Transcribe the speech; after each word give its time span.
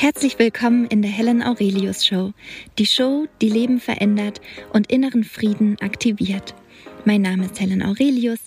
Herzlich 0.00 0.38
willkommen 0.38 0.86
in 0.86 1.02
der 1.02 1.10
Helen 1.10 1.42
Aurelius 1.42 2.06
Show, 2.06 2.32
die 2.78 2.86
Show, 2.86 3.26
die 3.40 3.48
Leben 3.48 3.80
verändert 3.80 4.40
und 4.72 4.92
inneren 4.92 5.24
Frieden 5.24 5.76
aktiviert. 5.80 6.54
Mein 7.04 7.22
Name 7.22 7.46
ist 7.46 7.58
Helen 7.58 7.82
Aurelius, 7.82 8.38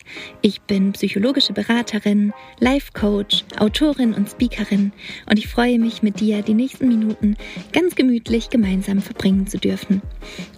ich 0.42 0.62
bin 0.62 0.94
psychologische 0.94 1.52
Beraterin, 1.52 2.32
Life 2.62 2.94
Coach, 2.94 3.44
Autorin 3.58 4.14
und 4.14 4.30
Speakerin 4.30 4.94
und 5.30 5.40
ich 5.40 5.50
freue 5.50 5.78
mich 5.78 6.02
mit 6.02 6.22
dir 6.22 6.42
die 6.42 6.54
nächsten 6.54 6.88
Minuten 6.88 7.36
ganz 7.74 7.96
gemütlich 7.96 8.50
gemeinsam 8.50 9.02
verbringen 9.02 9.46
zu 9.46 9.58
dürfen. 9.58 10.02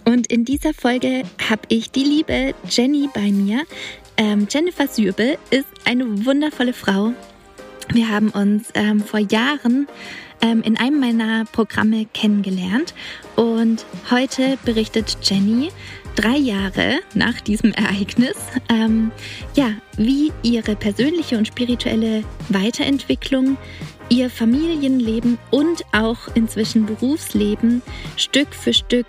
Und 0.04 0.28
in 0.28 0.44
dieser 0.44 0.74
Folge 0.74 1.24
habe 1.50 1.62
ich 1.70 1.90
die 1.90 2.04
liebe 2.04 2.54
Jenny 2.70 3.08
bei 3.12 3.32
mir. 3.32 3.64
Ähm, 4.16 4.46
Jennifer 4.48 4.86
Sürbel 4.86 5.38
ist 5.50 5.66
eine 5.86 6.24
wundervolle 6.24 6.72
Frau. 6.72 7.12
Wir 7.92 8.08
haben 8.08 8.28
uns 8.28 8.68
ähm, 8.74 9.00
vor 9.00 9.18
Jahren 9.18 9.88
ähm, 10.44 10.62
in 10.62 10.76
einem 10.76 11.00
meiner 11.00 11.44
Programme 11.46 12.06
kennengelernt. 12.12 12.94
Und 13.34 13.84
heute 14.10 14.58
berichtet 14.64 15.16
Jenny 15.22 15.70
drei 16.14 16.36
Jahre 16.36 17.00
nach 17.14 17.40
diesem 17.40 17.72
Ereignis, 17.72 18.36
ähm, 18.68 19.10
ja, 19.54 19.72
wie 19.96 20.30
ihre 20.42 20.76
persönliche 20.76 21.38
und 21.38 21.48
spirituelle 21.48 22.22
Weiterentwicklung 22.50 23.56
ihr 24.10 24.28
Familienleben 24.28 25.38
und 25.50 25.84
auch 25.92 26.28
inzwischen 26.34 26.84
Berufsleben 26.84 27.82
Stück 28.16 28.54
für 28.54 28.74
Stück 28.74 29.06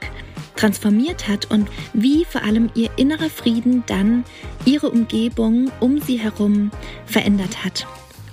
transformiert 0.56 1.28
hat 1.28 1.52
und 1.52 1.68
wie 1.94 2.24
vor 2.24 2.44
allem 2.44 2.70
ihr 2.76 2.90
innerer 2.96 3.30
Frieden 3.30 3.84
dann 3.88 4.24
ihre 4.64 4.90
Umgebung 4.90 5.70
um 5.82 6.00
sie 6.02 6.18
herum 6.18 6.72
verändert 7.06 7.66
hat. 7.66 7.86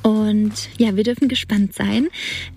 Und 0.02 0.52
ja, 0.78 0.96
wir 0.96 1.04
dürfen 1.04 1.28
gespannt 1.28 1.74
sein, 1.74 2.08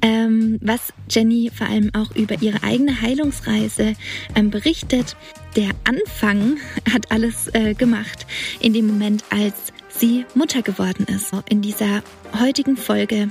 ähm, 0.01 0.57
was 0.61 0.93
Jenny 1.09 1.51
vor 1.53 1.67
allem 1.67 1.91
auch 1.93 2.15
über 2.15 2.41
ihre 2.41 2.63
eigene 2.63 3.01
Heilungsreise 3.01 3.93
ähm, 4.35 4.49
berichtet. 4.49 5.15
Der 5.55 5.69
Anfang 5.83 6.57
hat 6.91 7.11
alles 7.11 7.47
äh, 7.53 7.73
gemacht 7.73 8.25
in 8.59 8.73
dem 8.73 8.87
Moment, 8.87 9.23
als 9.29 9.55
sie 9.89 10.25
Mutter 10.33 10.61
geworden 10.61 11.05
ist. 11.07 11.31
In 11.49 11.61
dieser 11.61 12.03
heutigen 12.39 12.77
Folge 12.77 13.29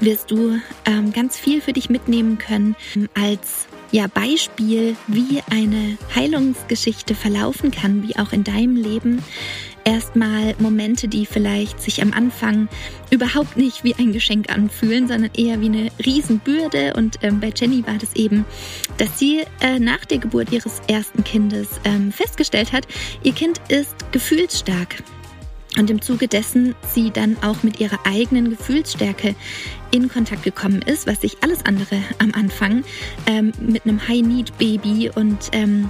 wirst 0.00 0.30
du 0.30 0.58
ähm, 0.84 1.12
ganz 1.12 1.36
viel 1.36 1.60
für 1.60 1.72
dich 1.72 1.90
mitnehmen 1.90 2.38
können 2.38 2.76
als 3.14 3.66
ja, 3.90 4.06
Beispiel, 4.06 4.96
wie 5.06 5.42
eine 5.50 5.96
Heilungsgeschichte 6.14 7.14
verlaufen 7.14 7.70
kann, 7.70 8.06
wie 8.06 8.16
auch 8.16 8.32
in 8.32 8.44
deinem 8.44 8.76
Leben 8.76 9.22
erstmal 9.88 10.54
Momente, 10.58 11.08
die 11.08 11.24
vielleicht 11.24 11.80
sich 11.80 12.02
am 12.02 12.12
Anfang 12.12 12.68
überhaupt 13.10 13.56
nicht 13.56 13.84
wie 13.84 13.94
ein 13.94 14.12
Geschenk 14.12 14.50
anfühlen, 14.50 15.08
sondern 15.08 15.30
eher 15.34 15.62
wie 15.62 15.66
eine 15.66 15.90
Riesenbürde. 16.04 16.92
Und 16.94 17.16
ähm, 17.22 17.40
bei 17.40 17.50
Jenny 17.56 17.86
war 17.86 17.96
das 17.96 18.14
eben, 18.14 18.44
dass 18.98 19.18
sie 19.18 19.44
äh, 19.60 19.78
nach 19.78 20.04
der 20.04 20.18
Geburt 20.18 20.52
ihres 20.52 20.82
ersten 20.88 21.24
Kindes 21.24 21.68
ähm, 21.84 22.12
festgestellt 22.12 22.72
hat, 22.72 22.86
ihr 23.22 23.32
Kind 23.32 23.62
ist 23.68 23.94
gefühlsstark. 24.12 24.96
Und 25.78 25.88
im 25.88 26.02
Zuge 26.02 26.28
dessen 26.28 26.74
sie 26.92 27.10
dann 27.10 27.38
auch 27.42 27.62
mit 27.62 27.80
ihrer 27.80 27.98
eigenen 28.04 28.50
Gefühlsstärke 28.50 29.34
in 29.90 30.10
Kontakt 30.10 30.42
gekommen 30.42 30.82
ist, 30.82 31.06
was 31.06 31.22
sich 31.22 31.38
alles 31.42 31.64
andere 31.64 32.02
am 32.18 32.32
Anfang 32.34 32.84
ähm, 33.26 33.52
mit 33.58 33.86
einem 33.86 34.06
High-Need-Baby 34.06 35.12
und 35.14 35.48
ähm, 35.52 35.88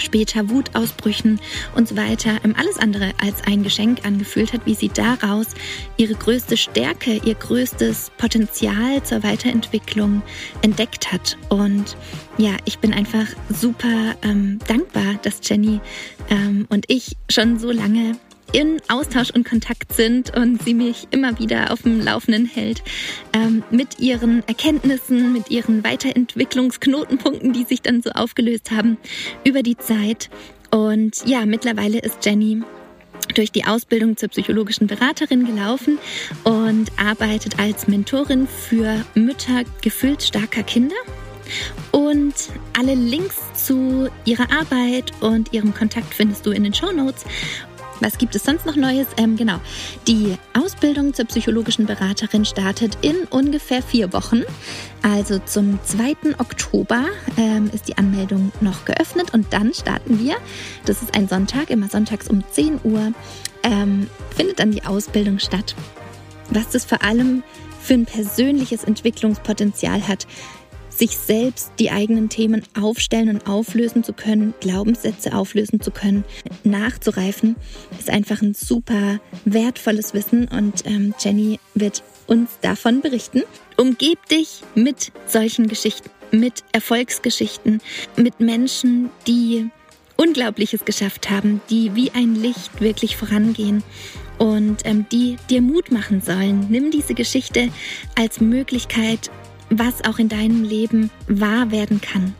später 0.00 0.48
Wutausbrüchen 0.50 1.40
und 1.74 1.88
so 1.88 1.96
weiter 1.96 2.38
ähm, 2.44 2.54
alles 2.56 2.78
andere 2.78 3.12
als 3.20 3.42
ein 3.46 3.62
Geschenk 3.62 4.04
angefühlt 4.04 4.52
hat, 4.52 4.66
wie 4.66 4.74
sie 4.74 4.88
daraus 4.88 5.48
ihre 5.96 6.14
größte 6.14 6.56
Stärke, 6.56 7.20
ihr 7.24 7.34
größtes 7.34 8.10
Potenzial 8.18 9.02
zur 9.02 9.22
Weiterentwicklung 9.22 10.22
entdeckt 10.62 11.12
hat. 11.12 11.36
Und 11.48 11.96
ja, 12.38 12.52
ich 12.64 12.78
bin 12.78 12.92
einfach 12.92 13.26
super 13.48 14.14
ähm, 14.22 14.58
dankbar, 14.66 15.14
dass 15.22 15.40
Jenny 15.42 15.80
ähm, 16.28 16.66
und 16.70 16.86
ich 16.88 17.16
schon 17.28 17.58
so 17.58 17.70
lange 17.70 18.16
in 18.52 18.80
Austausch 18.88 19.30
und 19.30 19.48
Kontakt 19.48 19.92
sind 19.92 20.36
und 20.36 20.62
sie 20.62 20.74
mich 20.74 21.06
immer 21.10 21.38
wieder 21.38 21.72
auf 21.72 21.82
dem 21.82 22.00
Laufenden 22.00 22.46
hält 22.46 22.82
ähm, 23.32 23.62
mit 23.70 24.00
ihren 24.00 24.46
Erkenntnissen, 24.48 25.32
mit 25.32 25.50
ihren 25.50 25.84
Weiterentwicklungsknotenpunkten, 25.84 27.52
die 27.52 27.64
sich 27.64 27.82
dann 27.82 28.02
so 28.02 28.10
aufgelöst 28.10 28.70
haben 28.70 28.98
über 29.44 29.62
die 29.62 29.76
Zeit. 29.76 30.30
Und 30.70 31.26
ja, 31.26 31.46
mittlerweile 31.46 31.98
ist 31.98 32.24
Jenny 32.24 32.62
durch 33.34 33.52
die 33.52 33.64
Ausbildung 33.64 34.16
zur 34.16 34.28
psychologischen 34.30 34.86
Beraterin 34.86 35.44
gelaufen 35.44 35.98
und 36.44 36.90
arbeitet 36.96 37.58
als 37.58 37.86
Mentorin 37.86 38.48
für 38.48 39.04
Mütter 39.14 39.62
gefühlsstarker 39.82 40.62
Kinder. 40.62 40.96
Und 41.90 42.34
alle 42.78 42.94
Links 42.94 43.36
zu 43.54 44.08
ihrer 44.24 44.50
Arbeit 44.52 45.12
und 45.20 45.52
ihrem 45.52 45.74
Kontakt 45.74 46.14
findest 46.14 46.46
du 46.46 46.50
in 46.50 46.64
den 46.64 46.74
Show 46.74 46.92
Notes. 46.92 47.24
Was 48.00 48.18
gibt 48.18 48.34
es 48.34 48.44
sonst 48.44 48.66
noch 48.66 48.76
Neues? 48.76 49.06
Ähm, 49.16 49.36
genau. 49.36 49.60
Die 50.08 50.36
Ausbildung 50.58 51.12
zur 51.14 51.26
psychologischen 51.26 51.86
Beraterin 51.86 52.44
startet 52.44 52.96
in 53.02 53.16
ungefähr 53.30 53.82
vier 53.82 54.12
Wochen. 54.12 54.42
Also 55.02 55.38
zum 55.38 55.78
2. 55.84 56.36
Oktober 56.38 57.04
ähm, 57.36 57.70
ist 57.72 57.88
die 57.88 57.98
Anmeldung 57.98 58.52
noch 58.60 58.84
geöffnet 58.84 59.34
und 59.34 59.52
dann 59.52 59.74
starten 59.74 60.18
wir. 60.18 60.36
Das 60.86 61.02
ist 61.02 61.14
ein 61.14 61.28
Sonntag, 61.28 61.70
immer 61.70 61.88
sonntags 61.88 62.28
um 62.28 62.42
10 62.50 62.80
Uhr 62.84 63.12
ähm, 63.62 64.08
findet 64.34 64.60
dann 64.60 64.70
die 64.70 64.84
Ausbildung 64.84 65.38
statt. 65.38 65.74
Was 66.50 66.70
das 66.70 66.84
vor 66.84 67.02
allem 67.02 67.42
für 67.80 67.94
ein 67.94 68.06
persönliches 68.06 68.84
Entwicklungspotenzial 68.84 70.06
hat, 70.06 70.26
sich 71.00 71.16
selbst 71.16 71.72
die 71.78 71.90
eigenen 71.90 72.28
Themen 72.28 72.62
aufstellen 72.78 73.30
und 73.30 73.48
auflösen 73.48 74.04
zu 74.04 74.12
können, 74.12 74.52
Glaubenssätze 74.60 75.34
auflösen 75.34 75.80
zu 75.80 75.90
können, 75.90 76.24
nachzureifen, 76.62 77.56
ist 77.98 78.10
einfach 78.10 78.42
ein 78.42 78.52
super 78.52 79.18
wertvolles 79.46 80.12
Wissen 80.12 80.46
und 80.48 80.84
ähm, 80.84 81.14
Jenny 81.18 81.58
wird 81.74 82.02
uns 82.26 82.50
davon 82.60 83.00
berichten. 83.00 83.42
Umgeb 83.78 84.26
dich 84.26 84.60
mit 84.74 85.10
solchen 85.26 85.68
Geschichten, 85.68 86.10
mit 86.32 86.64
Erfolgsgeschichten, 86.72 87.80
mit 88.16 88.40
Menschen, 88.40 89.08
die 89.26 89.70
Unglaubliches 90.18 90.84
geschafft 90.84 91.30
haben, 91.30 91.62
die 91.70 91.94
wie 91.94 92.10
ein 92.10 92.34
Licht 92.34 92.82
wirklich 92.82 93.16
vorangehen 93.16 93.82
und 94.36 94.82
ähm, 94.84 95.06
die 95.10 95.36
dir 95.48 95.62
Mut 95.62 95.90
machen 95.92 96.20
sollen. 96.20 96.66
Nimm 96.68 96.90
diese 96.90 97.14
Geschichte 97.14 97.70
als 98.16 98.38
Möglichkeit, 98.38 99.30
was 99.70 100.04
auch 100.04 100.18
in 100.18 100.28
deinem 100.28 100.64
Leben 100.64 101.10
wahr 101.28 101.70
werden 101.70 102.00
kann. 102.00 102.34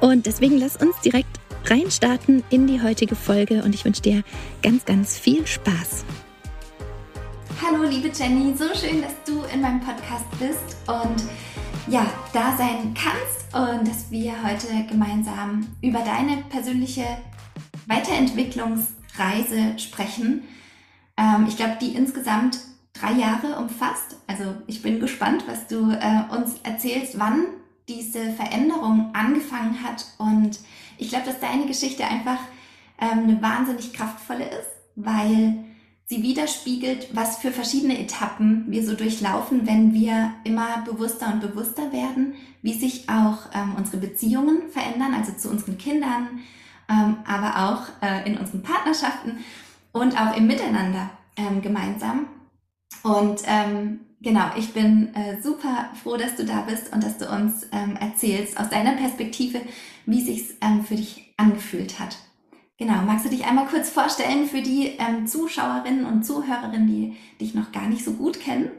Und 0.00 0.26
deswegen 0.26 0.58
lass 0.58 0.76
uns 0.76 1.00
direkt 1.00 1.40
reinstarten 1.64 2.42
in 2.50 2.66
die 2.66 2.82
heutige 2.82 3.14
Folge 3.14 3.62
und 3.62 3.74
ich 3.74 3.84
wünsche 3.84 4.02
dir 4.02 4.22
ganz, 4.62 4.84
ganz 4.84 5.18
viel 5.18 5.46
Spaß. 5.46 6.04
Hallo 7.64 7.84
liebe 7.84 8.10
Jenny, 8.12 8.54
so 8.56 8.64
schön, 8.74 9.00
dass 9.00 9.14
du 9.24 9.44
in 9.54 9.60
meinem 9.60 9.80
Podcast 9.80 10.26
bist 10.38 10.76
und 10.88 11.22
ja, 11.86 12.06
da 12.32 12.56
sein 12.56 12.94
kannst 12.94 13.54
und 13.54 13.86
dass 13.88 14.10
wir 14.10 14.32
heute 14.44 14.66
gemeinsam 14.88 15.66
über 15.80 16.00
deine 16.00 16.38
persönliche 16.48 17.04
Weiterentwicklungsreise 17.86 19.78
sprechen. 19.78 20.42
Ähm, 21.16 21.46
ich 21.48 21.56
glaube, 21.56 21.78
die 21.80 21.94
insgesamt 21.94 22.58
drei 23.02 23.12
Jahre 23.12 23.58
umfasst. 23.58 24.16
Also 24.26 24.44
ich 24.66 24.82
bin 24.82 25.00
gespannt, 25.00 25.44
was 25.46 25.66
du 25.66 25.90
äh, 25.90 26.34
uns 26.34 26.54
erzählst, 26.62 27.18
wann 27.18 27.46
diese 27.88 28.32
Veränderung 28.32 29.10
angefangen 29.12 29.82
hat. 29.82 30.06
Und 30.18 30.60
ich 30.98 31.08
glaube, 31.08 31.26
dass 31.26 31.40
deine 31.40 31.66
Geschichte 31.66 32.04
einfach 32.04 32.38
ähm, 33.00 33.24
eine 33.24 33.42
wahnsinnig 33.42 33.92
kraftvolle 33.92 34.44
ist, 34.44 34.70
weil 34.94 35.64
sie 36.06 36.22
widerspiegelt, 36.22 37.08
was 37.12 37.38
für 37.38 37.50
verschiedene 37.50 37.98
Etappen 37.98 38.66
wir 38.68 38.84
so 38.84 38.94
durchlaufen, 38.94 39.66
wenn 39.66 39.94
wir 39.94 40.32
immer 40.44 40.82
bewusster 40.84 41.32
und 41.32 41.40
bewusster 41.40 41.92
werden, 41.92 42.34
wie 42.60 42.74
sich 42.74 43.08
auch 43.08 43.38
ähm, 43.54 43.74
unsere 43.76 43.96
Beziehungen 43.96 44.70
verändern, 44.70 45.14
also 45.14 45.32
zu 45.32 45.50
unseren 45.50 45.78
Kindern, 45.78 46.40
ähm, 46.88 47.16
aber 47.26 47.70
auch 47.70 48.06
äh, 48.06 48.28
in 48.30 48.38
unseren 48.38 48.62
Partnerschaften 48.62 49.38
und 49.92 50.20
auch 50.20 50.36
im 50.36 50.46
Miteinander 50.46 51.10
ähm, 51.36 51.62
gemeinsam. 51.62 52.26
Und 53.02 53.42
ähm, 53.46 54.00
genau, 54.20 54.46
ich 54.56 54.72
bin 54.72 55.14
äh, 55.14 55.40
super 55.40 55.90
froh, 56.02 56.16
dass 56.16 56.36
du 56.36 56.44
da 56.44 56.62
bist 56.62 56.92
und 56.92 57.02
dass 57.02 57.18
du 57.18 57.28
uns 57.28 57.68
ähm, 57.72 57.96
erzählst 58.00 58.58
aus 58.58 58.70
deiner 58.70 58.96
Perspektive, 58.96 59.60
wie 60.06 60.20
sich's 60.20 60.56
ähm, 60.60 60.84
für 60.84 60.94
dich 60.96 61.34
angefühlt 61.36 61.98
hat. 61.98 62.16
Genau, 62.78 63.02
magst 63.02 63.24
du 63.24 63.30
dich 63.30 63.44
einmal 63.44 63.66
kurz 63.66 63.90
vorstellen 63.90 64.46
für 64.46 64.62
die 64.62 64.96
ähm, 64.98 65.26
Zuschauerinnen 65.26 66.06
und 66.06 66.24
Zuhörerinnen, 66.24 66.86
die 66.86 67.16
dich 67.40 67.54
noch 67.54 67.70
gar 67.70 67.88
nicht 67.88 68.04
so 68.04 68.14
gut 68.14 68.40
kennen? 68.40 68.70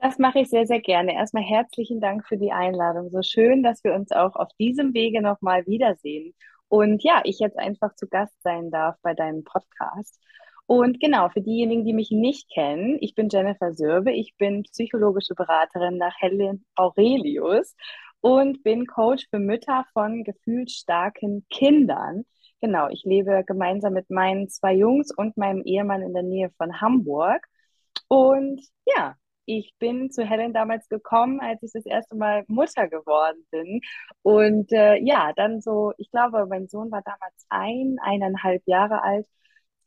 Das 0.00 0.18
mache 0.18 0.40
ich 0.40 0.48
sehr, 0.48 0.66
sehr 0.66 0.80
gerne. 0.80 1.14
Erstmal 1.14 1.42
herzlichen 1.42 2.00
Dank 2.00 2.24
für 2.26 2.36
die 2.36 2.52
Einladung. 2.52 3.10
So 3.10 3.22
schön, 3.22 3.64
dass 3.64 3.82
wir 3.82 3.94
uns 3.94 4.12
auch 4.12 4.36
auf 4.36 4.48
diesem 4.60 4.94
Wege 4.94 5.20
nochmal 5.20 5.66
wiedersehen. 5.66 6.34
Und 6.68 7.02
ja, 7.02 7.20
ich 7.24 7.40
jetzt 7.40 7.58
einfach 7.58 7.94
zu 7.96 8.06
Gast 8.06 8.40
sein 8.42 8.70
darf 8.70 8.96
bei 9.02 9.14
deinem 9.14 9.42
Podcast. 9.42 10.20
Und 10.68 11.00
genau, 11.00 11.30
für 11.30 11.40
diejenigen, 11.40 11.86
die 11.86 11.94
mich 11.94 12.10
nicht 12.10 12.50
kennen, 12.52 12.98
ich 13.00 13.14
bin 13.14 13.30
Jennifer 13.30 13.72
Sörbe, 13.72 14.12
ich 14.12 14.36
bin 14.36 14.64
psychologische 14.64 15.34
Beraterin 15.34 15.96
nach 15.96 16.14
Helen 16.20 16.66
Aurelius 16.74 17.74
und 18.20 18.62
bin 18.64 18.86
Coach 18.86 19.26
für 19.30 19.38
Mütter 19.38 19.86
von 19.94 20.24
gefühlsstarken 20.24 21.46
Kindern. 21.48 22.26
Genau, 22.60 22.88
ich 22.90 23.04
lebe 23.04 23.44
gemeinsam 23.46 23.94
mit 23.94 24.10
meinen 24.10 24.50
zwei 24.50 24.74
Jungs 24.74 25.10
und 25.16 25.38
meinem 25.38 25.62
Ehemann 25.62 26.02
in 26.02 26.12
der 26.12 26.22
Nähe 26.22 26.50
von 26.58 26.82
Hamburg. 26.82 27.46
Und 28.08 28.60
ja, 28.84 29.16
ich 29.46 29.72
bin 29.78 30.10
zu 30.10 30.22
Helen 30.22 30.52
damals 30.52 30.86
gekommen, 30.90 31.40
als 31.40 31.62
ich 31.62 31.72
das 31.72 31.86
erste 31.86 32.14
Mal 32.14 32.44
Mutter 32.46 32.88
geworden 32.88 33.42
bin. 33.50 33.80
Und 34.20 34.70
äh, 34.72 34.96
ja, 34.98 35.32
dann 35.34 35.62
so, 35.62 35.94
ich 35.96 36.10
glaube, 36.10 36.44
mein 36.46 36.68
Sohn 36.68 36.90
war 36.90 37.00
damals 37.00 37.46
ein, 37.48 37.96
eineinhalb 38.02 38.62
Jahre 38.66 39.02
alt. 39.02 39.26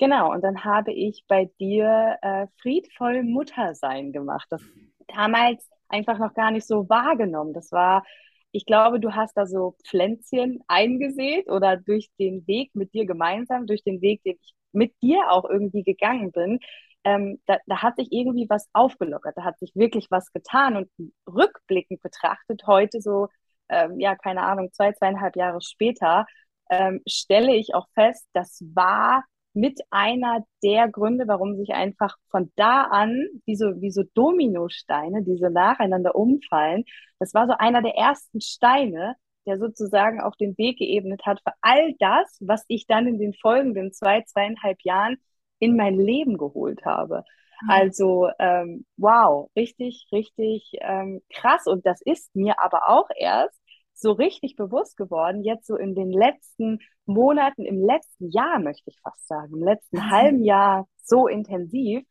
Genau, 0.02 0.32
und 0.34 0.42
dann 0.44 0.64
habe 0.64 0.92
ich 0.94 1.26
bei 1.28 1.46
dir 1.60 2.18
äh, 2.24 2.48
friedvoll 2.60 3.22
Muttersein 3.22 4.12
gemacht. 4.12 4.48
Das 4.50 4.64
damals 5.08 5.70
einfach 5.90 6.18
noch 6.18 6.34
gar 6.34 6.50
nicht 6.50 6.66
so 6.66 6.90
wahrgenommen. 6.90 7.54
Das 7.54 7.72
war, 7.72 8.04
ich 8.52 8.66
glaube, 8.66 9.00
du 9.00 9.14
hast 9.14 9.38
da 9.38 9.46
so 9.46 9.76
Pflänzchen 9.86 10.60
eingesät 10.68 11.48
oder 11.52 11.78
durch 11.78 12.10
den 12.20 12.48
Weg 12.48 12.72
mit 12.74 12.96
dir 12.96 13.06
gemeinsam, 13.06 13.68
durch 13.68 13.84
den 13.84 14.02
Weg, 14.02 14.24
den 14.24 14.38
ich 14.42 14.56
mit 14.72 14.96
dir 15.04 15.30
auch 15.32 15.46
irgendwie 15.48 15.84
gegangen 15.84 16.32
bin, 16.32 16.60
ähm, 17.04 17.40
da, 17.46 17.58
da 17.68 17.84
hat 17.84 17.98
sich 17.98 18.08
irgendwie 18.12 18.48
was 18.50 18.68
aufgelockert, 18.74 19.38
da 19.38 19.44
hat 19.44 19.60
sich 19.60 19.72
wirklich 19.76 20.08
was 20.10 20.34
getan 20.34 20.78
und 20.78 20.90
rückblickend 21.32 22.02
betrachtet, 22.02 22.64
heute 22.68 23.02
so, 23.02 23.28
ähm, 23.70 24.00
ja, 24.00 24.16
keine 24.16 24.44
Ahnung, 24.44 24.72
zwei, 24.74 24.94
zweieinhalb 24.94 25.36
Jahre 25.36 25.62
später, 25.62 26.26
ähm, 26.72 27.02
stelle 27.08 27.56
ich 27.56 27.76
auch 27.76 27.88
fest, 27.96 28.28
das 28.34 28.64
war 28.74 29.24
mit 29.54 29.82
einer 29.90 30.46
der 30.64 30.90
Gründe, 30.90 31.28
warum 31.28 31.58
sich 31.58 31.72
einfach 31.72 32.18
von 32.30 32.52
da 32.56 32.84
an, 32.84 33.28
wie 33.46 33.56
so, 33.56 33.82
wie 33.82 33.92
so 33.92 34.04
Dominosteine, 34.14 35.24
diese 35.24 35.50
nacheinander 35.50 36.16
umfallen, 36.16 36.86
das 37.20 37.34
war 37.34 37.48
so 37.48 37.54
einer 37.58 37.82
der 37.82 37.96
ersten 37.96 38.42
Steine, 38.42 39.16
der 39.46 39.58
sozusagen 39.58 40.22
auch 40.22 40.36
den 40.36 40.58
Weg 40.58 40.78
geebnet 40.78 41.24
hat 41.26 41.40
für 41.42 41.54
all 41.62 41.94
das, 42.00 42.38
was 42.42 42.64
ich 42.68 42.88
dann 42.88 43.08
in 43.08 43.20
den 43.20 43.34
folgenden 43.34 43.92
zwei, 43.92 44.22
zweieinhalb 44.22 44.82
Jahren 44.84 45.18
in 45.60 45.76
mein 45.76 45.96
Leben 45.96 46.38
geholt 46.38 46.86
habe. 46.86 47.24
Mhm. 47.62 47.70
Also 47.70 48.30
ähm, 48.40 48.86
wow, 48.98 49.50
richtig, 49.56 50.08
richtig 50.12 50.72
ähm, 50.80 51.22
krass. 51.34 51.66
Und 51.68 51.86
das 51.86 52.02
ist 52.02 52.36
mir 52.36 52.62
aber 52.62 52.90
auch 52.90 53.10
erst 53.16 53.61
so 54.02 54.12
richtig 54.12 54.56
bewusst 54.56 54.98
geworden, 54.98 55.44
jetzt 55.44 55.68
so 55.68 55.76
in 55.76 55.96
den 55.96 56.12
letzten 56.12 56.80
Monaten, 57.06 57.66
im 57.66 57.86
letzten 57.86 58.30
Jahr 58.30 58.60
möchte 58.60 58.90
ich 58.90 59.00
fast 59.02 59.28
sagen, 59.28 59.54
im 59.54 59.64
letzten 59.64 59.98
mhm. 59.98 60.12
halben 60.12 60.44
Jahr 60.44 60.88
so 61.04 61.28
intensiv. 61.28 62.04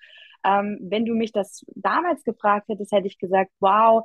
Ähm, 0.44 0.78
wenn 0.82 1.04
du 1.04 1.14
mich 1.14 1.32
das 1.32 1.64
damals 1.74 2.24
gefragt 2.24 2.68
hättest, 2.68 2.92
hätte 2.92 3.06
ich 3.06 3.18
gesagt, 3.18 3.50
wow, 3.60 4.02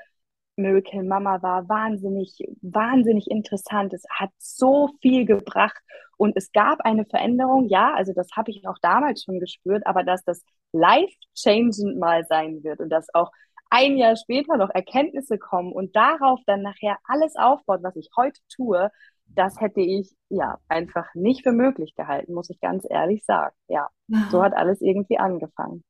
Miracle 0.57 1.03
Mama 1.03 1.41
war 1.41 1.67
wahnsinnig, 1.67 2.37
wahnsinnig 2.61 3.29
interessant. 3.29 3.93
Es 3.93 4.03
hat 4.09 4.29
so 4.37 4.89
viel 5.01 5.25
gebracht 5.25 5.81
und 6.17 6.35
es 6.37 6.51
gab 6.51 6.81
eine 6.81 7.05
Veränderung. 7.05 7.67
Ja, 7.67 7.93
also 7.93 8.13
das 8.13 8.29
habe 8.35 8.51
ich 8.51 8.65
auch 8.67 8.77
damals 8.81 9.23
schon 9.23 9.39
gespürt, 9.39 9.85
aber 9.85 10.03
dass 10.03 10.23
das 10.23 10.43
life-changend 10.71 11.99
mal 11.99 12.25
sein 12.25 12.63
wird 12.63 12.79
und 12.79 12.89
dass 12.89 13.13
auch 13.13 13.31
ein 13.75 13.97
Jahr 13.97 14.15
später 14.15 14.55
noch 14.55 14.69
Erkenntnisse 14.69 15.37
kommen 15.37 15.73
und 15.73 15.95
darauf 15.97 16.39
dann 16.45 16.61
nachher 16.61 16.97
alles 17.03 17.35
aufbaut, 17.35 17.83
was 17.83 17.97
ich 17.97 18.09
heute 18.15 18.39
tue, 18.47 18.89
das 19.25 19.59
hätte 19.59 19.81
ich 19.81 20.15
ja 20.29 20.59
einfach 20.69 21.07
nicht 21.13 21.43
für 21.43 21.51
möglich 21.51 21.93
gehalten, 21.95 22.33
muss 22.33 22.49
ich 22.49 22.61
ganz 22.61 22.85
ehrlich 22.89 23.25
sagen. 23.25 23.53
Ja, 23.67 23.89
wow. 24.07 24.29
so 24.31 24.43
hat 24.43 24.53
alles 24.53 24.79
irgendwie 24.81 25.17
angefangen. 25.17 25.83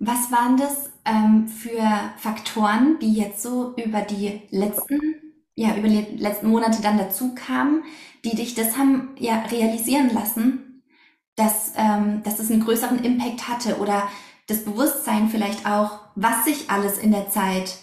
Was 0.00 0.32
waren 0.32 0.56
das 0.56 0.90
ähm, 1.04 1.48
für 1.48 1.82
Faktoren, 2.16 2.98
die 3.00 3.12
jetzt 3.12 3.42
so 3.42 3.74
über 3.76 4.00
die 4.00 4.40
letzten, 4.50 5.00
ja, 5.56 5.76
über 5.76 5.88
die 5.88 6.16
letzten 6.16 6.48
Monate 6.48 6.80
dann 6.80 6.96
dazu 6.96 7.34
kamen, 7.34 7.82
die 8.24 8.34
dich 8.34 8.54
das 8.54 8.78
haben 8.78 9.14
ja 9.18 9.42
realisieren 9.50 10.08
lassen, 10.14 10.84
dass, 11.36 11.74
ähm, 11.76 12.22
dass 12.22 12.38
es 12.38 12.50
einen 12.50 12.64
größeren 12.64 13.04
Impact 13.04 13.46
hatte 13.46 13.78
oder 13.78 14.08
das 14.46 14.64
Bewusstsein 14.64 15.28
vielleicht 15.28 15.66
auch, 15.66 16.07
was 16.20 16.44
sich 16.44 16.70
alles 16.70 16.98
in 16.98 17.12
der 17.12 17.30
Zeit 17.30 17.76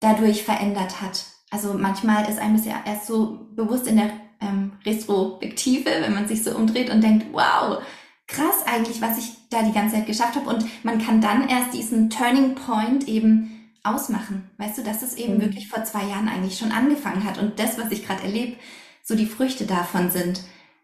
dadurch 0.00 0.44
verändert 0.44 1.00
hat. 1.00 1.24
Also 1.50 1.74
manchmal 1.74 2.28
ist 2.28 2.38
einem 2.38 2.56
das 2.56 2.66
ja 2.66 2.82
erst 2.84 3.06
so 3.06 3.48
bewusst 3.52 3.86
in 3.86 3.96
der 3.96 4.10
ähm, 4.40 4.72
Retrospektive, 4.84 5.90
wenn 6.00 6.14
man 6.14 6.28
sich 6.28 6.44
so 6.44 6.54
umdreht 6.54 6.90
und 6.90 7.02
denkt, 7.02 7.26
wow, 7.32 7.82
krass 8.26 8.66
eigentlich, 8.66 9.00
was 9.00 9.18
ich 9.18 9.32
da 9.48 9.62
die 9.62 9.72
ganze 9.72 9.96
Zeit 9.96 10.06
geschafft 10.06 10.36
habe. 10.36 10.50
Und 10.50 10.66
man 10.84 10.98
kann 10.98 11.20
dann 11.20 11.48
erst 11.48 11.72
diesen 11.72 12.10
Turning 12.10 12.54
Point 12.54 13.08
eben 13.08 13.72
ausmachen. 13.82 14.50
Weißt 14.58 14.76
du, 14.76 14.82
dass 14.82 15.02
es 15.02 15.14
eben 15.14 15.36
mhm. 15.36 15.40
wirklich 15.40 15.68
vor 15.68 15.82
zwei 15.84 16.04
Jahren 16.04 16.28
eigentlich 16.28 16.58
schon 16.58 16.72
angefangen 16.72 17.24
hat. 17.24 17.38
Und 17.38 17.58
das, 17.58 17.78
was 17.78 17.90
ich 17.90 18.06
gerade 18.06 18.22
erlebe, 18.22 18.56
so 19.02 19.16
die 19.16 19.26
Früchte 19.26 19.64
davon 19.64 20.10
sind. 20.10 20.42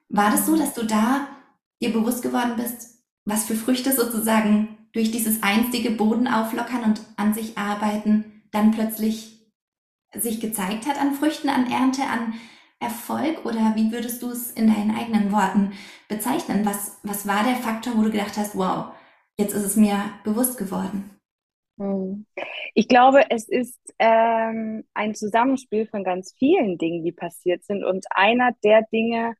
War 0.08 0.30
das 0.30 0.46
so, 0.46 0.56
dass 0.56 0.72
du 0.72 0.84
da 0.84 1.28
dir 1.82 1.92
bewusst 1.92 2.22
geworden 2.22 2.54
bist, 2.56 2.93
was 3.24 3.44
für 3.44 3.54
Früchte 3.54 3.92
sozusagen 3.92 4.78
durch 4.92 5.10
dieses 5.10 5.42
einstige 5.42 5.90
Boden 5.90 6.28
auflockern 6.28 6.84
und 6.84 7.00
an 7.16 7.34
sich 7.34 7.58
arbeiten 7.58 8.42
dann 8.52 8.70
plötzlich 8.70 9.34
sich 10.14 10.40
gezeigt 10.40 10.86
hat 10.86 11.00
an 11.00 11.14
Früchten, 11.14 11.48
an 11.48 11.70
Ernte, 11.70 12.02
an 12.02 12.34
Erfolg 12.78 13.44
oder 13.44 13.74
wie 13.74 13.90
würdest 13.90 14.22
du 14.22 14.30
es 14.30 14.52
in 14.52 14.68
deinen 14.68 14.94
eigenen 14.94 15.32
Worten 15.32 15.72
bezeichnen? 16.08 16.64
Was, 16.64 17.00
was 17.02 17.26
war 17.26 17.42
der 17.44 17.56
Faktor, 17.56 17.96
wo 17.96 18.02
du 18.02 18.10
gedacht 18.10 18.36
hast, 18.36 18.56
wow, 18.56 18.94
jetzt 19.36 19.54
ist 19.54 19.64
es 19.64 19.76
mir 19.76 19.98
bewusst 20.22 20.58
geworden? 20.58 21.10
Hm. 21.80 22.26
Ich 22.74 22.88
glaube, 22.88 23.30
es 23.30 23.48
ist 23.48 23.80
ähm, 23.98 24.84
ein 24.94 25.14
Zusammenspiel 25.14 25.86
von 25.86 26.04
ganz 26.04 26.34
vielen 26.38 26.78
Dingen, 26.78 27.04
die 27.04 27.12
passiert 27.12 27.64
sind. 27.64 27.84
Und 27.84 28.04
einer 28.10 28.52
der 28.62 28.82
Dinge, 28.92 29.34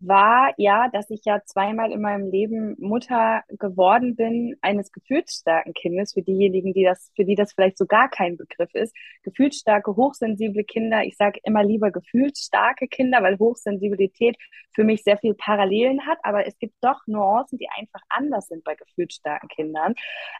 war 0.00 0.52
ja, 0.58 0.88
dass 0.88 1.10
ich 1.10 1.22
ja 1.24 1.40
zweimal 1.44 1.90
in 1.92 2.00
meinem 2.00 2.30
Leben 2.30 2.76
Mutter 2.78 3.42
geworden 3.48 4.14
bin 4.16 4.56
eines 4.60 4.92
gefühlsstarken 4.92 5.74
Kindes. 5.74 6.12
Für 6.12 6.22
diejenigen, 6.22 6.72
die 6.72 6.84
das, 6.84 7.10
für 7.16 7.24
die 7.24 7.34
das 7.34 7.52
vielleicht 7.52 7.78
so 7.78 7.86
gar 7.86 8.08
kein 8.08 8.36
Begriff 8.36 8.72
ist. 8.74 8.94
Gefühlsstarke, 9.22 9.96
hochsensible 9.96 10.64
Kinder. 10.64 11.02
Ich 11.04 11.16
sage 11.16 11.40
immer 11.42 11.64
lieber 11.64 11.90
gefühlsstarke 11.90 12.86
Kinder, 12.88 13.22
weil 13.22 13.38
Hochsensibilität 13.38 14.36
für 14.72 14.84
mich 14.84 15.02
sehr 15.02 15.18
viel 15.18 15.34
Parallelen 15.34 16.06
hat. 16.06 16.18
Aber 16.22 16.46
es 16.46 16.58
gibt 16.58 16.74
doch 16.80 17.00
Nuancen, 17.06 17.58
die 17.58 17.68
einfach 17.76 18.00
anders 18.08 18.46
sind 18.46 18.64
bei 18.64 18.74
gefühlsstarken 18.76 19.48
Kindern. 19.48 19.94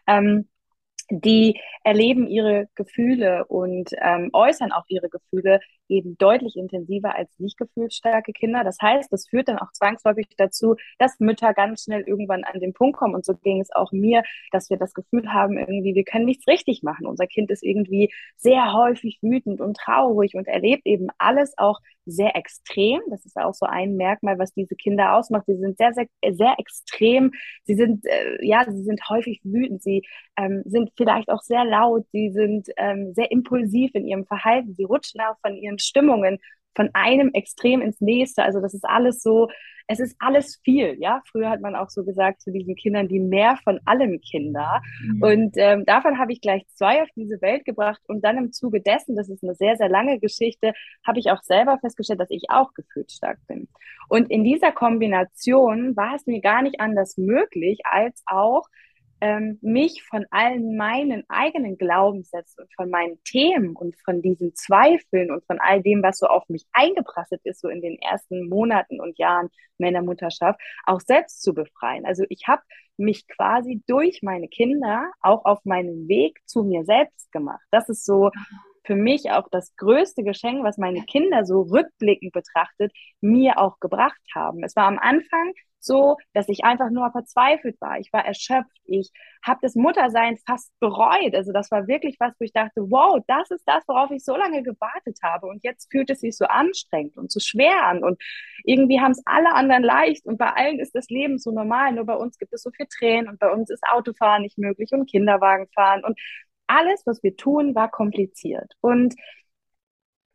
Ähm, 0.07 0.47
die 1.11 1.59
erleben 1.83 2.27
ihre 2.27 2.67
Gefühle 2.75 3.45
und 3.47 3.89
ähm, 3.99 4.29
äußern 4.33 4.71
auch 4.71 4.85
ihre 4.87 5.09
Gefühle 5.09 5.59
eben 5.89 6.17
deutlich 6.17 6.55
intensiver 6.55 7.15
als 7.15 7.37
nicht 7.39 7.57
gefühlsstarke 7.57 8.33
Kinder. 8.33 8.63
Das 8.63 8.77
heißt, 8.81 9.11
das 9.11 9.27
führt 9.27 9.47
dann 9.47 9.59
auch 9.59 9.71
zwangsläufig 9.73 10.27
dazu, 10.37 10.75
dass 10.97 11.19
Mütter 11.19 11.53
ganz 11.53 11.83
schnell 11.83 12.01
irgendwann 12.01 12.43
an 12.43 12.59
den 12.59 12.73
Punkt 12.73 12.97
kommen. 12.97 13.15
Und 13.15 13.25
so 13.25 13.33
ging 13.33 13.59
es 13.59 13.71
auch 13.73 13.91
mir, 13.91 14.23
dass 14.51 14.69
wir 14.69 14.77
das 14.77 14.93
Gefühl 14.93 15.33
haben, 15.33 15.57
irgendwie, 15.57 15.95
wir 15.95 16.03
können 16.03 16.25
nichts 16.25 16.47
richtig 16.47 16.83
machen. 16.83 17.05
Unser 17.05 17.27
Kind 17.27 17.51
ist 17.51 17.63
irgendwie 17.63 18.11
sehr 18.37 18.73
häufig 18.73 19.19
wütend 19.21 19.61
und 19.61 19.77
traurig 19.77 20.35
und 20.35 20.47
erlebt 20.47 20.85
eben 20.85 21.07
alles 21.17 21.57
auch 21.57 21.79
sehr 22.05 22.35
extrem. 22.35 23.01
Das 23.09 23.25
ist 23.25 23.37
auch 23.37 23.53
so 23.53 23.65
ein 23.65 23.95
Merkmal, 23.95 24.39
was 24.39 24.53
diese 24.53 24.75
Kinder 24.75 25.15
ausmacht. 25.15 25.45
Sie 25.47 25.57
sind 25.57 25.77
sehr, 25.77 25.93
sehr, 25.93 26.07
sehr 26.31 26.55
extrem. 26.57 27.31
Sie 27.63 27.75
sind, 27.75 28.05
äh, 28.05 28.45
ja, 28.45 28.65
sie 28.69 28.83
sind 28.83 29.01
häufig 29.09 29.41
wütend. 29.43 29.81
Sie 29.83 30.03
ähm, 30.37 30.63
sind 30.65 30.91
vielleicht 30.97 31.29
auch 31.29 31.41
sehr 31.41 31.65
laut. 31.65 32.05
Sie 32.11 32.31
sind 32.31 32.67
ähm, 32.77 33.13
sehr 33.13 33.31
impulsiv 33.31 33.91
in 33.93 34.05
ihrem 34.05 34.25
Verhalten. 34.25 34.73
Sie 34.75 34.83
rutschen 34.83 35.21
auch 35.21 35.37
von 35.41 35.55
ihren 35.55 35.78
Stimmungen 35.79 36.39
von 36.75 36.89
einem 36.93 37.31
Extrem 37.33 37.81
ins 37.81 37.99
nächste. 37.99 38.43
Also 38.43 38.61
das 38.61 38.73
ist 38.73 38.85
alles 38.85 39.21
so, 39.21 39.49
es 39.91 39.99
ist 39.99 40.15
alles 40.19 40.61
viel, 40.63 40.97
ja. 40.99 41.23
Früher 41.31 41.49
hat 41.49 41.61
man 41.61 41.75
auch 41.75 41.89
so 41.89 42.05
gesagt 42.05 42.41
zu 42.41 42.51
diesen 42.51 42.75
Kindern, 42.75 43.07
die 43.07 43.19
mehr 43.19 43.57
von 43.63 43.79
allem 43.85 44.21
Kinder. 44.21 44.81
Mhm. 45.01 45.23
Und 45.23 45.53
ähm, 45.55 45.83
davon 45.83 46.19
habe 46.19 46.31
ich 46.31 46.41
gleich 46.41 46.63
zwei 46.67 47.01
auf 47.01 47.09
diese 47.15 47.41
Welt 47.41 47.65
gebracht. 47.65 47.99
Und 48.07 48.23
dann 48.23 48.37
im 48.37 48.51
Zuge 48.51 48.81
dessen, 48.81 49.15
das 49.15 49.29
ist 49.29 49.43
eine 49.43 49.55
sehr, 49.55 49.77
sehr 49.77 49.89
lange 49.89 50.19
Geschichte, 50.19 50.73
habe 51.05 51.17
ich 51.17 51.31
auch 51.31 51.41
selber 51.41 51.79
festgestellt, 51.79 52.19
dass 52.19 52.29
ich 52.29 52.43
auch 52.49 52.73
gefühlsstark 52.75 53.39
bin. 53.47 53.67
Und 54.07 54.29
in 54.29 54.43
dieser 54.43 54.71
Kombination 54.71 55.95
war 55.95 56.15
es 56.15 56.27
mir 56.27 56.39
gar 56.39 56.61
nicht 56.61 56.79
anders 56.79 57.17
möglich, 57.17 57.79
als 57.83 58.21
auch 58.27 58.67
ähm, 59.21 59.59
mich 59.61 60.03
von 60.03 60.25
allen 60.31 60.77
meinen 60.77 61.23
eigenen 61.29 61.77
Glaubenssätzen 61.77 62.63
und 62.63 62.73
von 62.73 62.89
meinen 62.89 63.21
Themen 63.23 63.75
und 63.75 63.95
von 64.03 64.21
diesen 64.21 64.55
Zweifeln 64.55 65.31
und 65.31 65.45
von 65.45 65.59
all 65.59 65.81
dem, 65.81 66.01
was 66.03 66.19
so 66.19 66.27
auf 66.27 66.47
mich 66.49 66.65
eingeprasselt 66.71 67.41
ist, 67.43 67.61
so 67.61 67.69
in 67.69 67.81
den 67.81 67.97
ersten 67.99 68.47
Monaten 68.47 68.99
und 69.01 69.17
Jahren 69.17 69.49
meiner 69.77 70.01
Mutterschaft, 70.01 70.59
auch 70.85 71.01
selbst 71.01 71.41
zu 71.41 71.53
befreien. 71.53 72.05
Also 72.05 72.25
ich 72.29 72.47
habe 72.47 72.61
mich 72.97 73.27
quasi 73.27 73.81
durch 73.87 74.21
meine 74.21 74.47
Kinder 74.47 75.11
auch 75.21 75.45
auf 75.45 75.63
meinen 75.63 76.07
Weg 76.07 76.39
zu 76.45 76.63
mir 76.63 76.83
selbst 76.83 77.31
gemacht. 77.31 77.63
Das 77.71 77.89
ist 77.89 78.05
so 78.05 78.29
für 78.89 78.95
mich 78.95 79.29
auch 79.29 79.47
das 79.51 79.75
größte 79.75 80.23
Geschenk, 80.23 80.63
was 80.63 80.79
meine 80.79 81.03
Kinder 81.03 81.45
so 81.45 81.61
rückblickend 81.61 82.31
betrachtet, 82.33 82.91
mir 83.21 83.59
auch 83.59 83.79
gebracht 83.79 84.19
haben. 84.33 84.63
Es 84.63 84.75
war 84.75 84.87
am 84.87 84.97
Anfang 84.97 85.53
so, 85.79 86.17
dass 86.33 86.49
ich 86.49 86.63
einfach 86.63 86.89
nur 86.89 87.11
verzweifelt 87.11 87.79
war. 87.79 87.99
Ich 87.99 88.11
war 88.11 88.25
erschöpft. 88.25 88.81
Ich 88.85 89.11
habe 89.43 89.59
das 89.61 89.75
Muttersein 89.75 90.37
fast 90.43 90.71
bereut. 90.79 91.35
Also 91.35 91.51
das 91.51 91.69
war 91.69 91.87
wirklich 91.87 92.15
was, 92.19 92.33
wo 92.39 92.45
ich 92.45 92.51
dachte, 92.51 92.81
wow, 92.89 93.19
das 93.27 93.51
ist 93.51 93.63
das, 93.67 93.83
worauf 93.87 94.09
ich 94.09 94.25
so 94.25 94.35
lange 94.35 94.63
gewartet 94.63 95.19
habe. 95.21 95.45
Und 95.45 95.63
jetzt 95.63 95.87
fühlt 95.91 96.09
es 96.09 96.21
sich 96.21 96.35
so 96.35 96.45
anstrengend 96.45 97.15
und 97.15 97.31
so 97.31 97.39
schwer 97.39 97.85
an. 97.85 98.03
Und 98.03 98.19
irgendwie 98.63 98.99
haben 98.99 99.11
es 99.11 99.21
alle 99.25 99.53
anderen 99.53 99.83
leicht. 99.83 100.25
Und 100.25 100.39
bei 100.39 100.51
allen 100.51 100.79
ist 100.79 100.95
das 100.95 101.09
Leben 101.09 101.37
so 101.37 101.51
normal. 101.51 101.93
Nur 101.93 102.05
bei 102.05 102.15
uns 102.15 102.39
gibt 102.39 102.53
es 102.53 102.63
so 102.63 102.71
viel 102.71 102.87
Tränen 102.87 103.29
und 103.29 103.39
bei 103.39 103.51
uns 103.51 103.69
ist 103.69 103.83
Autofahren 103.87 104.41
nicht 104.41 104.57
möglich 104.57 104.89
und 104.93 105.07
Kinderwagen 105.07 105.67
fahren. 105.75 106.03
Und 106.03 106.19
alles, 106.69 107.01
was 107.05 107.23
wir 107.23 107.35
tun, 107.35 107.75
war 107.75 107.89
kompliziert. 107.89 108.73
Und 108.81 109.15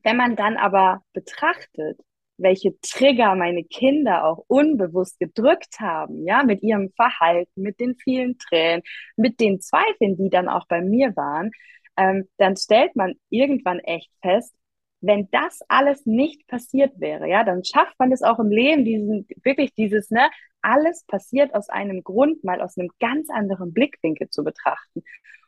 wenn 0.02 0.16
man 0.16 0.36
dann 0.36 0.56
aber 0.56 1.02
betrachtet, 1.12 2.00
welche 2.36 2.78
Trigger 2.80 3.34
meine 3.36 3.64
Kinder 3.64 4.24
auch 4.24 4.44
unbewusst 4.48 5.18
gedrückt 5.20 5.78
haben, 5.80 6.26
ja, 6.26 6.42
mit 6.42 6.62
ihrem 6.62 6.90
Verhalten, 6.96 7.62
mit 7.62 7.78
den 7.80 7.94
vielen 7.96 8.38
Tränen, 8.38 8.82
mit 9.16 9.40
den 9.40 9.60
Zweifeln, 9.60 10.16
die 10.16 10.30
dann 10.30 10.48
auch 10.48 10.66
bei 10.66 10.80
mir 10.80 11.14
waren, 11.16 11.52
ähm, 11.96 12.28
dann 12.38 12.56
stellt 12.56 12.96
man 12.96 13.14
irgendwann 13.30 13.78
echt 13.80 14.10
fest, 14.20 14.54
wenn 15.00 15.28
das 15.30 15.60
alles 15.68 16.06
nicht 16.06 16.46
passiert 16.48 16.98
wäre, 16.98 17.28
ja, 17.28 17.44
dann 17.44 17.62
schafft 17.62 17.98
man 17.98 18.10
es 18.10 18.22
auch 18.22 18.38
im 18.40 18.48
Leben, 18.50 18.84
diesen, 18.84 19.28
wirklich 19.42 19.74
dieses, 19.74 20.10
ne, 20.10 20.28
alles 20.62 21.04
passiert 21.06 21.54
aus 21.54 21.68
einem 21.68 22.02
Grund, 22.02 22.42
mal 22.42 22.60
aus 22.62 22.78
einem 22.78 22.90
ganz 22.98 23.28
anderen 23.30 23.72
Blickwinkel 23.72 24.30
zu 24.30 24.42
betrachten. 24.42 25.04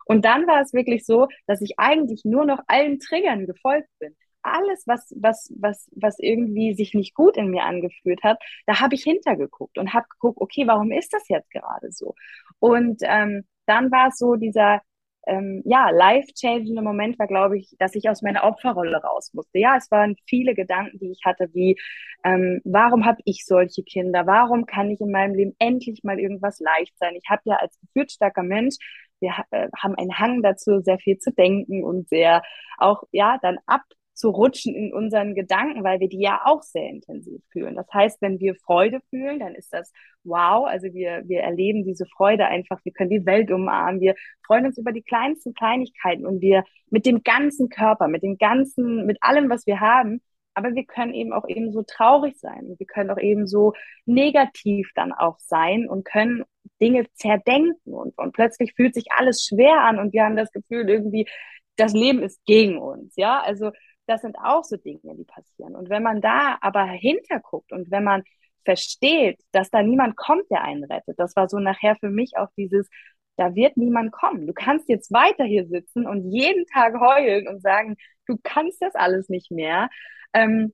Und 0.07 0.25
dann 0.25 0.47
war 0.47 0.63
es 0.63 0.73
wirklich 0.73 1.05
so, 1.05 1.29
dass 1.47 1.61
ich 1.61 1.75
eigentlich 1.79 2.23
nur 2.25 2.47
noch 2.47 2.61
allen 2.67 2.99
Triggern 2.99 3.47
gefolgt 3.47 3.89
bin 3.99 4.17
alles, 4.47 4.87
was, 4.87 5.13
was, 5.17 5.53
was, 5.59 5.91
was 5.97 6.19
irgendwie 6.19 6.75
sich 6.75 6.95
nicht 6.95 7.15
gut 7.15 7.37
in 7.37 7.51
mir 7.51 7.65
angefühlt 7.65 8.23
hat, 8.23 8.39
da 8.67 8.81
habe 8.81 8.95
ich 8.95 9.03
hintergeguckt 9.03 9.79
und 9.79 9.93
habe 9.93 10.07
geguckt, 10.09 10.41
okay, 10.41 10.67
warum 10.67 10.93
ist 10.93 11.13
das 11.13 11.29
jetzt 11.29 11.51
gerade 11.51 11.91
so? 11.93 12.15
Und 12.59 12.99
ähm, 13.03 13.45
dann 13.67 13.91
war 13.91 14.09
es 14.09 14.19
so 14.19 14.37
dieser, 14.37 14.81
ähm, 15.27 15.63
ja, 15.65 15.91
life-changende 15.91 16.83
Moment 16.83 17.19
war, 17.19 17.27
glaube 17.27 17.59
ich, 17.59 17.75
dass 17.79 17.97
ich 17.97 18.09
aus 18.09 18.23
meiner 18.23 18.45
Opferrolle 18.45 18.99
raus 19.03 19.33
musste. 19.35 19.59
Ja, 19.59 19.77
es 19.77 19.91
waren 19.91 20.17
viele 20.27 20.55
Gedanken, 20.55 20.99
die 21.01 21.11
ich 21.11 21.23
hatte, 21.25 21.49
wie, 21.53 21.77
ähm, 22.25 22.61
warum 22.65 23.05
habe 23.05 23.21
ich 23.25 23.45
solche 23.45 23.83
Kinder? 23.83 24.27
Warum 24.27 24.67
kann 24.67 24.91
ich 24.91 25.01
in 25.01 25.11
meinem 25.11 25.35
Leben 25.35 25.57
endlich 25.59 26.05
mal 26.05 26.21
irgendwas 26.21 26.61
leicht 26.61 26.97
sein? 26.99 27.17
Ich 27.17 27.29
habe 27.29 27.43
ja 27.45 27.57
als 27.57 27.79
gefühlsstarker 27.81 28.45
Mensch 28.45 28.77
wir 29.21 29.33
äh, 29.51 29.69
haben 29.77 29.95
einen 29.97 30.19
Hang 30.19 30.43
dazu, 30.43 30.81
sehr 30.81 30.99
viel 30.99 31.19
zu 31.19 31.33
denken 31.33 31.85
und 31.85 32.09
sehr 32.09 32.43
auch, 32.79 33.05
ja, 33.13 33.39
dann 33.43 33.59
ab 33.67 33.83
zu 34.17 34.31
rutschen 34.31 34.75
in 34.75 34.95
unseren 34.95 35.35
Gedanken, 35.35 35.85
weil 35.85 36.01
wir 36.01 36.09
die 36.09 36.21
ja 36.21 36.41
auch 36.45 36.63
sehr 36.63 36.89
intensiv 36.89 37.43
fühlen. 37.53 37.77
Das 37.77 37.87
heißt, 37.93 38.23
wenn 38.23 38.41
wir 38.41 38.55
Freude 38.55 39.01
fühlen, 39.11 39.39
dann 39.39 39.55
ist 39.55 39.73
das 39.75 39.93
wow. 40.25 40.67
Also 40.67 40.87
wir, 40.95 41.23
wir 41.27 41.41
erleben 41.43 41.85
diese 41.85 42.07
Freude 42.07 42.47
einfach. 42.47 42.81
Wir 42.85 42.93
können 42.93 43.11
die 43.11 43.27
Welt 43.27 43.51
umarmen. 43.51 44.01
Wir 44.01 44.15
freuen 44.47 44.65
uns 44.65 44.79
über 44.79 44.93
die 44.93 45.03
kleinsten 45.03 45.53
Kleinigkeiten 45.53 46.25
und 46.25 46.41
wir 46.41 46.65
mit 46.89 47.05
dem 47.05 47.23
ganzen 47.23 47.69
Körper, 47.69 48.09
mit 48.09 48.23
dem 48.23 48.39
ganzen, 48.39 49.05
mit 49.05 49.19
allem, 49.21 49.51
was 49.51 49.67
wir 49.67 49.81
haben. 49.81 50.23
Aber 50.55 50.75
wir 50.75 50.87
können 50.87 51.13
eben 51.13 51.35
auch 51.35 51.47
eben 51.47 51.71
so 51.71 51.83
traurig 51.83 52.39
sein. 52.39 52.75
Wir 52.79 52.87
können 52.87 53.11
auch 53.11 53.19
eben 53.19 53.47
so 53.47 53.75
negativ 54.07 54.91
dann 54.95 55.13
auch 55.13 55.39
sein 55.41 55.87
und 55.87 56.07
können 56.07 56.45
Dinge 56.81 57.07
zerdenken 57.15 57.95
und, 57.95 58.17
und 58.19 58.33
plötzlich 58.33 58.75
fühlt 58.75 58.95
sich 58.95 59.07
alles 59.17 59.45
schwer 59.45 59.83
an 59.83 59.99
und 59.99 60.13
wir 60.13 60.25
haben 60.25 60.37
das 60.37 60.51
Gefühl 60.53 60.89
irgendwie, 60.89 61.27
das 61.77 61.93
Leben 61.93 62.23
ist 62.23 62.45
gegen 62.45 62.79
uns. 62.79 63.15
Ja, 63.17 63.41
also 63.41 63.71
das 64.07 64.23
sind 64.23 64.37
auch 64.39 64.65
so 64.65 64.77
Dinge, 64.77 65.01
die 65.17 65.25
passieren. 65.25 65.75
Und 65.75 65.89
wenn 65.91 66.03
man 66.03 66.21
da 66.21 66.59
aber 66.61 66.85
hinterguckt 66.85 67.73
und 67.73 67.91
wenn 67.91 68.05
man 68.05 68.23
versteht, 68.65 69.41
dass 69.53 69.71
da 69.71 69.83
niemand 69.83 70.17
kommt, 70.17 70.51
der 70.51 70.63
einen 70.63 70.85
rettet, 70.85 71.19
das 71.19 71.37
war 71.37 71.49
so 71.49 71.59
nachher 71.59 71.97
für 71.97 72.11
mich 72.11 72.37
auch 72.37 72.49
dieses, 72.57 72.89
da 73.37 73.55
wird 73.55 73.77
niemand 73.77 74.13
kommen. 74.13 74.47
Du 74.47 74.53
kannst 74.53 74.89
jetzt 74.89 75.13
weiter 75.13 75.45
hier 75.45 75.67
sitzen 75.67 76.07
und 76.07 76.31
jeden 76.31 76.67
Tag 76.67 76.95
heulen 77.01 77.49
und 77.49 77.63
sagen, 77.63 77.97
du 78.27 78.37
kannst 78.43 78.83
das 78.83 78.95
alles 78.95 79.29
nicht 79.29 79.51
mehr, 79.51 79.89
ähm, 80.33 80.73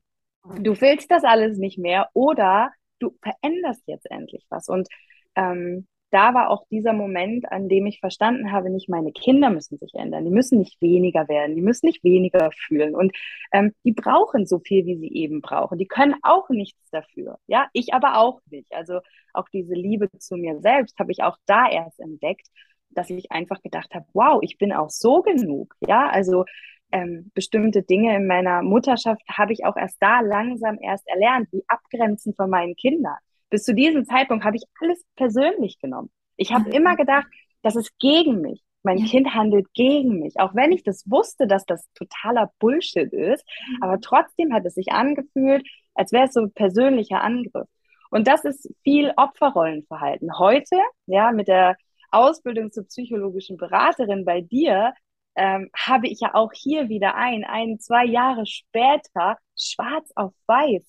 du 0.59 0.81
willst 0.81 1.11
das 1.11 1.25
alles 1.25 1.59
nicht 1.59 1.79
mehr 1.79 2.09
oder 2.15 2.73
du 2.99 3.17
veränderst 3.23 3.83
jetzt 3.87 4.11
endlich 4.11 4.45
was. 4.49 4.69
Und 4.69 4.89
ähm, 5.37 5.87
da 6.13 6.35
war 6.35 6.51
auch 6.51 6.67
dieser 6.71 6.93
Moment, 6.93 7.51
an 7.51 7.69
dem 7.69 7.87
ich 7.87 7.99
verstanden 8.01 8.53
habe, 8.53 8.71
nicht 8.71 8.89
meine 8.89 9.13
Kinder 9.13 9.51
müssen 9.51 9.79
sich 9.79 9.95
ändern, 9.95 10.25
die 10.25 10.31
müssen 10.31 10.59
nicht 10.59 10.81
weniger 10.83 11.27
werden, 11.29 11.57
die 11.57 11.63
müssen 11.63 11.87
nicht 11.87 12.05
weniger 12.05 12.51
fühlen 12.53 12.95
und 12.95 13.13
ähm, 13.53 13.73
die 13.85 13.93
brauchen 13.93 14.47
so 14.47 14.59
viel, 14.59 14.85
wie 14.85 14.97
sie 14.99 15.13
eben 15.13 15.41
brauchen. 15.41 15.79
Die 15.79 15.87
können 15.87 16.15
auch 16.23 16.49
nichts 16.51 16.91
dafür, 16.91 17.39
ja, 17.47 17.69
ich 17.73 17.95
aber 17.95 18.19
auch 18.19 18.41
nicht. 18.51 18.73
Also 18.75 19.01
auch 19.33 19.49
diese 19.49 19.75
Liebe 19.75 20.11
zu 20.19 20.37
mir 20.37 20.61
selbst 20.61 20.99
habe 20.99 21.13
ich 21.13 21.23
auch 21.23 21.39
da 21.47 21.69
erst 21.69 21.99
entdeckt, 21.99 22.47
dass 22.91 23.09
ich 23.09 23.33
einfach 23.33 23.63
gedacht 23.63 23.95
habe, 23.95 24.07
wow, 24.13 24.39
ich 24.43 24.59
bin 24.59 24.73
auch 24.73 24.91
so 24.91 25.23
genug, 25.23 25.75
ja, 25.81 26.09
also 26.11 26.45
ähm, 26.93 27.31
bestimmte 27.35 27.83
Dinge 27.83 28.15
in 28.17 28.27
meiner 28.27 28.63
Mutterschaft 28.63 29.23
habe 29.31 29.55
ich 29.55 29.65
auch 29.65 29.77
erst 29.77 29.97
da 30.01 30.21
langsam 30.21 30.79
erst 30.81 31.09
erlernt, 31.09 31.49
wie 31.53 31.65
abgrenzen 31.69 32.35
von 32.35 32.51
meinen 32.51 32.77
Kindern 32.77 33.17
bis 33.53 33.65
zu 33.65 33.75
diesem 33.75 34.07
Zeitpunkt 34.07 34.47
habe 34.47 34.57
ich 34.57 34.63
alles 34.81 35.05
persönlich 35.15 35.79
genommen. 35.79 36.11
Ich 36.37 36.55
habe 36.55 36.71
mhm. 36.71 36.73
immer 36.73 36.97
gedacht, 36.97 37.27
das 37.61 37.77
ist 37.77 37.93
gegen 37.99 38.41
mich. 38.41 38.65
Mein 38.83 38.97
ja. 38.97 39.07
Kind 39.07 39.35
handelt 39.35 39.67
gegen 39.75 40.21
mich. 40.21 40.41
Auch 40.41 40.55
wenn 40.55 40.73
ich 40.73 40.83
das 40.83 41.05
wusste, 41.09 41.47
dass 41.47 41.67
das 41.67 41.87
totaler 41.93 42.51
Bullshit 42.59 43.13
ist. 43.13 43.45
Mhm. 43.69 43.83
Aber 43.83 44.01
trotzdem 44.01 44.55
hat 44.55 44.65
es 44.65 44.75
sich 44.75 44.91
angefühlt, 44.93 45.69
als 45.95 46.13
wäre 46.13 46.25
es 46.29 46.33
so 46.33 46.41
ein 46.41 46.53
persönlicher 46.53 47.21
Angriff. 47.21 47.69
Und 48.11 48.27
das 48.27 48.47
ist 48.47 48.75
viel 48.85 49.13
Opferrollenverhalten. 49.17 50.39
Heute, 50.39 50.77
ja, 51.05 51.31
mit 51.31 51.47
der 51.47 51.77
Ausbildung 52.11 52.73
zur 52.73 52.85
psychologischen 52.85 53.59
Beraterin 53.59 54.25
bei 54.25 54.41
dir, 54.41 54.95
ähm, 55.35 55.69
habe 55.77 56.09
ich 56.09 56.21
ja 56.21 56.35
auch 56.35 56.53
hier 56.55 56.89
wieder 56.89 57.17
ein, 57.17 57.45
ein, 57.45 57.79
zwei 57.81 58.07
Jahre 58.07 58.47
später, 58.47 59.37
schwarz 59.57 60.11
auf 60.15 60.33
weiß, 60.47 60.83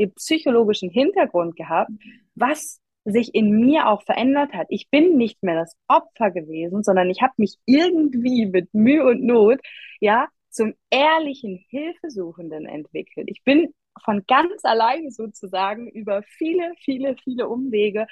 den 0.00 0.14
psychologischen 0.14 0.90
Hintergrund 0.90 1.56
gehabt, 1.56 1.90
was 2.34 2.80
sich 3.04 3.34
in 3.34 3.50
mir 3.50 3.88
auch 3.88 4.02
verändert 4.02 4.52
hat. 4.52 4.66
Ich 4.70 4.90
bin 4.90 5.16
nicht 5.16 5.42
mehr 5.42 5.54
das 5.54 5.76
Opfer 5.88 6.30
gewesen, 6.30 6.82
sondern 6.82 7.08
ich 7.10 7.22
habe 7.22 7.32
mich 7.36 7.56
irgendwie 7.64 8.46
mit 8.46 8.72
Mühe 8.74 9.04
und 9.06 9.22
Not 9.22 9.60
ja 10.00 10.28
zum 10.50 10.74
ehrlichen 10.90 11.64
Hilfesuchenden 11.68 12.66
entwickelt. 12.66 13.28
Ich 13.30 13.42
bin 13.44 13.72
von 14.04 14.24
ganz 14.26 14.64
alleine 14.64 15.10
sozusagen 15.10 15.88
über 15.88 16.22
viele, 16.22 16.72
viele, 16.84 17.16
viele 17.22 17.48
Umwege 17.48 18.06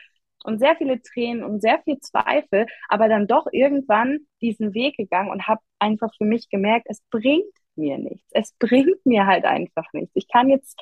und 0.45 0.59
sehr 0.59 0.76
viele 0.76 1.02
Tränen 1.02 1.42
und 1.42 1.61
sehr 1.61 1.80
viel 1.83 1.99
Zweifel, 1.99 2.66
aber 2.88 3.09
dann 3.09 3.26
doch 3.26 3.47
irgendwann 3.52 4.21
diesen 4.40 4.73
Weg 4.75 4.97
gegangen 4.97 5.30
und 5.30 5.49
habe 5.49 5.61
einfach 5.78 6.11
für 6.16 6.25
mich 6.25 6.49
gemerkt, 6.49 6.87
es 6.88 7.02
bringt 7.11 7.45
mir 7.76 7.99
nichts. 7.99 8.28
Es 8.33 8.52
bringt 8.59 9.04
mir 9.04 9.26
halt 9.26 9.45
einfach 9.45 9.87
nichts. 9.92 10.12
Ich 10.14 10.28
kann 10.28 10.49
jetzt 10.49 10.78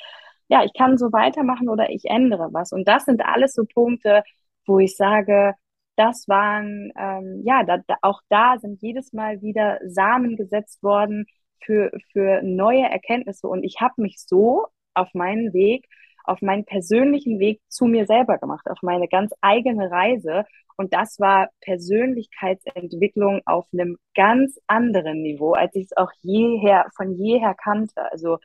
ja, 0.49 0.65
ich 0.65 0.73
kann 0.75 0.99
so 0.99 1.13
weitermachen 1.13 1.69
oder 1.69 1.91
ich 1.91 2.05
ändere 2.07 2.49
was. 2.53 2.73
Und 2.73 2.87
das 2.89 3.05
sind 3.05 3.25
alles 3.25 3.55
so 3.55 3.65
Punkte, 3.65 4.23
wo 4.67 4.79
ich 4.79 4.97
sage, 4.97 5.55
das 5.97 6.29
waren, 6.29 6.93
ähm, 6.97 7.43
ja, 7.45 7.65
da, 7.65 7.79
da, 7.87 7.97
auch 8.03 8.21
da 8.29 8.59
sind 8.59 8.83
jedes 8.83 9.13
Mal 9.13 9.41
wieder 9.43 9.79
Samen 9.87 10.37
gesetzt 10.37 10.83
worden 10.83 11.27
für, 11.65 11.91
für 12.13 12.43
neue 12.43 12.83
Erkenntnisse. 12.85 13.49
Und 13.49 13.65
ich 13.65 13.81
habe 13.81 13.95
mich 14.03 14.19
so 14.19 14.67
auf 14.95 15.15
meinen 15.15 15.53
Weg, 15.53 15.87
auf 16.25 16.43
meinen 16.43 16.65
persönlichen 16.65 17.39
Weg 17.39 17.61
zu 17.69 17.87
mir 17.87 18.07
selber 18.07 18.39
gemacht, 18.39 18.69
auf 18.69 18.79
meine 18.83 19.09
ganz 19.09 19.33
eigene 19.41 19.91
Reise. 19.91 20.45
Und 20.77 20.93
das 20.93 21.19
war 21.19 21.49
Persönlichkeitsentwicklung 21.63 23.41
auf 23.47 23.67
einem 23.73 23.97
ganz 24.15 24.59
anderen 24.67 25.23
Niveau, 25.23 25.53
als 25.53 25.75
ich 25.75 25.85
es 25.87 25.97
auch 25.97 26.11
jeher, 26.21 26.87
von 26.97 27.15
jeher 27.15 27.55
kannte. 27.55 28.11
Also 28.13 28.39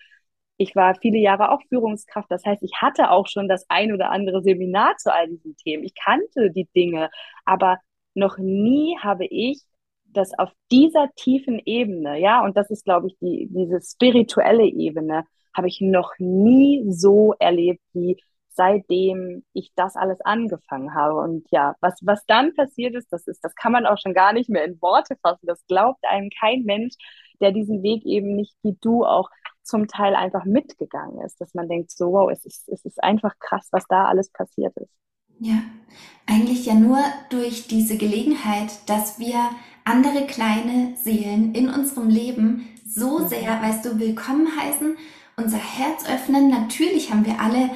ich 0.62 0.76
war 0.76 0.96
viele 0.96 1.18
Jahre 1.18 1.52
auch 1.52 1.62
Führungskraft. 1.70 2.30
Das 2.30 2.46
heißt, 2.46 2.62
ich 2.64 2.74
hatte 2.82 3.10
auch 3.12 3.28
schon 3.28 3.48
das 3.48 3.66
ein 3.70 3.92
oder 3.94 4.12
andere 4.12 4.44
Seminar 4.44 4.96
zu 4.98 5.14
all 5.14 5.28
diesen 5.28 5.56
Themen. 5.58 5.84
Ich 5.84 5.96
kannte 5.96 6.52
die 6.52 6.68
Dinge, 6.76 7.10
aber 7.46 7.80
noch 8.14 8.38
nie 8.38 8.98
habe 9.00 9.26
ich 9.26 9.62
das 10.06 10.38
auf 10.38 10.52
dieser 10.72 11.10
tiefen 11.16 11.60
Ebene, 11.66 12.20
ja, 12.20 12.44
und 12.44 12.58
das 12.58 12.70
ist, 12.70 12.84
glaube 12.84 13.08
ich, 13.08 13.18
die, 13.20 13.48
diese 13.50 13.80
spirituelle 13.82 14.66
Ebene, 14.66 15.24
habe 15.54 15.68
ich 15.68 15.80
noch 15.82 16.14
nie 16.20 16.84
so 16.90 17.34
erlebt, 17.40 17.82
wie 17.94 18.18
seitdem 18.50 19.44
ich 19.54 19.72
das 19.76 19.96
alles 19.96 20.20
angefangen 20.22 20.94
habe. 20.94 21.16
Und 21.16 21.48
ja, 21.52 21.76
was, 21.82 21.96
was 22.04 22.26
dann 22.26 22.54
passiert 22.54 22.96
ist, 22.96 23.12
das 23.12 23.26
ist, 23.28 23.44
das 23.44 23.56
kann 23.56 23.72
man 23.72 23.86
auch 23.86 23.98
schon 23.98 24.14
gar 24.14 24.34
nicht 24.34 24.50
mehr 24.50 24.66
in 24.66 24.82
Worte 24.82 25.16
fassen. 25.22 25.48
Das 25.48 25.66
glaubt 25.68 26.04
einem 26.06 26.30
kein 26.40 26.64
Mensch, 26.64 26.96
der 27.40 27.52
diesen 27.52 27.82
Weg 27.84 28.06
eben 28.06 28.36
nicht 28.36 28.56
wie 28.64 28.78
du 28.82 29.06
auch 29.06 29.30
zum 29.64 29.88
Teil 29.88 30.16
einfach 30.16 30.46
mitgegangen 30.46 31.24
ist, 31.26 31.40
dass 31.40 31.54
man 31.54 31.68
denkt, 31.68 31.92
so, 31.92 32.12
wow, 32.12 32.30
es 32.32 32.46
ist, 32.46 32.68
es 32.70 32.86
ist 32.86 33.04
einfach 33.04 33.38
krass, 33.40 33.68
was 33.72 33.86
da 33.88 34.06
alles 34.06 34.30
passiert 34.30 34.76
ist. 34.78 34.92
Ja, 35.40 35.64
eigentlich 36.28 36.66
ja 36.66 36.76
nur 36.76 37.00
durch 37.30 37.68
diese 37.68 37.98
Gelegenheit, 37.98 38.88
dass 38.88 39.20
wir 39.20 39.50
andere 39.86 40.28
kleine 40.28 40.96
Seelen 40.96 41.56
in 41.56 41.70
unserem 41.70 42.10
Leben 42.10 42.68
so 42.86 43.20
mhm. 43.20 43.28
sehr, 43.28 43.62
weißt 43.62 43.86
du, 43.86 44.00
willkommen 44.00 44.48
heißen, 44.56 44.98
unser 45.38 45.58
Herz 45.58 46.08
öffnen. 46.08 46.50
Natürlich 46.50 47.12
haben 47.12 47.26
wir 47.26 47.40
alle 47.40 47.72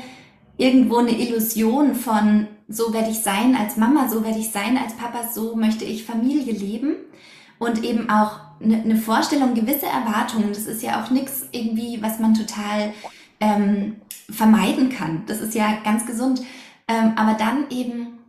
irgendwo 0.57 0.97
eine 0.97 1.17
Illusion 1.17 1.95
von, 1.95 2.47
so 2.67 2.93
werde 2.93 3.09
ich 3.09 3.19
sein 3.19 3.55
als 3.55 3.77
Mama, 3.77 4.07
so 4.09 4.23
werde 4.23 4.39
ich 4.39 4.51
sein 4.51 4.77
als 4.77 4.95
Papa, 4.95 5.27
so 5.27 5.55
möchte 5.55 5.85
ich 5.85 6.05
Familie 6.05 6.53
leben. 6.53 6.95
Und 7.59 7.83
eben 7.83 8.09
auch 8.09 8.39
eine, 8.61 8.81
eine 8.81 8.95
Vorstellung, 8.97 9.53
gewisse 9.53 9.85
Erwartungen. 9.85 10.49
Das 10.49 10.65
ist 10.65 10.83
ja 10.83 11.03
auch 11.03 11.09
nichts 11.09 11.47
irgendwie, 11.51 12.01
was 12.01 12.19
man 12.19 12.33
total 12.33 12.93
ähm, 13.39 13.97
vermeiden 14.29 14.89
kann. 14.89 15.23
Das 15.27 15.41
ist 15.41 15.55
ja 15.55 15.77
ganz 15.83 16.05
gesund. 16.05 16.41
Ähm, 16.87 17.13
aber 17.15 17.33
dann 17.33 17.69
eben 17.69 18.19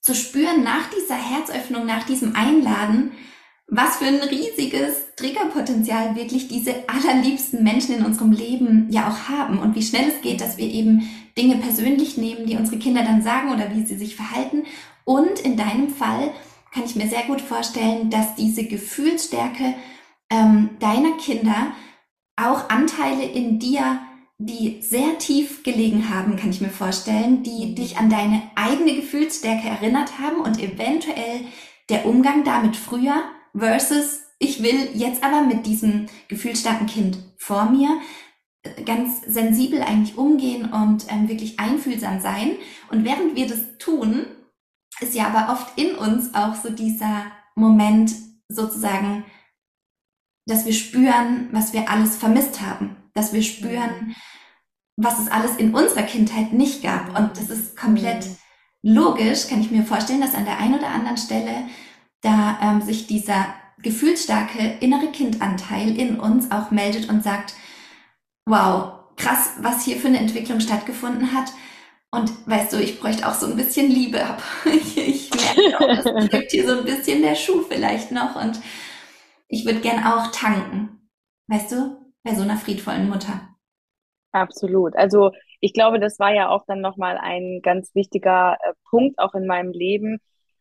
zu 0.00 0.14
spüren 0.14 0.62
nach 0.62 0.88
dieser 0.90 1.16
Herzöffnung, 1.16 1.86
nach 1.86 2.04
diesem 2.04 2.34
Einladen, 2.34 3.12
was 3.66 3.98
für 3.98 4.06
ein 4.06 4.20
riesiges 4.20 5.14
Triggerpotenzial 5.16 6.16
wirklich 6.16 6.48
diese 6.48 6.88
allerliebsten 6.88 7.62
Menschen 7.62 7.96
in 7.96 8.04
unserem 8.04 8.32
Leben 8.32 8.88
ja 8.90 9.08
auch 9.08 9.28
haben 9.28 9.58
und 9.58 9.76
wie 9.76 9.82
schnell 9.82 10.08
es 10.08 10.22
geht, 10.22 10.40
dass 10.40 10.58
wir 10.58 10.66
eben 10.66 11.08
Dinge 11.38 11.56
persönlich 11.56 12.16
nehmen, 12.16 12.46
die 12.46 12.56
unsere 12.56 12.78
Kinder 12.78 13.02
dann 13.02 13.22
sagen 13.22 13.52
oder 13.52 13.72
wie 13.74 13.86
sie 13.86 13.96
sich 13.96 14.16
verhalten. 14.16 14.64
Und 15.04 15.38
in 15.40 15.56
deinem 15.56 15.88
Fall 15.88 16.32
kann 16.72 16.84
ich 16.84 16.96
mir 16.96 17.08
sehr 17.08 17.24
gut 17.24 17.40
vorstellen, 17.40 18.10
dass 18.10 18.34
diese 18.34 18.64
Gefühlsstärke 18.64 19.74
ähm, 20.30 20.70
deiner 20.78 21.16
Kinder 21.16 21.72
auch 22.36 22.70
Anteile 22.70 23.24
in 23.24 23.58
dir, 23.58 24.00
die 24.38 24.80
sehr 24.80 25.18
tief 25.18 25.62
gelegen 25.62 26.08
haben, 26.08 26.36
kann 26.36 26.50
ich 26.50 26.60
mir 26.60 26.70
vorstellen, 26.70 27.42
die 27.42 27.66
mhm. 27.66 27.74
dich 27.74 27.98
an 27.98 28.08
deine 28.08 28.42
eigene 28.54 28.94
Gefühlsstärke 28.94 29.68
erinnert 29.68 30.18
haben 30.18 30.40
und 30.40 30.58
eventuell 30.58 31.40
der 31.90 32.06
Umgang 32.06 32.44
damit 32.44 32.76
früher 32.76 33.22
versus 33.54 34.20
ich 34.38 34.62
will 34.62 34.88
jetzt 34.94 35.22
aber 35.22 35.42
mit 35.42 35.66
diesem 35.66 36.06
gefühlsstarken 36.28 36.86
Kind 36.86 37.18
vor 37.36 37.66
mir 37.66 38.00
äh, 38.62 38.82
ganz 38.84 39.20
sensibel 39.26 39.82
eigentlich 39.82 40.16
umgehen 40.16 40.72
und 40.72 41.06
ähm, 41.10 41.28
wirklich 41.28 41.60
einfühlsam 41.60 42.20
sein. 42.20 42.52
Und 42.90 43.04
während 43.04 43.36
wir 43.36 43.46
das 43.46 43.76
tun, 43.78 44.24
ist 45.00 45.14
ja 45.14 45.26
aber 45.26 45.52
oft 45.52 45.78
in 45.78 45.94
uns 45.94 46.34
auch 46.34 46.54
so 46.54 46.70
dieser 46.70 47.26
Moment 47.54 48.12
sozusagen, 48.48 49.24
dass 50.46 50.66
wir 50.66 50.72
spüren, 50.72 51.48
was 51.52 51.72
wir 51.72 51.88
alles 51.88 52.16
vermisst 52.16 52.60
haben, 52.60 52.96
dass 53.14 53.32
wir 53.32 53.42
spüren, 53.42 54.16
was 54.96 55.18
es 55.18 55.28
alles 55.28 55.56
in 55.56 55.74
unserer 55.74 56.02
Kindheit 56.02 56.52
nicht 56.52 56.82
gab. 56.82 57.18
Und 57.18 57.36
das 57.36 57.50
ist 57.50 57.76
komplett 57.76 58.26
logisch, 58.82 59.48
kann 59.48 59.60
ich 59.60 59.70
mir 59.70 59.84
vorstellen, 59.84 60.20
dass 60.20 60.34
an 60.34 60.44
der 60.44 60.58
einen 60.58 60.74
oder 60.74 60.88
anderen 60.88 61.16
Stelle 61.16 61.68
da 62.22 62.58
ähm, 62.62 62.82
sich 62.82 63.06
dieser 63.06 63.54
gefühlsstarke 63.82 64.76
innere 64.80 65.10
Kindanteil 65.10 65.96
in 65.96 66.20
uns 66.20 66.50
auch 66.50 66.70
meldet 66.70 67.08
und 67.08 67.22
sagt, 67.22 67.54
wow, 68.46 68.92
krass, 69.16 69.52
was 69.60 69.84
hier 69.84 69.96
für 69.96 70.08
eine 70.08 70.18
Entwicklung 70.18 70.60
stattgefunden 70.60 71.32
hat. 71.32 71.52
Und 72.12 72.48
weißt 72.48 72.72
du, 72.72 72.78
ich 72.78 72.98
bräuchte 72.98 73.28
auch 73.28 73.34
so 73.34 73.46
ein 73.46 73.56
bisschen 73.56 73.90
Liebe 73.90 74.24
ab. 74.24 74.42
Ich, 74.66 74.96
ich 74.96 75.30
merke 75.30 75.78
auch, 75.78 76.14
es 76.16 76.30
gibt 76.30 76.50
hier 76.50 76.66
so 76.68 76.78
ein 76.78 76.84
bisschen 76.84 77.22
der 77.22 77.34
Schuh 77.34 77.62
vielleicht 77.62 78.10
noch 78.10 78.36
und 78.36 78.60
ich 79.48 79.64
würde 79.64 79.80
gern 79.80 80.04
auch 80.04 80.30
tanken. 80.32 81.08
Weißt 81.48 81.72
du, 81.72 82.00
bei 82.22 82.34
so 82.34 82.42
einer 82.42 82.56
friedvollen 82.56 83.08
Mutter. 83.08 83.48
Absolut. 84.32 84.96
Also 84.96 85.32
ich 85.60 85.72
glaube, 85.72 85.98
das 86.00 86.18
war 86.18 86.32
ja 86.32 86.48
auch 86.48 86.64
dann 86.66 86.80
nochmal 86.80 87.18
ein 87.18 87.60
ganz 87.62 87.94
wichtiger 87.94 88.56
äh, 88.62 88.72
Punkt 88.88 89.18
auch 89.18 89.34
in 89.34 89.46
meinem 89.46 89.72
Leben, 89.72 90.18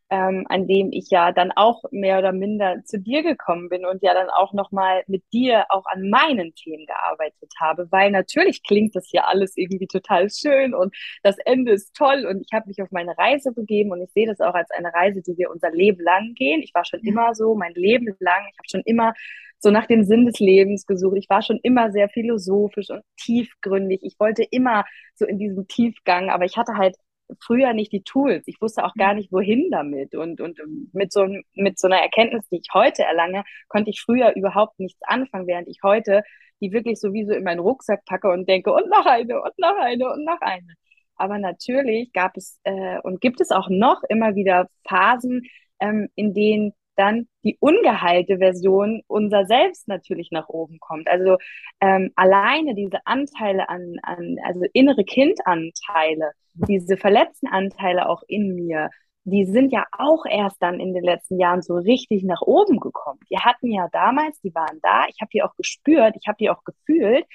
ähm, 0.09 0.45
an 0.49 0.67
dem 0.67 0.91
ich 0.91 1.09
ja 1.09 1.31
dann 1.31 1.51
auch 1.55 1.83
mehr 1.91 2.19
oder 2.19 2.31
minder 2.31 2.83
zu 2.83 2.99
dir 2.99 3.23
gekommen 3.23 3.69
bin 3.69 3.85
und 3.85 4.01
ja 4.01 4.13
dann 4.13 4.29
auch 4.29 4.53
nochmal 4.53 5.03
mit 5.07 5.23
dir 5.31 5.65
auch 5.69 5.85
an 5.85 6.09
meinen 6.09 6.53
Themen 6.55 6.85
gearbeitet 6.85 7.51
habe, 7.59 7.87
weil 7.91 8.11
natürlich 8.11 8.63
klingt 8.63 8.95
das 8.95 9.07
hier 9.09 9.27
alles 9.27 9.55
irgendwie 9.55 9.87
total 9.87 10.29
schön 10.29 10.73
und 10.73 10.95
das 11.23 11.37
Ende 11.45 11.73
ist 11.73 11.95
toll 11.95 12.25
und 12.29 12.41
ich 12.41 12.53
habe 12.53 12.67
mich 12.67 12.81
auf 12.81 12.91
meine 12.91 13.17
Reise 13.17 13.51
begeben 13.53 13.91
und 13.91 14.01
ich 14.01 14.11
sehe 14.11 14.27
das 14.27 14.39
auch 14.41 14.55
als 14.55 14.71
eine 14.71 14.93
Reise, 14.93 15.21
die 15.21 15.37
wir 15.37 15.51
unser 15.51 15.71
Leben 15.71 16.01
lang 16.03 16.33
gehen. 16.33 16.61
Ich 16.63 16.73
war 16.73 16.85
schon 16.85 17.01
immer 17.01 17.35
so, 17.35 17.55
mein 17.55 17.73
Leben 17.73 18.07
lang, 18.19 18.41
ich 18.51 18.57
habe 18.57 18.69
schon 18.69 18.81
immer 18.85 19.13
so 19.59 19.71
nach 19.71 19.85
dem 19.87 20.03
Sinn 20.03 20.25
des 20.25 20.39
Lebens 20.39 20.85
gesucht. 20.85 21.17
Ich 21.17 21.29
war 21.29 21.41
schon 21.41 21.59
immer 21.63 21.91
sehr 21.91 22.09
philosophisch 22.09 22.89
und 22.89 23.03
tiefgründig. 23.17 24.01
Ich 24.03 24.15
wollte 24.19 24.43
immer 24.43 24.85
so 25.15 25.25
in 25.25 25.37
diesem 25.37 25.67
Tiefgang, 25.67 26.29
aber 26.29 26.45
ich 26.45 26.57
hatte 26.57 26.73
halt 26.77 26.95
früher 27.39 27.73
nicht 27.73 27.91
die 27.91 28.03
Tools. 28.03 28.43
Ich 28.47 28.61
wusste 28.61 28.83
auch 28.83 28.93
gar 28.95 29.13
nicht, 29.13 29.31
wohin 29.31 29.69
damit. 29.71 30.15
Und, 30.15 30.41
und 30.41 30.59
mit, 30.93 31.11
so, 31.11 31.27
mit 31.53 31.79
so 31.79 31.87
einer 31.87 31.99
Erkenntnis, 32.01 32.47
die 32.49 32.57
ich 32.57 32.73
heute 32.73 33.03
erlange, 33.03 33.43
konnte 33.67 33.89
ich 33.89 34.01
früher 34.01 34.35
überhaupt 34.35 34.79
nichts 34.79 35.01
anfangen, 35.03 35.47
während 35.47 35.67
ich 35.67 35.79
heute 35.83 36.23
die 36.61 36.71
wirklich 36.71 36.99
sowieso 36.99 37.33
in 37.33 37.43
meinen 37.43 37.59
Rucksack 37.59 38.05
packe 38.05 38.29
und 38.29 38.47
denke, 38.47 38.71
und 38.73 38.89
noch 38.89 39.05
eine, 39.05 39.41
und 39.41 39.57
noch 39.57 39.77
eine, 39.77 40.11
und 40.11 40.25
noch 40.25 40.41
eine. 40.41 40.73
Aber 41.15 41.37
natürlich 41.37 42.13
gab 42.13 42.37
es 42.37 42.59
äh, 42.63 42.99
und 43.01 43.21
gibt 43.21 43.41
es 43.41 43.51
auch 43.51 43.69
noch 43.69 44.03
immer 44.07 44.35
wieder 44.35 44.69
Phasen, 44.87 45.43
ähm, 45.79 46.09
in 46.15 46.33
denen 46.33 46.73
dann 46.99 47.27
die 47.43 47.57
ungeheilte 47.59 48.37
Version 48.39 49.01
unser 49.07 49.45
Selbst 49.45 49.87
natürlich 49.87 50.29
nach 50.31 50.49
oben 50.49 50.79
kommt. 50.79 51.07
Also 51.07 51.37
ähm, 51.79 52.11
alleine 52.15 52.75
diese 52.75 52.99
Anteile 53.05 53.69
an, 53.69 53.95
an, 54.03 54.37
also 54.43 54.65
innere 54.73 55.03
Kindanteile, 55.05 56.31
diese 56.53 56.97
verletzten 56.97 57.47
Anteile 57.47 58.09
auch 58.09 58.23
in 58.27 58.53
mir, 58.53 58.89
die 59.23 59.45
sind 59.45 59.71
ja 59.71 59.85
auch 59.91 60.25
erst 60.25 60.61
dann 60.61 60.79
in 60.79 60.93
den 60.93 61.03
letzten 61.03 61.39
Jahren 61.39 61.61
so 61.61 61.75
richtig 61.75 62.23
nach 62.23 62.41
oben 62.41 62.79
gekommen. 62.79 63.19
Die 63.29 63.37
hatten 63.37 63.71
ja 63.71 63.87
damals, 63.91 64.39
die 64.41 64.53
waren 64.53 64.79
da, 64.81 65.05
ich 65.07 65.21
habe 65.21 65.29
die 65.33 65.43
auch 65.43 65.55
gespürt, 65.55 66.15
ich 66.19 66.27
habe 66.27 66.37
die 66.39 66.49
auch 66.49 66.63
gefühlt. 66.63 67.25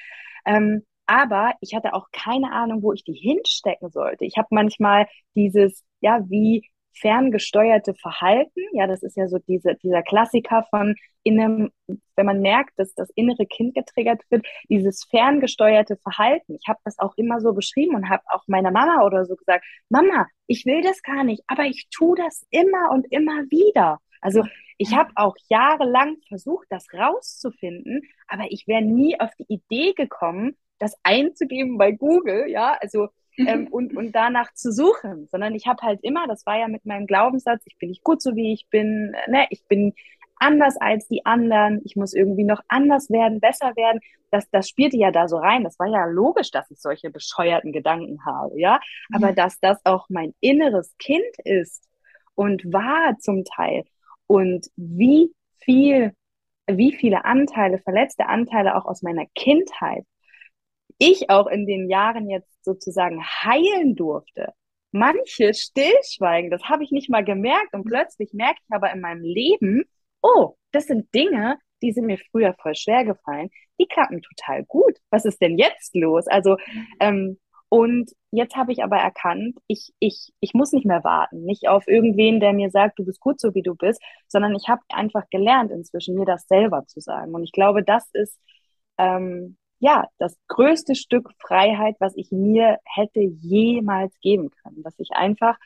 Ähm, 0.45 0.85
aber 1.07 1.53
ich 1.61 1.75
hatte 1.75 1.95
auch 1.95 2.09
keine 2.13 2.53
Ahnung, 2.53 2.83
wo 2.83 2.93
ich 2.93 3.05
die 3.05 3.13
hinstecken 3.13 3.91
sollte. 3.91 4.25
Ich 4.25 4.37
habe 4.39 4.49
manchmal 4.51 5.07
dieses, 5.35 5.85
ja, 6.01 6.21
wie 6.29 6.69
ferngesteuerte 6.95 7.95
Verhalten. 7.95 8.61
Ja, 8.73 8.87
das 8.87 9.03
ist 9.03 9.17
ja 9.17 9.29
so 9.29 9.39
diese, 9.39 9.75
dieser 9.77 10.03
Klassiker 10.03 10.67
von 10.71 10.95
innem, 11.23 11.71
wenn 12.17 12.27
man 12.27 12.41
merkt, 12.41 12.79
dass 12.79 12.95
das 12.95 13.11
innere 13.15 13.47
Kind 13.47 13.75
getriggert 13.75 14.23
wird, 14.31 14.47
dieses 14.69 15.05
ferngesteuerte 15.05 15.97
Verhalten. 15.97 16.55
Ich 16.55 16.69
habe 16.69 16.79
das 16.85 16.99
auch 16.99 17.15
immer 17.17 17.41
so 17.41 17.53
beschrieben 17.53 17.95
und 17.95 18.09
habe 18.09 18.23
auch 18.29 18.45
meiner 18.47 18.71
Mama 18.71 19.05
oder 19.05 19.25
so 19.25 19.37
gesagt, 19.37 19.65
Mama, 19.89 20.27
ich 20.47 20.67
will 20.67 20.83
das 20.83 21.03
gar 21.03 21.25
nicht, 21.25 21.43
aber 21.47 21.65
ich 21.65 21.89
tue 21.91 22.17
das 22.17 22.47
immer 22.51 22.91
und 22.93 23.07
immer 23.11 23.43
wieder. 23.51 23.99
Also 24.21 24.45
ich 24.79 24.95
habe 24.95 25.11
auch 25.17 25.37
jahrelang 25.49 26.17
versucht, 26.29 26.67
das 26.71 26.87
rauszufinden, 26.93 28.03
aber 28.27 28.45
ich 28.51 28.67
wäre 28.67 28.83
nie 28.83 29.19
auf 29.21 29.31
die 29.39 29.47
Idee 29.49 29.93
gekommen, 29.93 30.57
das 30.79 30.97
einzugeben 31.03 31.79
bei 31.79 31.93
Google, 31.93 32.49
ja, 32.49 32.77
also 32.81 33.09
ähm, 33.39 33.69
und, 33.71 33.97
und 33.97 34.13
danach 34.13 34.53
zu 34.55 34.73
suchen, 34.73 35.29
sondern 35.31 35.55
ich 35.55 35.67
habe 35.67 35.83
halt 35.83 36.01
immer, 36.03 36.27
das 36.27 36.47
war 36.47 36.59
ja 36.59 36.69
mit 36.69 36.85
meinem 36.85 37.07
Glaubenssatz, 37.07 37.63
ich 37.67 37.77
bin 37.79 37.91
nicht 37.91 38.05
gut 38.05 38.23
so 38.23 38.35
wie 38.37 38.53
ich 38.53 38.69
bin, 38.71 39.15
ne, 39.29 39.47
ich 39.51 39.65
bin 39.67 39.95
anders 40.37 40.77
als 40.77 41.09
die 41.09 41.25
anderen, 41.25 41.81
ich 41.85 41.97
muss 41.97 42.13
irgendwie 42.13 42.45
noch 42.45 42.61
anders 42.69 43.11
werden, 43.11 43.41
besser 43.41 43.75
werden. 43.77 44.01
Das, 44.31 44.51
das 44.51 44.69
spielte 44.69 44.97
ja 44.97 45.11
da 45.11 45.29
so 45.29 45.37
rein. 45.37 45.65
Das 45.65 45.79
war 45.79 45.87
ja 45.87 46.07
logisch, 46.07 46.51
dass 46.51 46.71
ich 46.71 46.81
solche 46.81 47.11
bescheuerten 47.11 47.73
Gedanken 47.73 48.25
habe, 48.27 48.59
ja. 48.59 48.81
Aber 49.15 49.31
mhm. 49.31 49.37
dass 49.37 49.61
das 49.61 49.79
auch 49.85 50.07
mein 50.09 50.35
inneres 50.41 50.97
Kind 50.99 51.39
ist 51.45 51.89
und 52.35 52.65
war 52.73 53.17
zum 53.19 53.45
Teil 53.45 53.85
und 54.27 54.69
wie 54.77 55.33
viel, 55.61 56.13
wie 56.67 56.93
viele 56.93 57.25
Anteile, 57.25 57.79
verletzte 57.79 58.27
Anteile 58.27 58.77
auch 58.77 58.87
aus 58.87 59.03
meiner 59.03 59.27
Kindheit 59.35 60.05
ich 60.99 61.31
auch 61.31 61.47
in 61.47 61.67
den 61.67 61.89
Jahren 61.89 62.31
jetzt 62.31 62.65
sozusagen 62.65 63.23
heilen 63.25 63.97
durfte. 63.97 64.53
Manche 64.93 65.55
stillschweigen, 65.55 66.51
das 66.51 66.65
habe 66.65 66.85
ich 66.85 66.93
nicht 66.93 67.11
mal 67.11 67.25
gemerkt 67.25 67.75
und 67.75 67.85
plötzlich 67.85 68.33
merke 68.33 68.61
ich 68.63 68.75
aber 68.75 68.93
in 68.93 69.01
meinem 69.01 69.23
Leben, 69.23 69.85
oh, 70.23 70.55
das 70.73 70.87
sind 70.87 71.13
Dinge, 71.15 71.59
die 71.83 71.93
sind 71.93 72.07
mir 72.07 72.19
früher 72.31 72.55
voll 72.63 72.75
schwer 72.75 73.05
gefallen, 73.05 73.51
die 73.81 73.87
klappen 73.87 74.23
total 74.23 74.65
gut. 74.65 74.97
Was 75.11 75.25
ist 75.25 75.41
denn 75.41 75.59
jetzt 75.59 75.95
los? 75.95 76.27
Also, 76.29 76.57
ähm, 77.01 77.39
und 77.69 78.13
jetzt 78.31 78.55
habe 78.57 78.73
ich 78.73 78.85
aber 78.85 78.99
erkannt, 78.99 79.59
ich, 79.67 79.93
ich, 79.99 80.33
ich 80.41 80.55
muss 80.55 80.73
nicht 80.73 80.87
mehr 80.87 81.03
warten, 81.03 81.45
nicht 81.45 81.69
auf 81.69 81.89
irgendwen, 81.89 82.39
der 82.39 82.53
mir 82.53 82.71
sagt, 82.71 82.99
du 83.01 83.05
bist 83.05 83.21
gut 83.21 83.41
so, 83.41 83.53
wie 83.55 83.63
du 83.63 83.75
bist, 83.75 84.01
sondern 84.29 84.55
ich 84.55 84.69
habe 84.69 84.83
einfach 84.91 85.29
gelernt 85.31 85.73
inzwischen, 85.73 86.15
mir 86.15 86.25
das 86.25 86.47
selber 86.47 86.87
zu 86.87 87.01
sagen. 87.01 87.35
Und 87.35 87.43
ich 87.43 87.53
glaube, 87.53 87.83
das 87.83 88.09
ist 88.13 88.39
ähm, 88.99 89.57
ja, 89.79 90.07
das 90.19 90.37
größte 90.49 90.95
Stück 90.95 91.31
Freiheit, 91.39 91.97
was 91.99 92.17
ich 92.17 92.31
mir 92.31 92.79
hätte 92.85 93.21
jemals 93.21 94.15
geben 94.21 94.51
können. 94.63 94.83
Dass 94.83 94.99
ich 94.99 95.11
einfach 95.13 95.59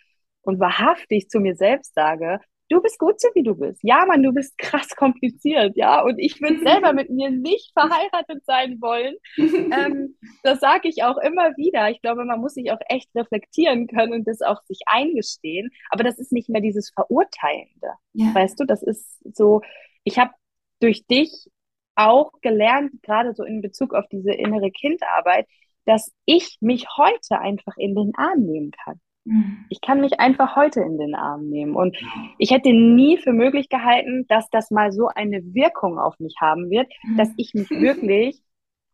und 0.43 0.61
wahrhaftig 0.61 1.29
zu 1.29 1.41
mir 1.41 1.55
selbst 1.55 1.95
sage, 1.95 2.41
du 2.69 2.81
bist 2.83 2.99
gut 2.99 3.21
so, 3.21 3.29
wie 3.35 3.43
du 3.43 3.55
bist. 3.55 3.81
Ja, 3.83 4.05
Mann, 4.07 4.23
du 4.23 4.33
bist 4.33 4.57
krass 4.59 4.89
kompliziert, 4.97 5.77
ja. 5.77 6.03
Und 6.03 6.19
ich 6.19 6.41
würde 6.41 6.61
selber 6.65 6.93
mit 6.93 7.11
mir 7.11 7.31
nicht 7.31 7.73
verheiratet 7.73 8.45
sein 8.45 8.81
wollen. 8.81 9.15
ähm, 9.37 10.17
das 10.43 10.61
sage 10.61 10.89
ich 10.89 11.03
auch 11.03 11.19
immer 11.19 11.57
wieder. 11.57 11.91
Ich 11.91 12.01
glaube, 12.01 12.25
man 12.25 12.41
muss 12.41 12.55
sich 12.55 12.71
auch 12.73 12.81
echt 12.89 13.09
reflektieren 13.15 13.87
können 13.87 14.13
und 14.13 14.27
das 14.27 14.41
auch 14.43 14.63
sich 14.65 14.81
eingestehen. 14.87 15.71
Aber 15.91 16.05
das 16.05 16.19
ist 16.19 16.33
nicht 16.33 16.49
mehr 16.49 16.61
dieses 16.61 16.91
Verurteilende. 16.91 17.93
Ja. 18.13 18.35
Weißt 18.35 18.59
du, 18.61 18.65
das 18.65 18.83
ist 18.83 19.19
so, 19.37 19.63
ich 20.05 20.19
habe 20.19 20.33
durch 20.81 21.07
dich 21.07 21.49
auch 21.99 22.33
gelernt, 22.41 22.93
gerade 23.03 23.35
so 23.35 23.45
in 23.45 23.61
Bezug 23.61 23.95
auf 23.95 24.07
diese 24.11 24.33
innere 24.33 24.71
Kindarbeit, 24.71 25.47
dass 25.85 26.13
ich 26.27 26.59
mich 26.61 26.87
heute 26.97 27.41
einfach 27.41 27.77
in 27.77 27.95
den 27.95 28.13
Arm 28.17 28.41
nehmen 28.41 28.71
kann. 28.71 29.01
Mhm. 29.25 29.65
Ich 29.69 29.81
kann 29.81 30.01
mich 30.01 30.21
einfach 30.21 30.57
heute 30.57 30.81
in 30.81 30.99
den 30.99 31.15
Arm 31.15 31.49
nehmen. 31.49 31.75
Und 31.75 31.97
ich 32.39 32.51
hätte 32.51 32.73
nie 32.73 33.19
für 33.19 33.33
möglich 33.33 33.69
gehalten, 33.69 34.27
dass 34.29 34.49
das 34.51 34.71
mal 34.71 34.93
so 34.93 35.09
eine 35.09 35.43
Wirkung 35.55 35.99
auf 35.99 36.19
mich 36.19 36.37
haben 36.41 36.71
wird, 36.71 36.91
mhm. 37.03 37.17
dass 37.17 37.31
ich 37.37 37.53
mich 37.55 37.71
wirklich 37.71 38.41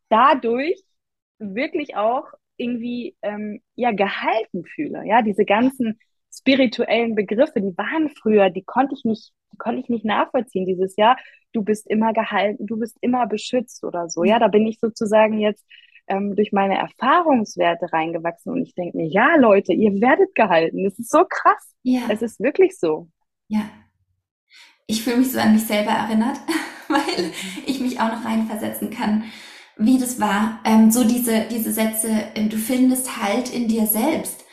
dadurch 0.09 0.81
wirklich 1.39 1.97
auch 1.97 2.27
irgendwie 2.57 3.17
ähm, 3.23 3.61
ja 3.75 3.91
gehalten 3.93 4.65
fühle. 4.65 5.05
Ja, 5.07 5.23
diese 5.23 5.45
ganzen 5.45 5.99
spirituellen 6.39 7.15
Begriffe, 7.15 7.61
die 7.61 7.77
waren 7.77 8.11
früher, 8.11 8.51
die 8.51 8.65
konnte 8.65 8.95
ich 8.95 9.05
nicht, 9.05 9.33
die 9.53 9.57
konnte 9.57 9.81
ich 9.81 9.89
nicht 9.89 10.05
nachvollziehen. 10.05 10.67
Dieses 10.67 10.97
Jahr, 10.97 11.17
du 11.53 11.63
bist 11.63 11.89
immer 11.89 12.13
gehalten, 12.13 12.67
du 12.67 12.79
bist 12.79 12.97
immer 13.01 13.27
beschützt 13.27 13.85
oder 13.85 14.09
so. 14.09 14.25
Ja, 14.25 14.39
da 14.39 14.49
bin 14.49 14.67
ich 14.67 14.79
sozusagen 14.81 15.39
jetzt 15.39 15.65
ähm, 16.07 16.35
durch 16.37 16.53
meine 16.53 16.77
Erfahrungswerte 16.79 17.93
reingewachsen 17.93 18.53
und 18.53 18.63
ich 18.63 18.75
denke 18.75 18.97
mir, 18.97 19.07
ja, 19.07 19.37
Leute, 19.37 19.73
ihr 19.73 20.01
werdet 20.01 20.35
gehalten. 20.35 20.85
Das 20.85 20.99
ist 20.99 21.11
so 21.11 21.25
krass. 21.29 21.75
Ja. 21.83 22.03
Es 22.09 22.23
ist 22.23 22.41
wirklich 22.41 22.79
so. 22.79 23.09
Ja. 23.49 23.71
Ich 24.87 25.03
fühle 25.03 25.19
mich 25.19 25.33
so 25.33 25.39
an 25.39 25.55
mich 25.55 25.65
selber 25.65 25.93
erinnert, 25.93 26.37
weil 26.89 27.33
ich 27.67 27.81
mich 27.81 28.01
auch 28.01 28.13
noch 28.13 28.25
reinversetzen 28.25 28.91
kann, 28.91 29.25
wie 29.77 29.99
das 29.99 30.21
war. 30.21 30.61
Ähm, 30.65 30.91
so 30.91 31.05
diese, 31.05 31.47
diese 31.51 31.73
Sätze, 31.73 32.09
ähm, 32.35 32.51
du 32.51 32.57
findest 32.57 33.23
Halt 33.23 33.55
in 33.55 33.69
dir 33.69 33.87
selbst. 33.87 34.44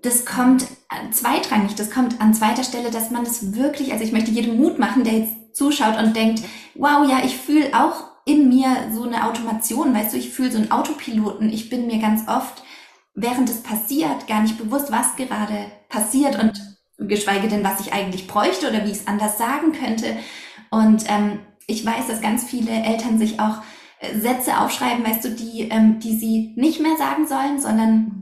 Das 0.00 0.24
kommt 0.24 0.64
zweitrangig, 1.10 1.74
das 1.74 1.90
kommt 1.90 2.20
an 2.20 2.34
zweiter 2.34 2.62
Stelle, 2.62 2.90
dass 2.90 3.10
man 3.10 3.24
das 3.24 3.54
wirklich, 3.54 3.92
also 3.92 4.04
ich 4.04 4.12
möchte 4.12 4.30
jedem 4.30 4.56
Mut 4.56 4.78
machen, 4.78 5.04
der 5.04 5.14
jetzt 5.14 5.56
zuschaut 5.56 5.98
und 5.98 6.14
denkt, 6.14 6.42
wow, 6.74 7.08
ja, 7.08 7.20
ich 7.24 7.36
fühle 7.36 7.68
auch 7.74 8.04
in 8.24 8.48
mir 8.48 8.68
so 8.92 9.04
eine 9.04 9.26
Automation, 9.26 9.94
weißt 9.94 10.12
du, 10.12 10.18
ich 10.18 10.30
fühle 10.30 10.52
so 10.52 10.58
einen 10.58 10.70
Autopiloten. 10.70 11.50
Ich 11.50 11.70
bin 11.70 11.86
mir 11.86 11.98
ganz 11.98 12.28
oft, 12.28 12.62
während 13.14 13.48
es 13.48 13.62
passiert, 13.62 14.26
gar 14.28 14.42
nicht 14.42 14.58
bewusst, 14.58 14.92
was 14.92 15.16
gerade 15.16 15.66
passiert 15.88 16.38
und 16.40 16.52
geschweige 16.98 17.48
denn, 17.48 17.64
was 17.64 17.80
ich 17.80 17.92
eigentlich 17.92 18.26
bräuchte 18.26 18.68
oder 18.68 18.84
wie 18.84 18.90
ich 18.90 18.98
es 18.98 19.06
anders 19.06 19.38
sagen 19.38 19.72
könnte. 19.72 20.16
Und 20.70 21.04
ähm, 21.08 21.40
ich 21.66 21.84
weiß, 21.84 22.06
dass 22.06 22.20
ganz 22.20 22.44
viele 22.44 22.70
Eltern 22.70 23.18
sich 23.18 23.40
auch 23.40 23.62
äh, 24.00 24.18
Sätze 24.18 24.58
aufschreiben, 24.58 25.04
weißt 25.06 25.24
du, 25.24 25.30
die, 25.30 25.68
ähm, 25.70 25.98
die 26.00 26.16
sie 26.16 26.52
nicht 26.56 26.80
mehr 26.80 26.96
sagen 26.98 27.26
sollen, 27.26 27.60
sondern 27.60 28.17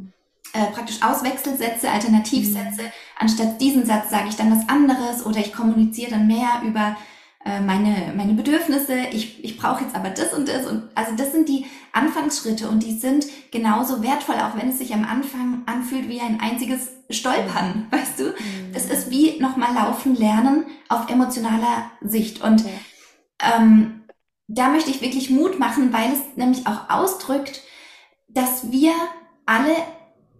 äh, 0.56 0.72
praktisch 0.72 1.02
Auswechselsätze, 1.02 1.90
Alternativsätze. 1.90 2.82
Mhm. 2.82 2.92
Anstatt 3.18 3.60
diesen 3.60 3.84
Satz 3.84 4.10
sage 4.10 4.28
ich 4.28 4.36
dann 4.36 4.50
was 4.50 4.68
anderes 4.68 5.24
oder 5.24 5.38
ich 5.38 5.52
kommuniziere 5.52 6.12
dann 6.12 6.26
mehr 6.26 6.62
über 6.64 6.96
äh, 7.44 7.60
meine, 7.60 8.12
meine 8.16 8.32
Bedürfnisse, 8.32 8.98
ich, 9.12 9.44
ich 9.44 9.56
brauche 9.56 9.84
jetzt 9.84 9.94
aber 9.94 10.10
das 10.10 10.32
und 10.32 10.48
das. 10.48 10.66
Und 10.66 10.88
also 10.94 11.14
das 11.16 11.32
sind 11.32 11.48
die 11.48 11.66
Anfangsschritte 11.92 12.68
und 12.68 12.82
die 12.82 12.98
sind 12.98 13.26
genauso 13.52 14.02
wertvoll, 14.02 14.36
auch 14.36 14.56
wenn 14.56 14.70
es 14.70 14.78
sich 14.78 14.92
am 14.92 15.04
Anfang 15.04 15.62
anfühlt 15.66 16.08
wie 16.08 16.20
ein 16.20 16.40
einziges 16.40 16.88
Stolpern, 17.10 17.86
weißt 17.90 18.18
du? 18.18 18.24
Mhm. 18.24 18.72
Es 18.74 18.86
ist 18.86 19.10
wie 19.10 19.38
nochmal 19.40 19.74
laufen 19.74 20.16
lernen 20.16 20.66
auf 20.88 21.08
emotionaler 21.10 21.90
Sicht. 22.00 22.42
Und 22.42 22.62
okay. 22.62 22.78
ähm, 23.56 24.04
da 24.48 24.68
möchte 24.68 24.90
ich 24.90 25.00
wirklich 25.00 25.30
Mut 25.30 25.58
machen, 25.58 25.92
weil 25.92 26.12
es 26.12 26.36
nämlich 26.36 26.66
auch 26.66 26.88
ausdrückt, 26.88 27.62
dass 28.28 28.70
wir 28.70 28.92
alle 29.44 29.74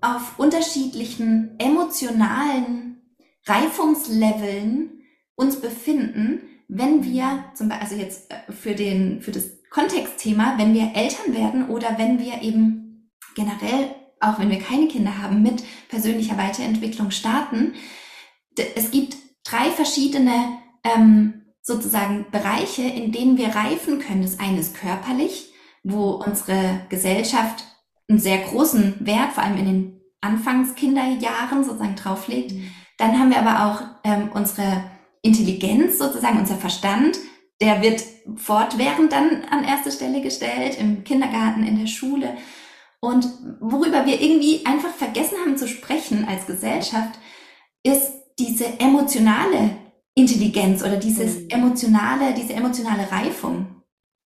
auf 0.00 0.38
unterschiedlichen 0.38 1.58
emotionalen 1.58 3.00
Reifungsleveln 3.46 5.02
uns 5.36 5.60
befinden 5.60 6.40
wenn 6.68 7.04
wir 7.04 7.44
zum 7.54 7.68
Beispiel, 7.68 7.84
also 7.84 7.96
jetzt 7.96 8.32
äh, 8.32 8.52
für 8.52 8.74
den, 8.74 9.20
für 9.20 9.32
das 9.32 9.44
Kontextthema, 9.70 10.54
wenn 10.58 10.74
wir 10.74 10.92
Eltern 10.94 11.34
werden 11.34 11.68
oder 11.68 11.98
wenn 11.98 12.18
wir 12.18 12.42
eben 12.42 13.10
generell, 13.34 13.94
auch 14.20 14.38
wenn 14.38 14.50
wir 14.50 14.60
keine 14.60 14.88
Kinder 14.88 15.22
haben, 15.22 15.42
mit 15.42 15.62
persönlicher 15.88 16.38
Weiterentwicklung 16.38 17.10
starten, 17.10 17.74
es 18.74 18.90
gibt 18.90 19.16
drei 19.44 19.70
verschiedene 19.70 20.58
ähm, 20.82 21.42
sozusagen 21.60 22.26
Bereiche, 22.30 22.82
in 22.82 23.12
denen 23.12 23.36
wir 23.36 23.48
reifen 23.48 23.98
können. 23.98 24.22
Das 24.22 24.38
eine 24.38 24.60
ist 24.60 24.74
körperlich, 24.74 25.52
wo 25.82 26.12
unsere 26.12 26.80
Gesellschaft 26.88 27.64
einen 28.08 28.18
sehr 28.18 28.38
großen 28.38 29.06
Wert, 29.06 29.32
vor 29.32 29.42
allem 29.42 29.58
in 29.58 29.64
den 29.66 30.00
Anfangskinderjahren 30.20 31.64
sozusagen 31.64 31.96
drauflegt. 31.96 32.52
Mhm. 32.52 32.70
Dann 32.98 33.18
haben 33.18 33.30
wir 33.30 33.38
aber 33.38 33.66
auch 33.66 33.82
ähm, 34.04 34.30
unsere 34.32 34.84
Intelligenz 35.22 35.98
sozusagen, 35.98 36.38
unser 36.38 36.56
Verstand, 36.56 37.18
der 37.60 37.82
wird 37.82 38.02
fortwährend 38.36 39.12
dann 39.12 39.44
an 39.50 39.64
erste 39.64 39.90
Stelle 39.90 40.20
gestellt, 40.20 40.78
im 40.78 41.04
Kindergarten, 41.04 41.64
in 41.64 41.78
der 41.78 41.86
Schule. 41.86 42.36
Und 43.00 43.26
worüber 43.60 44.06
wir 44.06 44.20
irgendwie 44.20 44.64
einfach 44.66 44.90
vergessen 44.90 45.38
haben 45.40 45.56
zu 45.56 45.68
sprechen 45.68 46.26
als 46.28 46.46
Gesellschaft, 46.46 47.18
ist 47.82 48.12
diese 48.38 48.80
emotionale 48.80 49.70
Intelligenz 50.14 50.82
oder 50.82 50.96
dieses 50.96 51.40
mhm. 51.40 51.48
emotionale, 51.50 52.34
diese 52.34 52.54
emotionale 52.54 53.10
Reifung. 53.10 53.82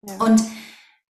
Ja. 0.08 0.26
Und 0.26 0.42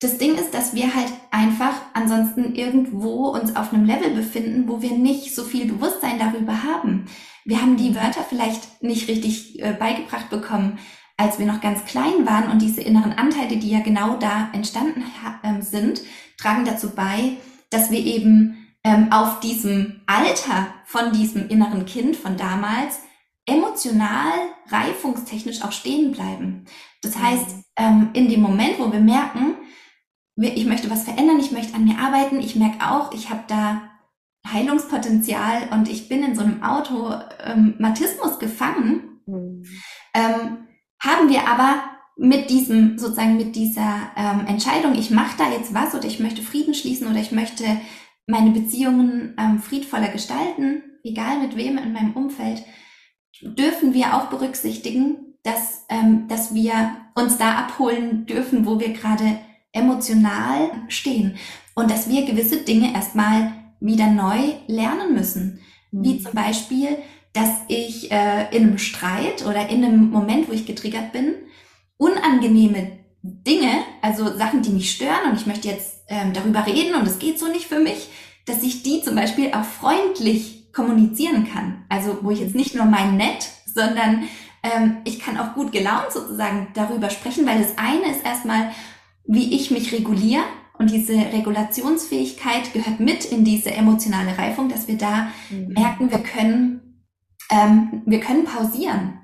das 0.00 0.18
Ding 0.18 0.35
ist, 0.35 0.52
dass 0.52 0.74
wir 0.74 0.94
halt 0.94 1.11
einfach 1.30 1.74
ansonsten 1.94 2.54
irgendwo 2.54 3.28
uns 3.28 3.56
auf 3.56 3.72
einem 3.72 3.87
Level 3.87 4.11
befinden, 4.11 4.68
wo 4.68 4.82
wir 4.82 4.92
nicht 4.92 5.35
so 5.35 5.44
viel 5.44 5.66
Bewusstsein 5.66 6.18
darüber 6.18 6.62
haben. 6.62 7.06
Wir 7.44 7.62
haben 7.62 7.76
die 7.76 7.94
Wörter 7.94 8.24
vielleicht 8.28 8.82
nicht 8.82 9.09
richtig 9.09 9.62
äh, 9.62 9.72
beigebracht 9.72 10.28
bekommen, 10.28 10.78
als 11.16 11.38
wir 11.38 11.46
noch 11.46 11.62
ganz 11.62 11.85
klein 11.87 12.26
waren 12.26 12.50
und 12.50 12.61
diese 12.61 12.82
inneren 12.82 13.12
Anteile, 13.12 13.56
die 13.56 13.70
ja 13.70 13.80
genau 13.80 14.16
da 14.16 14.50
entstanden 14.52 15.02
äh, 15.42 15.62
sind, 15.62 16.02
tragen 16.37 16.66
dazu 16.66 16.90
bei, 16.90 17.38
dass 17.70 17.90
wir 17.90 18.00
eben 18.00 18.66
ähm, 18.85 19.11
auf 19.11 19.40
diesem 19.40 20.02
Alter 20.06 20.68
von 20.85 21.12
diesem 21.12 21.48
inneren 21.48 21.87
Kind 21.87 22.16
von 22.16 22.37
damals 22.37 23.00
emotional, 23.46 24.32
reifungstechnisch 24.68 25.62
auch 25.62 25.72
stehen 25.72 26.12
bleiben. 26.12 26.66
Das 27.00 27.16
heißt, 27.16 27.48
mhm. 27.48 27.62
ähm, 27.76 28.11
in 28.12 28.28
dem 28.28 28.42
Moment, 28.42 28.78
wo 28.78 28.92
wir 28.92 29.00
merken, 29.00 29.54
ich 30.37 30.66
möchte 30.66 30.90
was 30.90 31.05
verändern, 31.05 31.40
ich 31.40 31.53
möchte 31.53 31.75
an 31.75 31.85
mir 31.85 31.99
arbeiten, 31.99 32.40
ich 32.40 32.57
merke 32.57 32.90
auch, 32.90 33.12
ich 33.12 33.31
habe 33.31 33.44
da 33.49 33.83
Heilungspotenzial 34.46 35.68
und 35.72 35.88
ich 35.88 36.09
bin 36.09 36.22
in 36.22 36.35
so 36.35 36.42
einem 36.42 36.62
Automatismus 36.62 38.33
ähm, 38.33 38.38
gefangen, 38.38 39.20
mhm. 39.27 39.64
ähm, 40.14 40.59
haben 41.01 41.29
wir 41.29 41.49
aber 41.49 41.83
mit 42.16 42.49
diesem, 42.49 42.99
sozusagen 42.99 43.37
mit 43.37 43.57
dieser 43.57 44.11
ähm, 44.16 44.46
Entscheidung, 44.46 44.94
ich 44.94 45.11
mache 45.11 45.37
da 45.37 45.51
jetzt 45.51 45.75
was 45.75 45.94
oder 45.94 46.07
ich 46.07 46.20
möchte 46.20 46.42
Frieden 46.42 46.75
schließen 46.75 47.09
oder 47.09 47.20
ich 47.20 47.33
möchte 47.33 47.64
meine 48.27 48.51
Beziehungen 48.51 49.35
ähm, 49.38 49.59
friedvoller 49.59 50.09
gestalten, 50.09 50.83
egal 51.05 51.40
mit 51.40 51.57
wem 51.57 51.79
in 51.79 51.92
meinem 51.92 52.14
Umfeld, 52.14 52.64
dürfen 53.42 53.94
wir 53.94 54.14
auch 54.14 54.27
berücksichtigen, 54.27 55.35
dass, 55.42 55.85
ähm, 55.90 56.27
dass 56.29 56.55
wir 56.55 56.96
uns 57.14 57.37
da 57.37 57.57
abholen 57.57 58.27
dürfen, 58.27 58.66
wo 58.66 58.81
wir 58.81 58.92
gerade 58.92 59.38
emotional 59.76 60.70
stehen 60.88 61.36
und 61.74 61.90
dass 61.90 62.08
wir 62.08 62.24
gewisse 62.24 62.58
Dinge 62.58 62.94
erstmal 62.94 63.52
wieder 63.80 64.06
neu 64.06 64.38
lernen 64.66 65.14
müssen. 65.14 65.60
Mhm. 65.90 66.04
Wie 66.04 66.22
zum 66.22 66.32
Beispiel, 66.32 66.88
dass 67.32 67.50
ich 67.68 68.10
äh, 68.10 68.56
in 68.56 68.64
einem 68.64 68.78
Streit 68.78 69.44
oder 69.46 69.68
in 69.68 69.84
einem 69.84 70.10
Moment, 70.10 70.48
wo 70.48 70.52
ich 70.52 70.66
getriggert 70.66 71.12
bin, 71.12 71.34
unangenehme 71.98 72.92
Dinge, 73.22 73.70
also 74.02 74.36
Sachen, 74.36 74.62
die 74.62 74.70
mich 74.70 74.90
stören 74.90 75.30
und 75.30 75.40
ich 75.40 75.46
möchte 75.46 75.68
jetzt 75.68 76.04
ähm, 76.08 76.32
darüber 76.32 76.66
reden 76.66 76.94
und 76.94 77.06
es 77.06 77.18
geht 77.18 77.38
so 77.38 77.48
nicht 77.48 77.66
für 77.66 77.80
mich, 77.80 78.08
dass 78.46 78.62
ich 78.62 78.82
die 78.82 79.02
zum 79.02 79.16
Beispiel 79.16 79.52
auch 79.52 79.64
freundlich 79.64 80.72
kommunizieren 80.72 81.48
kann. 81.52 81.84
Also 81.88 82.18
wo 82.22 82.30
ich 82.30 82.40
jetzt 82.40 82.54
nicht 82.54 82.74
nur 82.74 82.84
mein 82.84 83.16
Nett, 83.16 83.48
sondern 83.66 84.28
ähm, 84.62 84.98
ich 85.04 85.18
kann 85.18 85.38
auch 85.38 85.54
gut 85.54 85.72
gelaunt 85.72 86.12
sozusagen 86.12 86.68
darüber 86.74 87.10
sprechen, 87.10 87.46
weil 87.46 87.58
das 87.58 87.76
eine 87.76 88.12
ist 88.14 88.24
erstmal, 88.24 88.70
wie 89.26 89.54
ich 89.54 89.70
mich 89.70 89.92
reguliere 89.92 90.44
und 90.78 90.90
diese 90.90 91.14
Regulationsfähigkeit 91.14 92.72
gehört 92.72 93.00
mit 93.00 93.24
in 93.24 93.44
diese 93.44 93.70
emotionale 93.70 94.36
Reifung, 94.36 94.68
dass 94.68 94.88
wir 94.88 94.98
da 94.98 95.28
mhm. 95.50 95.68
merken, 95.68 96.10
wir 96.10 96.18
können, 96.18 97.02
ähm, 97.50 98.02
wir 98.04 98.20
können 98.20 98.44
pausieren 98.44 99.20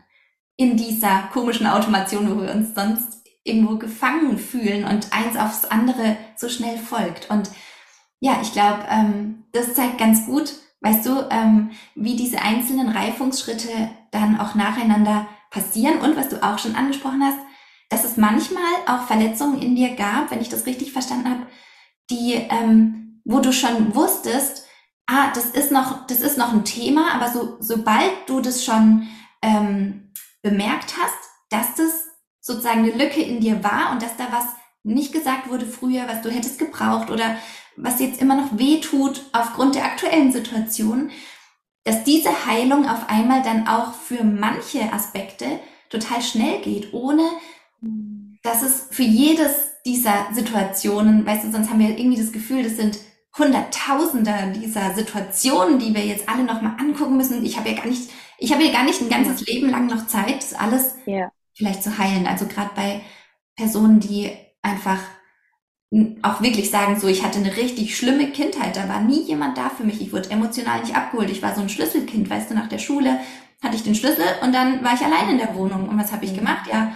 in 0.57 0.77
dieser 0.77 1.29
komischen 1.33 1.67
Automation, 1.67 2.31
wo 2.31 2.43
wir 2.43 2.55
uns 2.55 2.75
sonst 2.75 3.23
irgendwo 3.45 3.77
gefangen 3.77 4.39
fühlen 4.39 4.85
und 4.85 5.13
eins 5.13 5.37
aufs 5.37 5.65
andere 5.65 6.17
so 6.37 6.49
schnell 6.49 6.79
folgt. 6.79 7.29
Und 7.31 7.51
ja, 8.21 8.39
ich 8.41 8.53
glaube, 8.53 8.85
ähm, 8.89 9.45
das 9.53 9.75
zeigt 9.75 9.99
ganz 9.99 10.27
gut, 10.27 10.55
weißt 10.81 11.05
du, 11.07 11.29
ähm, 11.31 11.71
wie 11.95 12.17
diese 12.17 12.41
einzelnen 12.41 12.89
Reifungsschritte 12.89 13.91
dann 14.11 14.39
auch 14.39 14.55
nacheinander 14.55 15.27
passieren 15.51 15.99
und 16.01 16.17
was 16.17 16.29
du 16.29 16.43
auch 16.43 16.59
schon 16.59 16.77
angesprochen 16.77 17.23
hast, 17.23 17.39
dass 17.93 18.05
es 18.05 18.17
manchmal 18.17 18.73
auch 18.87 19.07
Verletzungen 19.07 19.61
in 19.61 19.77
dir 19.77 19.95
gab, 19.95 20.31
wenn 20.31 20.41
ich 20.41 20.49
das 20.49 20.65
richtig 20.65 20.93
verstanden 20.93 21.29
habe, 21.29 21.47
die, 22.11 22.33
ähm, 22.33 23.21
wo 23.25 23.41
du 23.41 23.53
schon 23.53 23.95
wusstest, 23.95 24.67
ah, 25.07 25.31
das 25.35 25.47
ist 25.47 25.71
noch, 25.71 26.07
das 26.07 26.21
ist 26.21 26.39
noch 26.39 26.55
ein 26.55 26.65
Thema, 26.65 27.13
aber 27.13 27.31
so, 27.31 27.59
sobald 27.61 28.11
du 28.27 28.41
das 28.41 28.65
schon 28.65 29.09
ähm, 29.43 30.11
bemerkt 30.41 30.95
hast, 30.97 31.19
dass 31.51 31.75
das 31.75 32.07
sozusagen 32.41 32.81
eine 32.81 32.93
Lücke 32.93 33.21
in 33.21 33.41
dir 33.41 33.63
war 33.63 33.93
und 33.93 34.01
dass 34.01 34.17
da 34.17 34.29
was 34.31 34.47
nicht 34.85 35.13
gesagt 35.13 35.51
wurde 35.51 35.67
früher, 35.67 36.09
was 36.09 36.23
du 36.23 36.31
hättest 36.31 36.59
gebraucht 36.59 37.11
oder 37.11 37.37
was 37.77 38.01
jetzt 38.01 38.23
immer 38.23 38.37
noch 38.37 38.59
weh 38.59 38.81
tut 38.81 39.23
aufgrund 39.33 39.75
der 39.75 39.85
aktuellen 39.85 40.33
Situation, 40.33 41.11
dass 41.85 42.05
diese 42.05 42.47
Heilung 42.47 42.89
auf 42.89 43.11
einmal 43.11 43.43
dann 43.43 43.69
auch 43.69 43.93
für 43.93 44.25
manche 44.25 44.91
Aspekte 44.95 45.61
total 45.91 46.23
schnell 46.23 46.63
geht, 46.63 46.95
ohne 46.95 47.23
dass 48.43 48.63
es 48.63 48.89
für 48.91 49.03
jedes 49.03 49.73
dieser 49.85 50.29
Situationen, 50.33 51.27
weißt 51.27 51.45
du, 51.45 51.51
sonst 51.51 51.71
haben 51.71 51.81
wir 51.81 51.99
irgendwie 51.99 52.21
das 52.21 52.33
Gefühl, 52.33 52.63
das 52.63 52.77
sind 52.77 52.99
Hunderttausende 53.37 54.53
dieser 54.55 54.95
Situationen, 54.95 55.79
die 55.79 55.95
wir 55.95 56.05
jetzt 56.05 56.29
alle 56.29 56.45
nochmal 56.45 56.77
angucken 56.79 57.17
müssen. 57.17 57.45
Ich 57.45 57.57
habe 57.57 57.71
ja 57.71 57.77
gar 57.77 57.87
nicht, 57.87 58.11
ich 58.39 58.53
habe 58.53 58.63
ja 58.63 58.73
gar 58.73 58.85
nicht 58.85 59.01
ein 59.01 59.09
ganzes 59.09 59.47
Leben 59.47 59.71
lang 59.71 59.87
noch 59.87 60.07
Zeit, 60.07 60.37
das 60.37 60.55
alles 60.55 60.95
ja. 61.07 61.33
vielleicht 61.55 61.83
zu 61.83 61.97
heilen. 61.99 62.27
Also 62.27 62.47
gerade 62.47 62.71
bei 62.77 63.01
Personen, 63.57 64.01
die 64.01 64.31
einfach 64.61 64.99
auch 66.23 66.41
wirklich 66.41 66.71
sagen, 66.71 66.99
so, 66.99 67.07
ich 67.09 67.25
hatte 67.25 67.39
eine 67.39 67.57
richtig 67.57 67.97
schlimme 67.97 68.31
Kindheit, 68.31 68.77
da 68.77 68.89
war 68.89 69.01
nie 69.01 69.23
jemand 69.23 69.59
da 69.59 69.69
für 69.69 69.85
mich, 69.85 70.01
ich 70.01 70.13
wurde 70.13 70.31
emotional 70.31 70.81
nicht 70.81 70.97
abgeholt, 70.97 71.31
ich 71.31 71.43
war 71.43 71.55
so 71.55 71.61
ein 71.61 71.69
Schlüsselkind, 71.69 72.31
weißt 72.31 72.51
du, 72.51 72.55
nach 72.55 72.69
der 72.69 72.79
Schule 72.79 73.19
hatte 73.63 73.77
ich 73.77 73.83
den 73.83 73.95
Schlüssel 73.95 74.25
und 74.43 74.55
dann 74.55 74.83
war 74.83 74.95
ich 74.95 75.03
allein 75.03 75.31
in 75.31 75.39
der 75.39 75.55
Wohnung. 75.55 75.89
Und 75.89 75.99
was 75.99 76.13
habe 76.13 76.25
ich 76.25 76.33
mhm. 76.33 76.37
gemacht? 76.37 76.69
Ja, 76.71 76.93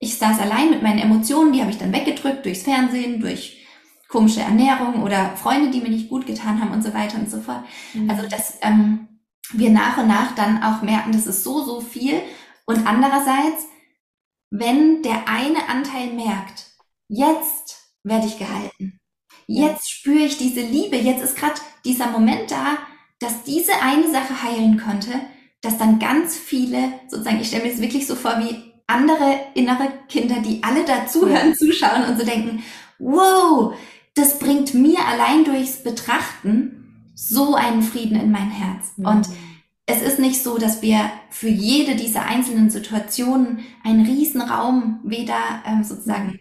ich 0.00 0.16
saß 0.16 0.38
allein 0.40 0.70
mit 0.70 0.82
meinen 0.82 0.98
Emotionen, 0.98 1.52
die 1.52 1.60
habe 1.60 1.70
ich 1.70 1.78
dann 1.78 1.92
weggedrückt 1.92 2.44
durchs 2.44 2.62
Fernsehen, 2.62 3.20
durch 3.20 3.66
komische 4.08 4.40
Ernährung 4.40 5.02
oder 5.02 5.36
Freunde, 5.36 5.70
die 5.70 5.80
mir 5.80 5.90
nicht 5.90 6.08
gut 6.08 6.26
getan 6.26 6.60
haben 6.60 6.72
und 6.72 6.82
so 6.82 6.94
weiter 6.94 7.18
und 7.18 7.30
so 7.30 7.40
fort. 7.40 7.64
Mhm. 7.94 8.08
Also, 8.08 8.26
dass 8.28 8.58
ähm, 8.62 9.08
wir 9.52 9.70
nach 9.70 9.98
und 9.98 10.08
nach 10.08 10.34
dann 10.34 10.62
auch 10.62 10.82
merken, 10.82 11.12
das 11.12 11.26
ist 11.26 11.44
so, 11.44 11.64
so 11.64 11.80
viel. 11.80 12.20
Und 12.64 12.86
andererseits, 12.86 13.66
wenn 14.50 15.02
der 15.02 15.28
eine 15.28 15.68
Anteil 15.68 16.12
merkt, 16.12 16.66
jetzt 17.08 17.94
werde 18.02 18.26
ich 18.26 18.38
gehalten, 18.38 18.98
jetzt 19.46 19.90
spüre 19.90 20.24
ich 20.24 20.38
diese 20.38 20.60
Liebe, 20.60 20.96
jetzt 20.96 21.22
ist 21.22 21.36
gerade 21.36 21.60
dieser 21.84 22.10
Moment 22.10 22.50
da, 22.50 22.78
dass 23.20 23.42
diese 23.42 23.72
eine 23.82 24.10
Sache 24.10 24.42
heilen 24.42 24.80
konnte, 24.80 25.10
dass 25.60 25.76
dann 25.76 25.98
ganz 25.98 26.36
viele, 26.36 26.92
sozusagen, 27.08 27.40
ich 27.40 27.48
stelle 27.48 27.64
mir 27.64 27.70
das 27.70 27.80
wirklich 27.80 28.06
so 28.06 28.14
vor 28.14 28.38
wie 28.38 28.67
andere 28.88 29.38
innere 29.54 29.92
Kinder, 30.08 30.40
die 30.40 30.62
alle 30.64 30.84
dazuhören, 30.84 31.54
zuschauen 31.54 32.04
und 32.08 32.18
so 32.18 32.24
denken, 32.24 32.64
wow, 32.98 33.74
das 34.14 34.40
bringt 34.40 34.74
mir 34.74 34.98
allein 35.06 35.44
durchs 35.44 35.84
Betrachten 35.84 37.12
so 37.14 37.54
einen 37.54 37.82
Frieden 37.82 38.18
in 38.18 38.32
mein 38.32 38.50
Herz. 38.50 38.92
Mhm. 38.96 39.06
Und 39.06 39.28
es 39.86 40.02
ist 40.02 40.18
nicht 40.18 40.42
so, 40.42 40.58
dass 40.58 40.82
wir 40.82 41.10
für 41.30 41.48
jede 41.48 41.96
dieser 41.96 42.26
einzelnen 42.26 42.70
Situationen 42.70 43.60
einen 43.84 44.04
riesen 44.04 44.40
Raum 44.40 45.00
weder 45.04 45.62
ähm, 45.66 45.84
sozusagen 45.84 46.40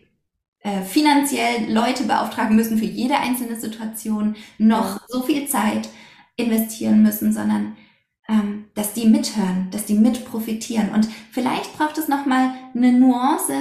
äh, 0.59 0.81
finanziell 0.81 1.71
Leute 1.71 2.03
beauftragen 2.03 2.55
müssen 2.55 2.77
für 2.77 2.85
jede 2.85 3.17
einzelne 3.17 3.59
Situation, 3.59 4.35
noch 4.57 4.99
so 5.07 5.21
viel 5.21 5.47
Zeit 5.47 5.89
investieren 6.35 7.03
müssen, 7.03 7.31
sondern 7.33 7.77
dass 8.75 8.93
die 8.93 9.07
mithören, 9.07 9.69
dass 9.71 9.85
die 9.85 9.95
mit 9.95 10.25
profitieren. 10.25 10.89
Und 10.93 11.07
vielleicht 11.31 11.77
braucht 11.77 11.97
es 11.97 12.07
nochmal 12.07 12.51
eine 12.75 12.91
Nuance 12.93 13.53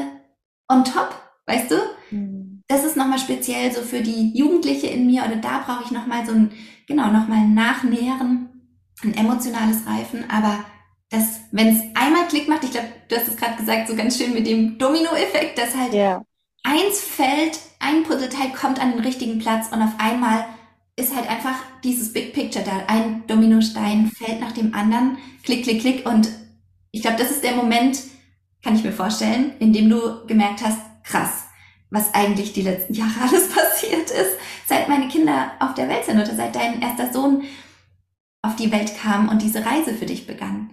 on 0.69 0.85
top, 0.85 1.15
weißt 1.47 1.71
du? 1.71 1.77
Mhm. 2.11 2.63
Das 2.69 2.85
ist 2.85 2.97
nochmal 2.97 3.19
speziell 3.19 3.73
so 3.73 3.83
für 3.83 4.01
die 4.01 4.37
Jugendliche 4.37 4.89
in 4.89 5.07
mir 5.07 5.25
oder 5.25 5.37
da 5.37 5.59
brauche 5.65 5.85
ich 5.85 5.93
nochmal 5.93 6.27
so 6.27 6.33
ein, 6.33 6.51
genau, 6.87 7.07
nochmal 7.07 7.39
ein 7.39 7.55
Nachnähren, 7.55 8.49
ein 9.05 9.15
emotionales 9.15 9.87
Reifen, 9.87 10.25
aber 10.29 10.65
das, 11.11 11.41
wenn 11.53 11.69
es 11.69 11.83
einmal 11.95 12.27
Klick 12.27 12.49
macht, 12.49 12.65
ich 12.65 12.73
glaube, 12.73 12.89
du 13.09 13.17
hast 13.17 13.29
es 13.29 13.37
gerade 13.37 13.57
gesagt, 13.57 13.87
so 13.89 13.95
ganz 13.95 14.19
schön 14.19 14.35
mit 14.35 14.47
dem 14.47 14.77
Domino-Effekt, 14.79 15.57
dass 15.57 15.77
halt 15.77 15.93
yeah. 15.93 16.25
eins 16.65 17.01
fällt, 17.01 17.61
ein 17.79 18.03
Puzzleteil 18.03 18.51
kommt 18.51 18.81
an 18.81 18.93
den 18.93 19.01
richtigen 19.01 19.39
Platz 19.39 19.69
und 19.71 19.81
auf 19.81 19.93
einmal 19.99 20.45
ist 20.97 21.15
halt 21.15 21.29
einfach 21.29 21.63
dieses 21.85 22.13
Big 22.13 22.33
Picture 22.33 22.65
da. 22.65 22.85
Ein 22.89 23.27
Dominostein 23.27 24.11
fällt 24.17 24.41
nach 24.41 24.53
dem 24.53 24.75
anderen, 24.75 25.19
klick, 25.45 25.65
klick, 25.65 25.81
klick. 25.81 26.07
Und 26.07 26.29
ich 26.91 27.03
glaube, 27.03 27.19
das 27.19 27.31
ist 27.31 27.45
der 27.45 27.55
Moment, 27.55 27.99
kann 28.65 28.75
ich 28.75 28.83
mir 28.83 28.93
vorstellen, 28.93 29.53
in 29.59 29.75
dem 29.75 29.91
du 29.91 30.27
gemerkt 30.27 30.63
hast, 30.65 30.81
krass, 31.05 31.49
was 31.91 32.15
eigentlich 32.15 32.55
die 32.55 32.63
letzten 32.63 32.95
Jahre 32.95 33.21
alles 33.29 33.51
passiert 33.53 34.11
ist, 34.11 34.39
seit 34.67 34.89
meine 34.89 35.09
Kinder 35.09 35.53
auf 35.61 35.75
der 35.75 35.89
Welt 35.89 36.05
sind 36.05 36.17
oder 36.17 36.35
seit 36.35 36.57
dein 36.57 36.81
erster 36.81 37.13
Sohn 37.13 37.45
auf 38.41 38.57
die 38.57 38.73
Welt 38.73 38.97
kam 38.97 39.29
und 39.29 39.43
diese 39.43 39.65
Reise 39.67 39.93
für 39.93 40.07
dich 40.07 40.27
begann. 40.27 40.71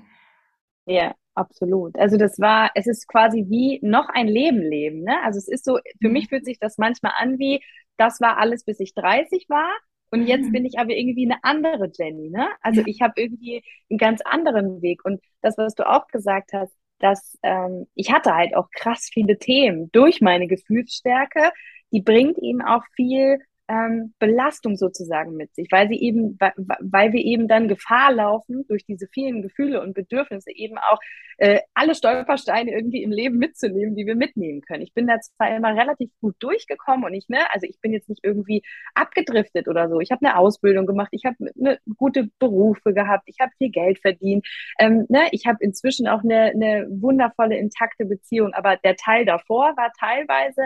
Ja, 0.86 1.16
absolut. 1.36 1.98
Also 1.98 2.18
das 2.18 2.40
war, 2.40 2.72
es 2.76 2.88
ist 2.88 3.08
quasi 3.08 3.46
wie 3.50 3.80
noch 3.82 4.08
ein 4.10 4.28
Leben 4.28 4.62
leben. 4.62 5.04
Ne? 5.04 5.16
Also 5.24 5.38
es 5.38 5.48
ist 5.48 5.66
so, 5.66 5.80
für 6.00 6.08
mhm. 6.08 6.14
mich 6.14 6.30
fühlt 6.30 6.46
sich 6.46 6.60
das 6.60 6.78
manchmal 6.78 7.14
an 7.18 7.40
wie, 7.40 7.62
das 7.98 8.22
war 8.22 8.38
alles, 8.38 8.64
bis 8.64 8.80
ich 8.80 8.94
30 8.94 9.48
war 9.50 9.70
und 10.14 10.28
jetzt 10.28 10.46
mhm. 10.46 10.52
bin 10.52 10.66
ich 10.66 10.78
aber 10.78 10.92
irgendwie 10.92 11.26
eine 11.26 11.44
andere 11.44 11.90
Jenny, 11.92 12.30
ne? 12.30 12.48
Also 12.62 12.84
ich 12.86 13.02
habe 13.02 13.20
irgendwie 13.20 13.64
einen 13.90 13.98
ganz 13.98 14.22
anderen 14.22 14.84
Weg. 14.84 15.04
Und 15.04 15.20
das, 15.42 15.58
was 15.58 15.74
du 15.74 15.90
auch 15.90 16.08
gesagt 16.08 16.54
hast, 16.54 16.72
dass 17.00 17.40
ähm, 17.42 17.88
ich 17.96 18.14
hatte 18.14 18.36
halt 18.36 18.56
auch 18.56 18.70
krass 18.70 19.10
viele 19.12 19.40
Themen 19.40 19.92
durch 19.92 20.22
meine 20.22 20.46
Gefühlsstärke, 20.46 21.52
die 21.92 22.02
bringt 22.02 22.38
eben 22.38 22.62
auch 22.62 22.84
viel 22.96 23.40
ähm, 23.74 24.14
Belastung 24.20 24.76
sozusagen 24.76 25.36
mit 25.36 25.54
sich, 25.56 25.68
weil 25.72 25.88
sie 25.88 26.00
eben, 26.00 26.38
weil 26.38 27.14
wir 27.14 27.22
eben 27.22 27.48
dann 27.48 27.68
Gefahr 27.68 28.14
laufen, 28.14 28.66
durch 28.68 28.86
diese 28.86 29.08
vielen 29.08 29.42
Gefühle 29.42 29.82
und 29.82 29.94
Bedürfnisse 29.94 30.52
eben 30.52 30.78
auch 30.78 31.00
äh, 31.38 31.60
alle 31.74 31.96
Stolpersteine 31.96 32.72
irgendwie 32.72 33.02
im 33.02 33.12
Leben 33.12 33.38
mitzunehmen, 33.38 33.96
die 33.96 34.06
wir 34.06 34.16
mitnehmen 34.16 34.62
können. 34.62 34.84
Ich 34.84 34.94
bin 34.94 35.08
da 35.08 35.20
zwar 35.20 35.56
immer 35.56 35.76
relativ 35.76 36.12
gut 36.22 36.36
durchgekommen 36.40 37.06
und 37.06 37.14
ich, 37.14 37.28
ne, 37.30 37.40
also 37.52 37.66
ich 37.68 37.80
bin 37.82 37.94
jetzt 37.94 38.10
nicht 38.10 38.24
irgendwie 38.24 38.62
abgedriftet 38.94 39.68
oder 39.68 39.90
so. 39.90 40.00
Ich 40.00 40.12
habe 40.12 40.26
eine 40.26 40.38
Ausbildung 40.38 40.86
gemacht, 40.86 41.10
ich 41.12 41.26
habe 41.26 41.38
eine 41.60 41.80
gute 41.98 42.30
Berufe 42.40 42.94
gehabt, 42.94 43.24
ich 43.26 43.38
habe 43.40 43.52
viel 43.58 43.72
Geld 43.72 44.00
verdient, 44.00 44.46
ähm, 44.80 45.06
ne, 45.10 45.28
ich 45.32 45.48
habe 45.48 45.58
inzwischen 45.62 46.08
auch 46.08 46.24
eine, 46.24 46.52
eine 46.52 46.88
wundervolle, 46.90 47.58
intakte 47.58 48.06
Beziehung, 48.06 48.54
aber 48.54 48.78
der 48.78 48.96
Teil 48.96 49.26
davor 49.26 49.74
war 49.78 49.92
teilweise 50.00 50.62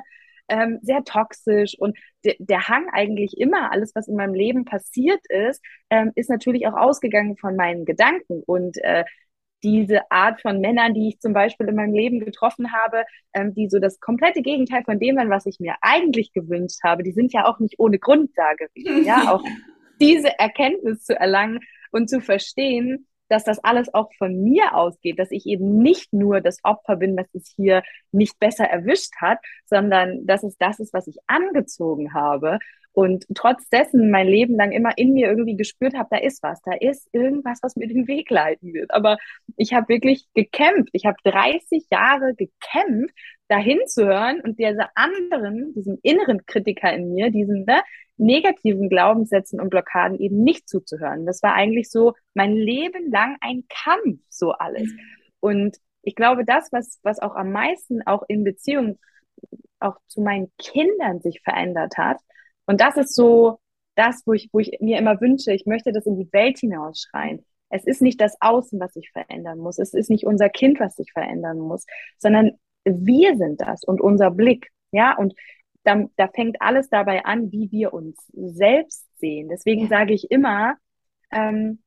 ähm, 0.49 0.79
sehr 0.81 1.03
toxisch 1.03 1.75
und 1.79 1.97
de 2.25 2.35
der 2.39 2.67
Hang 2.67 2.87
eigentlich 2.91 3.37
immer, 3.37 3.71
alles, 3.71 3.93
was 3.95 4.07
in 4.07 4.15
meinem 4.15 4.33
Leben 4.33 4.65
passiert 4.65 5.21
ist, 5.29 5.61
ähm, 5.89 6.11
ist 6.15 6.29
natürlich 6.29 6.67
auch 6.67 6.75
ausgegangen 6.75 7.37
von 7.37 7.55
meinen 7.55 7.85
Gedanken 7.85 8.43
und 8.45 8.77
äh, 8.83 9.03
diese 9.63 10.11
Art 10.11 10.41
von 10.41 10.59
Männern, 10.59 10.93
die 10.93 11.09
ich 11.09 11.19
zum 11.19 11.33
Beispiel 11.33 11.67
in 11.67 11.75
meinem 11.75 11.93
Leben 11.93 12.19
getroffen 12.19 12.71
habe, 12.73 13.03
ähm, 13.33 13.53
die 13.53 13.69
so 13.69 13.79
das 13.79 13.99
komplette 13.99 14.41
Gegenteil 14.41 14.83
von 14.83 14.99
dem 14.99 15.17
waren, 15.17 15.29
was 15.29 15.45
ich 15.45 15.59
mir 15.59 15.75
eigentlich 15.81 16.31
gewünscht 16.31 16.79
habe, 16.83 17.03
die 17.03 17.11
sind 17.11 17.33
ja 17.33 17.45
auch 17.45 17.59
nicht 17.59 17.75
ohne 17.79 17.99
Grund 17.99 18.31
da 18.35 18.53
gewesen. 18.53 19.05
Ja, 19.05 19.31
auch 19.33 19.43
diese 19.99 20.37
Erkenntnis 20.39 21.03
zu 21.03 21.19
erlangen 21.19 21.59
und 21.91 22.09
zu 22.09 22.21
verstehen, 22.21 23.07
dass 23.29 23.43
das 23.43 23.59
alles 23.63 23.93
auch 23.93 24.11
von 24.17 24.43
mir 24.43 24.75
ausgeht, 24.75 25.19
dass 25.19 25.31
ich 25.31 25.45
eben 25.45 25.79
nicht 25.79 26.13
nur 26.13 26.41
das 26.41 26.59
Opfer 26.63 26.95
bin, 26.95 27.17
was 27.17 27.27
es 27.33 27.53
hier 27.55 27.83
nicht 28.11 28.39
besser 28.39 28.65
erwischt 28.65 29.13
hat, 29.19 29.39
sondern 29.65 30.25
dass 30.25 30.43
es 30.43 30.57
das 30.57 30.79
ist, 30.79 30.93
was 30.93 31.07
ich 31.07 31.17
angezogen 31.27 32.13
habe 32.13 32.59
und 32.97 33.27
trotz 33.35 33.69
dessen 33.69 34.09
mein 34.09 34.27
Leben 34.27 34.55
lang 34.55 34.71
immer 34.71 34.97
in 34.97 35.13
mir 35.13 35.27
irgendwie 35.27 35.55
gespürt 35.55 35.93
habe, 35.95 36.07
da 36.09 36.17
ist 36.17 36.41
was, 36.41 36.59
da 36.63 36.71
ist 36.73 37.07
irgendwas, 37.11 37.59
was 37.61 37.75
mir 37.75 37.87
den 37.87 38.07
Weg 38.07 38.31
leiten 38.31 38.73
wird. 38.73 38.89
Aber 38.89 39.17
ich 39.55 39.75
habe 39.75 39.89
wirklich 39.89 40.25
gekämpft. 40.33 40.89
Ich 40.93 41.05
habe 41.05 41.17
30 41.23 41.85
Jahre 41.91 42.33
gekämpft, 42.33 43.13
dahin 43.47 43.79
zu 43.87 44.05
hören 44.05 44.41
und 44.41 44.59
diese 44.59 44.87
anderen, 44.95 45.73
diesen 45.73 45.99
inneren 46.01 46.45
Kritiker 46.45 46.93
in 46.93 47.13
mir, 47.13 47.31
diesen 47.31 47.65
ne, 47.65 47.81
negativen 48.17 48.89
Glaubenssätzen 48.89 49.61
und 49.61 49.69
Blockaden 49.69 50.19
eben 50.19 50.43
nicht 50.43 50.67
zuzuhören. 50.67 51.25
Das 51.25 51.41
war 51.43 51.53
eigentlich 51.53 51.89
so 51.89 52.13
mein 52.33 52.53
Leben 52.53 53.11
lang 53.11 53.37
ein 53.41 53.63
Kampf, 53.69 54.19
so 54.29 54.51
alles. 54.51 54.91
Und 55.39 55.77
ich 56.01 56.15
glaube, 56.15 56.45
das, 56.45 56.71
was, 56.71 56.99
was 57.03 57.19
auch 57.19 57.35
am 57.35 57.51
meisten 57.51 58.01
auch 58.03 58.23
in 58.27 58.43
Beziehung 58.43 58.99
auch 59.79 59.97
zu 60.07 60.21
meinen 60.21 60.51
Kindern 60.57 61.21
sich 61.21 61.41
verändert 61.43 61.97
hat, 61.97 62.17
und 62.65 62.81
das 62.81 62.97
ist 62.97 63.15
so 63.15 63.59
das, 63.95 64.21
wo 64.25 64.33
ich, 64.33 64.49
wo 64.51 64.59
ich 64.59 64.77
mir 64.79 64.99
immer 64.99 65.19
wünsche, 65.21 65.53
ich 65.53 65.65
möchte 65.65 65.91
das 65.91 66.05
in 66.05 66.17
die 66.17 66.31
Welt 66.31 66.59
hinausschreien. 66.59 67.45
Es 67.69 67.85
ist 67.85 68.01
nicht 68.01 68.21
das 68.21 68.37
Außen, 68.39 68.79
was 68.79 68.93
sich 68.93 69.09
verändern 69.11 69.57
muss. 69.57 69.79
Es 69.79 69.93
ist 69.93 70.09
nicht 70.09 70.25
unser 70.25 70.49
Kind, 70.49 70.79
was 70.79 70.95
sich 70.95 71.11
verändern 71.11 71.59
muss, 71.59 71.85
sondern 72.17 72.51
wir 72.95 73.37
sind 73.37 73.61
das 73.61 73.83
und 73.83 74.01
unser 74.01 74.31
Blick. 74.31 74.69
Ja, 74.91 75.17
und 75.17 75.33
da, 75.83 76.05
da 76.17 76.27
fängt 76.27 76.61
alles 76.61 76.89
dabei 76.89 77.25
an, 77.25 77.51
wie 77.51 77.71
wir 77.71 77.93
uns 77.93 78.17
selbst 78.33 79.05
sehen. 79.19 79.49
Deswegen 79.49 79.87
sage 79.87 80.13
ich 80.13 80.31
immer, 80.31 80.75
ähm, 81.31 81.79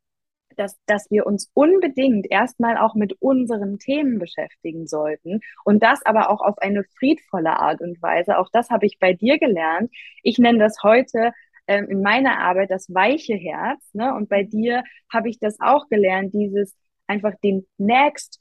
dass, 0.56 0.78
dass 0.86 1.10
wir 1.10 1.26
uns 1.26 1.50
unbedingt 1.54 2.30
erstmal 2.30 2.76
auch 2.76 2.94
mit 2.94 3.14
unseren 3.20 3.78
Themen 3.78 4.18
beschäftigen 4.18 4.86
sollten 4.86 5.40
und 5.64 5.82
das 5.82 6.04
aber 6.04 6.30
auch 6.30 6.40
auf 6.40 6.58
eine 6.58 6.84
friedvolle 6.98 7.58
Art 7.58 7.80
und 7.80 8.00
Weise. 8.02 8.38
Auch 8.38 8.48
das 8.52 8.70
habe 8.70 8.86
ich 8.86 8.98
bei 8.98 9.12
dir 9.12 9.38
gelernt. 9.38 9.90
Ich 10.22 10.38
nenne 10.38 10.58
das 10.58 10.82
heute 10.82 11.32
ähm, 11.66 11.88
in 11.88 12.02
meiner 12.02 12.38
Arbeit 12.38 12.70
das 12.70 12.92
weiche 12.92 13.34
Herz. 13.34 13.80
Ne? 13.92 14.14
Und 14.14 14.28
bei 14.28 14.42
dir 14.42 14.82
habe 15.12 15.28
ich 15.28 15.38
das 15.38 15.56
auch 15.60 15.88
gelernt, 15.88 16.34
dieses 16.34 16.74
einfach 17.06 17.34
den 17.42 17.66
nächst 17.78 18.40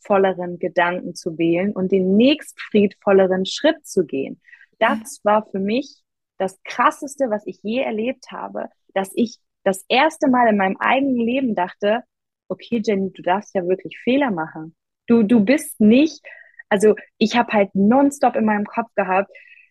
friedvolleren 0.00 0.58
Gedanken 0.58 1.14
zu 1.14 1.38
wählen 1.38 1.72
und 1.72 1.92
den 1.92 2.16
nächst 2.16 2.60
friedvolleren 2.60 3.46
Schritt 3.46 3.86
zu 3.86 4.04
gehen. 4.04 4.40
das 4.78 5.20
war 5.24 5.46
für 5.50 5.58
mich 5.58 6.02
das 6.38 6.58
Krasseste, 6.64 7.28
was 7.28 7.46
ich 7.46 7.60
je 7.62 7.82
erlebt 7.82 8.32
habe, 8.32 8.70
dass 8.94 9.10
ich 9.14 9.36
das 9.62 9.84
erste 9.88 10.28
Mal 10.28 10.48
in 10.48 10.56
meinem 10.56 10.78
eigenen 10.78 11.16
Leben 11.16 11.54
dachte, 11.54 12.02
okay, 12.48 12.80
Jenny, 12.82 13.12
du 13.12 13.20
darfst 13.20 13.54
ja 13.54 13.66
wirklich 13.66 13.98
Fehler 13.98 14.30
machen. 14.30 14.74
Du, 15.06 15.22
du 15.22 15.44
bist 15.44 15.78
nicht, 15.80 16.24
also 16.70 16.94
ich 17.18 17.36
habe 17.36 17.52
halt 17.52 17.74
nonstop 17.74 18.36
in 18.36 18.46
meinem 18.46 18.64
Kopf 18.64 18.88
gehabt, 18.94 19.30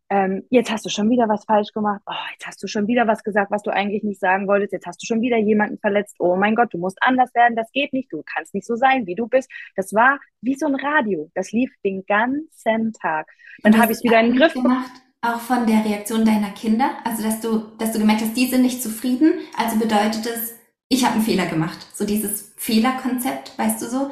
ähm, 0.10 0.44
jetzt 0.50 0.72
hast 0.72 0.86
du 0.86 0.90
schon 0.90 1.10
wieder 1.10 1.30
was 1.30 1.46
falsch 1.46 1.72
gemacht, 1.72 2.02
oh, 2.08 2.14
jetzt 2.34 2.48
hast 2.48 2.62
du 2.64 2.68
schon 2.68 2.88
wieder 2.88 3.08
was 3.08 3.24
gesagt, 3.24 3.52
was 3.52 3.62
du 3.62 3.72
eigentlich 3.72 4.04
nicht 4.04 4.20
sagen 4.20 4.48
wolltest, 4.48 4.74
jetzt 4.74 4.88
hast 4.88 5.02
du 5.02 5.06
schon 5.06 5.22
wieder 5.22 5.38
jemanden 5.38 5.78
verletzt, 5.78 6.16
oh 6.20 6.36
mein 6.36 6.56
Gott, 6.56 6.74
du 6.74 6.80
musst 6.80 6.98
anders 7.02 7.34
werden, 7.36 7.56
das 7.56 7.72
geht 7.72 7.94
nicht, 7.94 8.12
du 8.12 8.24
kannst 8.24 8.56
nicht 8.56 8.66
so 8.66 8.76
sein, 8.76 9.06
wie 9.06 9.16
du 9.16 9.28
bist. 9.28 9.50
Das 9.76 9.94
war 9.94 10.20
wie 10.42 10.56
so 10.56 10.66
ein 10.66 10.76
Radio, 10.76 11.30
das 11.36 11.52
lief 11.52 11.72
den 11.84 12.04
ganzen 12.08 12.94
Tag. 12.94 13.28
Dann 13.62 13.78
habe 13.78 13.92
ich 13.92 14.00
es 14.00 14.04
wieder 14.04 14.20
in 14.20 14.32
den 14.32 14.38
Griff 14.38 14.54
gemacht. 14.54 14.92
Auch 15.22 15.40
von 15.40 15.68
der 15.68 15.84
Reaktion 15.84 16.26
deiner 16.26 16.52
Kinder, 16.52 16.92
also 17.04 17.22
dass 17.22 17.42
du, 17.42 17.76
dass 17.78 17.92
du 17.92 18.00
gemerkt 18.00 18.22
hast, 18.22 18.38
die 18.38 18.48
sind 18.48 18.62
nicht 18.62 18.82
zufrieden, 18.82 19.34
also 19.58 19.78
bedeutet 19.78 20.26
es, 20.26 20.56
ich 20.88 21.04
habe 21.04 21.16
einen 21.16 21.24
Fehler 21.24 21.46
gemacht. 21.46 21.78
So 21.94 22.06
dieses 22.06 22.54
Fehlerkonzept, 22.58 23.58
weißt 23.60 23.82
du 23.82 23.86
so, 23.86 24.12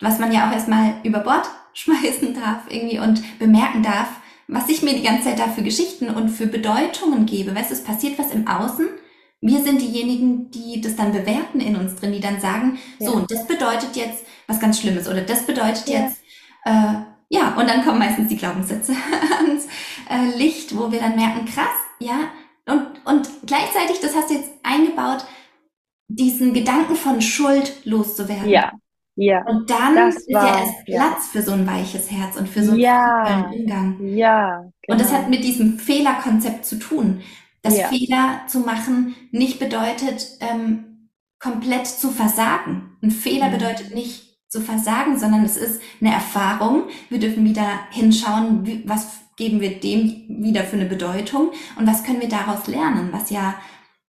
was 0.00 0.18
man 0.18 0.32
ja 0.32 0.48
auch 0.48 0.52
erstmal 0.52 0.96
über 1.04 1.20
Bord 1.20 1.48
schmeißen 1.72 2.34
darf 2.34 2.66
irgendwie 2.68 2.98
und 2.98 3.38
bemerken 3.38 3.82
darf, 3.82 4.17
was 4.48 4.68
ich 4.68 4.82
mir 4.82 4.94
die 4.94 5.02
ganze 5.02 5.24
Zeit 5.24 5.38
da 5.38 5.48
für 5.48 5.62
Geschichten 5.62 6.08
und 6.08 6.30
für 6.30 6.46
Bedeutungen 6.46 7.26
gebe. 7.26 7.54
Weißt 7.54 7.70
du, 7.70 7.74
es 7.74 7.84
passiert 7.84 8.18
was 8.18 8.32
im 8.32 8.48
Außen. 8.48 8.88
Wir 9.40 9.62
sind 9.62 9.80
diejenigen, 9.80 10.50
die 10.50 10.80
das 10.80 10.96
dann 10.96 11.12
bewerten 11.12 11.60
in 11.60 11.76
uns 11.76 11.94
drin, 11.96 12.12
die 12.12 12.20
dann 12.20 12.40
sagen, 12.40 12.78
ja. 12.98 13.06
so, 13.06 13.16
und 13.16 13.30
das 13.30 13.46
bedeutet 13.46 13.94
jetzt 13.94 14.24
was 14.48 14.58
ganz 14.58 14.80
Schlimmes 14.80 15.06
oder 15.06 15.20
das 15.20 15.46
bedeutet 15.46 15.86
ja. 15.86 16.00
jetzt, 16.00 16.22
äh, 16.64 16.94
ja, 17.30 17.54
und 17.56 17.68
dann 17.68 17.84
kommen 17.84 17.98
meistens 17.98 18.28
die 18.28 18.36
Glaubenssätze 18.36 18.96
ans 19.38 19.66
äh, 20.10 20.36
Licht, 20.36 20.76
wo 20.76 20.90
wir 20.90 20.98
dann 20.98 21.14
merken, 21.14 21.44
krass, 21.44 21.66
ja, 22.00 22.30
und, 22.66 22.86
und 23.04 23.28
gleichzeitig, 23.46 24.00
das 24.00 24.16
hast 24.16 24.30
du 24.30 24.34
jetzt 24.34 24.50
eingebaut, 24.62 25.24
diesen 26.08 26.54
Gedanken 26.54 26.96
von 26.96 27.20
Schuld 27.20 27.84
loszuwerden. 27.84 28.48
Ja. 28.48 28.72
Ja, 29.20 29.44
und 29.46 29.68
dann 29.68 29.96
ist 30.10 30.32
war, 30.32 30.46
ja 30.46 30.60
erst 30.60 30.84
Platz 30.84 30.94
ja. 30.94 31.18
für 31.32 31.42
so 31.42 31.50
ein 31.50 31.66
weiches 31.66 32.08
Herz 32.08 32.36
und 32.36 32.48
für 32.48 32.62
so 32.62 32.70
einen 32.70 32.80
ja, 32.80 33.50
Umgang. 33.52 33.96
Ja. 34.00 34.58
Genau. 34.58 34.72
Und 34.86 35.00
das 35.00 35.08
genau. 35.08 35.18
hat 35.18 35.28
mit 35.28 35.42
diesem 35.42 35.76
Fehlerkonzept 35.80 36.64
zu 36.64 36.78
tun. 36.78 37.22
Dass 37.62 37.76
ja. 37.76 37.88
Fehler 37.88 38.42
zu 38.46 38.60
machen 38.60 39.16
nicht 39.32 39.58
bedeutet, 39.58 40.24
ähm, 40.38 41.08
komplett 41.40 41.88
zu 41.88 42.10
versagen. 42.10 42.96
Ein 43.02 43.10
Fehler 43.10 43.48
mhm. 43.48 43.54
bedeutet 43.54 43.92
nicht 43.92 44.38
zu 44.46 44.60
versagen, 44.60 45.18
sondern 45.18 45.44
es 45.44 45.56
ist 45.56 45.82
eine 46.00 46.14
Erfahrung. 46.14 46.84
Wir 47.10 47.18
dürfen 47.18 47.44
wieder 47.44 47.68
hinschauen, 47.90 48.64
wie, 48.64 48.88
was 48.88 49.18
geben 49.36 49.60
wir 49.60 49.80
dem 49.80 50.26
wieder 50.28 50.62
für 50.62 50.76
eine 50.76 50.86
Bedeutung 50.86 51.50
und 51.76 51.88
was 51.88 52.04
können 52.04 52.20
wir 52.20 52.28
daraus 52.28 52.68
lernen, 52.68 53.08
was 53.10 53.30
ja 53.30 53.56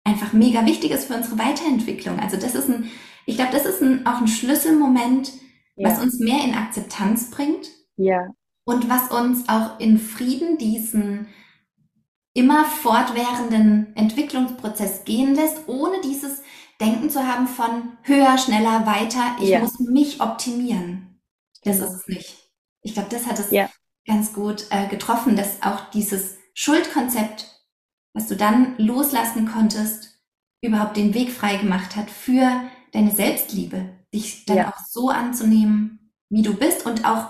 einfach 0.04 0.32
mega 0.34 0.64
wichtig 0.68 0.92
ist 0.92 1.06
für 1.06 1.16
unsere 1.16 1.40
Weiterentwicklung. 1.40 2.20
Also 2.20 2.38
das 2.38 2.54
ist 2.54 2.70
ein 2.70 2.92
ich 3.32 3.38
glaube, 3.38 3.54
das 3.54 3.66
ist 3.66 3.82
ein, 3.82 4.06
auch 4.06 4.20
ein 4.20 4.28
Schlüsselmoment, 4.28 5.32
ja. 5.78 5.90
was 5.90 6.00
uns 6.00 6.20
mehr 6.20 6.44
in 6.44 6.54
Akzeptanz 6.54 7.32
bringt. 7.32 7.70
Ja. 7.96 8.28
Und 8.66 8.90
was 8.90 9.10
uns 9.10 9.48
auch 9.48 9.80
in 9.80 9.98
Frieden 9.98 10.58
diesen 10.58 11.28
immer 12.34 12.66
fortwährenden 12.66 13.96
Entwicklungsprozess 13.96 15.06
gehen 15.06 15.34
lässt, 15.34 15.68
ohne 15.68 16.02
dieses 16.02 16.42
Denken 16.82 17.10
zu 17.10 17.26
haben 17.26 17.48
von 17.48 17.98
höher, 18.04 18.38
schneller, 18.38 18.86
weiter, 18.86 19.38
ich 19.40 19.50
ja. 19.50 19.60
muss 19.60 19.80
mich 19.80 20.20
optimieren. 20.20 21.22
Das 21.64 21.78
genau. 21.78 21.90
ist 21.90 21.96
es 22.02 22.08
nicht. 22.08 22.50
Ich 22.82 22.94
glaube, 22.94 23.10
das 23.10 23.28
hat 23.28 23.40
es 23.40 23.52
ja. 23.52 23.70
ganz 24.06 24.34
gut 24.34 24.66
äh, 24.72 24.88
getroffen, 24.88 25.38
dass 25.38 25.62
auch 25.62 25.90
dieses 25.92 26.38
Schuldkonzept, 26.54 27.48
was 28.14 28.28
du 28.28 28.36
dann 28.36 28.76
loslassen 28.78 29.48
konntest, 29.48 30.22
überhaupt 30.62 30.98
den 30.98 31.14
Weg 31.14 31.32
frei 31.32 31.56
gemacht 31.56 31.96
hat 31.96 32.10
für 32.10 32.70
deine 32.92 33.12
Selbstliebe, 33.12 33.90
dich 34.14 34.46
dann 34.46 34.58
ja. 34.58 34.70
auch 34.70 34.80
so 34.88 35.10
anzunehmen, 35.10 36.12
wie 36.30 36.42
du 36.42 36.54
bist 36.54 36.86
und 36.86 37.06
auch 37.06 37.30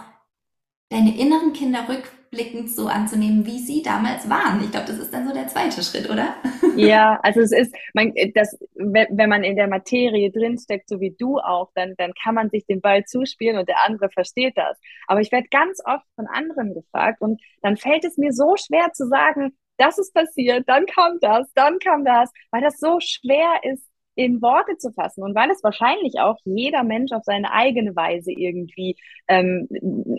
deine 0.89 1.17
inneren 1.17 1.53
Kinder 1.53 1.87
rückblickend 1.87 2.69
so 2.69 2.87
anzunehmen, 2.87 3.45
wie 3.45 3.59
sie 3.59 3.81
damals 3.81 4.29
waren. 4.29 4.61
Ich 4.63 4.71
glaube, 4.71 4.87
das 4.87 4.97
ist 4.97 5.13
dann 5.13 5.27
so 5.27 5.33
der 5.33 5.47
zweite 5.47 5.81
Schritt, 5.81 6.09
oder? 6.09 6.35
Ja, 6.77 7.19
also 7.21 7.41
es 7.41 7.51
ist, 7.51 7.75
man, 7.93 8.13
das, 8.33 8.57
wenn 8.75 9.29
man 9.29 9.43
in 9.43 9.57
der 9.57 9.67
Materie 9.67 10.31
drinsteckt, 10.31 10.87
so 10.87 11.01
wie 11.01 11.13
du 11.19 11.37
auch, 11.37 11.69
dann, 11.75 11.95
dann 11.97 12.13
kann 12.23 12.33
man 12.33 12.49
sich 12.49 12.65
den 12.65 12.79
Ball 12.79 13.03
zuspielen 13.03 13.57
und 13.57 13.67
der 13.67 13.85
andere 13.85 14.09
versteht 14.09 14.55
das. 14.55 14.79
Aber 15.07 15.19
ich 15.19 15.33
werde 15.33 15.49
ganz 15.51 15.81
oft 15.83 16.05
von 16.15 16.27
anderen 16.27 16.73
gefragt 16.73 17.19
und 17.19 17.41
dann 17.61 17.75
fällt 17.75 18.05
es 18.05 18.17
mir 18.17 18.31
so 18.31 18.55
schwer 18.55 18.93
zu 18.93 19.09
sagen, 19.09 19.51
das 19.77 19.97
ist 19.97 20.13
passiert, 20.13 20.63
dann 20.69 20.85
kam 20.85 21.17
das, 21.19 21.51
dann 21.55 21.77
kam 21.79 22.05
das, 22.05 22.31
weil 22.51 22.61
das 22.61 22.79
so 22.79 22.99
schwer 23.01 23.59
ist, 23.63 23.85
in 24.23 24.41
Worte 24.41 24.77
zu 24.77 24.91
fassen 24.91 25.23
und 25.23 25.35
weil 25.35 25.49
es 25.51 25.63
wahrscheinlich 25.63 26.19
auch 26.19 26.37
jeder 26.45 26.83
Mensch 26.83 27.11
auf 27.11 27.23
seine 27.23 27.51
eigene 27.51 27.95
Weise 27.95 28.31
irgendwie 28.31 28.95
ähm, 29.27 29.67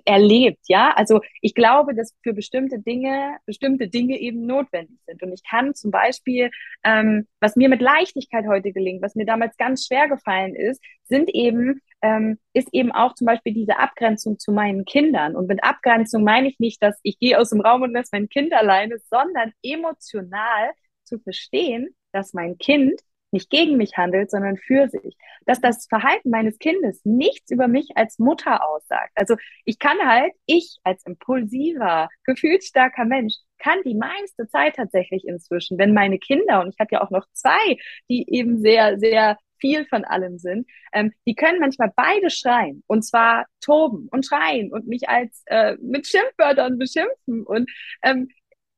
erlebt, 0.04 0.60
ja. 0.68 0.92
Also 0.96 1.20
ich 1.40 1.54
glaube, 1.54 1.94
dass 1.94 2.14
für 2.22 2.32
bestimmte 2.32 2.78
Dinge 2.78 3.36
bestimmte 3.46 3.88
Dinge 3.88 4.18
eben 4.18 4.46
notwendig 4.46 4.98
sind 5.06 5.22
und 5.22 5.32
ich 5.32 5.42
kann 5.48 5.74
zum 5.74 5.90
Beispiel, 5.90 6.50
ähm, 6.84 7.26
was 7.40 7.56
mir 7.56 7.68
mit 7.68 7.80
Leichtigkeit 7.80 8.46
heute 8.46 8.72
gelingt, 8.72 9.02
was 9.02 9.14
mir 9.14 9.26
damals 9.26 9.56
ganz 9.56 9.86
schwer 9.86 10.08
gefallen 10.08 10.54
ist, 10.54 10.82
sind 11.04 11.30
eben 11.30 11.80
ähm, 12.02 12.38
ist 12.52 12.68
eben 12.72 12.92
auch 12.92 13.14
zum 13.14 13.26
Beispiel 13.26 13.54
diese 13.54 13.78
Abgrenzung 13.78 14.38
zu 14.38 14.52
meinen 14.52 14.84
Kindern. 14.84 15.36
Und 15.36 15.46
mit 15.46 15.62
Abgrenzung 15.64 16.24
meine 16.24 16.48
ich 16.48 16.58
nicht, 16.58 16.82
dass 16.82 16.98
ich 17.02 17.18
gehe 17.18 17.38
aus 17.38 17.50
dem 17.50 17.60
Raum 17.60 17.82
und 17.82 17.92
lasse 17.92 18.10
mein 18.12 18.28
Kind 18.28 18.52
alleine, 18.52 18.98
sondern 19.08 19.52
emotional 19.62 20.72
zu 21.04 21.18
verstehen, 21.20 21.94
dass 22.12 22.34
mein 22.34 22.58
Kind 22.58 23.00
nicht 23.32 23.50
gegen 23.50 23.76
mich 23.76 23.96
handelt, 23.96 24.30
sondern 24.30 24.56
für 24.56 24.88
sich. 24.88 25.16
Dass 25.46 25.60
das 25.60 25.86
Verhalten 25.88 26.30
meines 26.30 26.58
Kindes 26.58 27.00
nichts 27.04 27.50
über 27.50 27.68
mich 27.68 27.90
als 27.96 28.18
Mutter 28.18 28.66
aussagt. 28.68 29.12
Also 29.14 29.36
ich 29.64 29.78
kann 29.78 29.98
halt, 30.04 30.32
ich 30.46 30.78
als 30.84 31.04
impulsiver, 31.04 32.08
gefühlsstarker 32.24 33.04
Mensch, 33.04 33.34
kann 33.58 33.78
die 33.84 33.94
meiste 33.94 34.48
Zeit 34.48 34.76
tatsächlich 34.76 35.26
inzwischen, 35.26 35.78
wenn 35.78 35.94
meine 35.94 36.18
Kinder, 36.18 36.60
und 36.60 36.74
ich 36.74 36.80
habe 36.80 36.90
ja 36.92 37.02
auch 37.02 37.10
noch 37.10 37.26
zwei, 37.32 37.76
die 38.08 38.26
eben 38.28 38.60
sehr, 38.60 38.98
sehr 38.98 39.38
viel 39.62 39.86
von 39.86 40.04
allem 40.04 40.38
sind, 40.38 40.66
ähm, 40.92 41.12
die 41.26 41.34
können 41.34 41.60
manchmal 41.60 41.92
beide 41.94 42.28
schreien 42.30 42.82
und 42.88 43.02
zwar 43.02 43.46
toben 43.60 44.08
und 44.10 44.26
schreien 44.26 44.72
und 44.72 44.88
mich 44.88 45.08
als 45.08 45.44
äh, 45.46 45.76
mit 45.80 46.06
Schimpfwörtern 46.06 46.78
beschimpfen 46.78 47.44
und 47.44 47.70
ähm, 48.02 48.28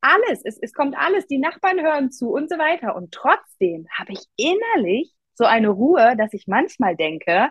alles, 0.04 0.42
es, 0.44 0.58
es 0.60 0.74
kommt 0.74 0.96
alles, 0.96 1.26
die 1.26 1.38
Nachbarn 1.38 1.80
hören 1.80 2.12
zu 2.12 2.30
und 2.30 2.50
so 2.50 2.58
weiter. 2.58 2.94
Und 2.94 3.12
trotzdem 3.12 3.86
habe 3.98 4.12
ich 4.12 4.20
innerlich 4.36 5.14
so 5.34 5.44
eine 5.44 5.68
Ruhe, 5.70 6.14
dass 6.16 6.34
ich 6.34 6.46
manchmal 6.46 6.94
denke, 6.94 7.48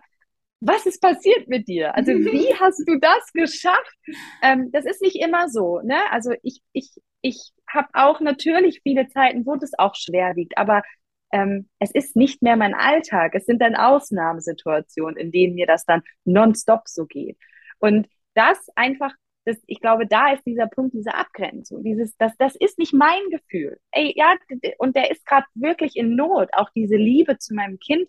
was 0.60 0.86
ist 0.86 1.02
passiert 1.02 1.48
mit 1.48 1.68
dir? 1.68 1.96
Also 1.96 2.12
wie 2.13 2.54
hast 2.56 2.84
du 2.88 3.00
das 3.00 3.34
geschafft? 3.34 3.98
Ähm, 4.42 4.70
das 4.72 4.86
ist 4.86 5.02
nicht 5.02 5.20
immer 5.22 5.50
so. 5.50 5.82
Ne? 5.82 5.98
Also 6.12 6.34
ich, 6.44 6.62
ich, 6.74 6.92
ich 7.22 7.52
habe 7.68 7.88
auch 7.94 8.22
natürlich 8.22 8.82
viele 8.84 9.08
Zeiten, 9.08 9.46
wo 9.46 9.56
das 9.56 9.72
auch 9.78 9.96
schwer 9.96 10.36
wiegt, 10.36 10.58
aber 10.58 10.84
ähm, 11.32 11.68
es 11.80 11.89
ist 11.92 12.16
nicht 12.16 12.44
mehr 12.44 12.56
mein 12.56 12.76
Alltag. 12.76 13.34
Es 13.34 13.46
sind 13.46 13.62
dann 13.62 13.76
Ausnahmesituationen, 13.76 15.18
in 15.18 15.32
denen 15.32 15.56
mir 15.56 15.66
das 15.66 15.86
dann 15.86 16.04
nonstop 16.24 16.88
so 16.88 17.08
geht. 17.08 17.38
Und 17.80 18.08
das 18.36 18.68
einfach 18.76 19.13
das, 19.45 19.58
ich 19.67 19.82
glaube, 19.82 20.08
da 20.08 20.34
ist 20.34 20.45
dieser 20.45 20.67
Punkt, 20.67 20.93
diese 20.93 21.13
Abgrenzung, 21.13 21.84
dieses, 21.84 22.15
das, 22.17 22.32
das 22.38 22.56
ist 22.56 22.79
nicht 22.79 22.93
mein 22.93 23.29
Gefühl. 23.29 23.77
Ey, 23.91 24.13
ja, 24.15 24.36
und 24.77 24.95
der 24.95 25.12
ist 25.12 25.25
gerade 25.25 25.45
wirklich 25.56 25.95
in 25.95 26.15
Not, 26.15 26.49
auch 26.53 26.69
diese 26.75 26.95
Liebe 26.95 27.38
zu 27.38 27.53
meinem 27.53 27.79
Kind 27.79 28.08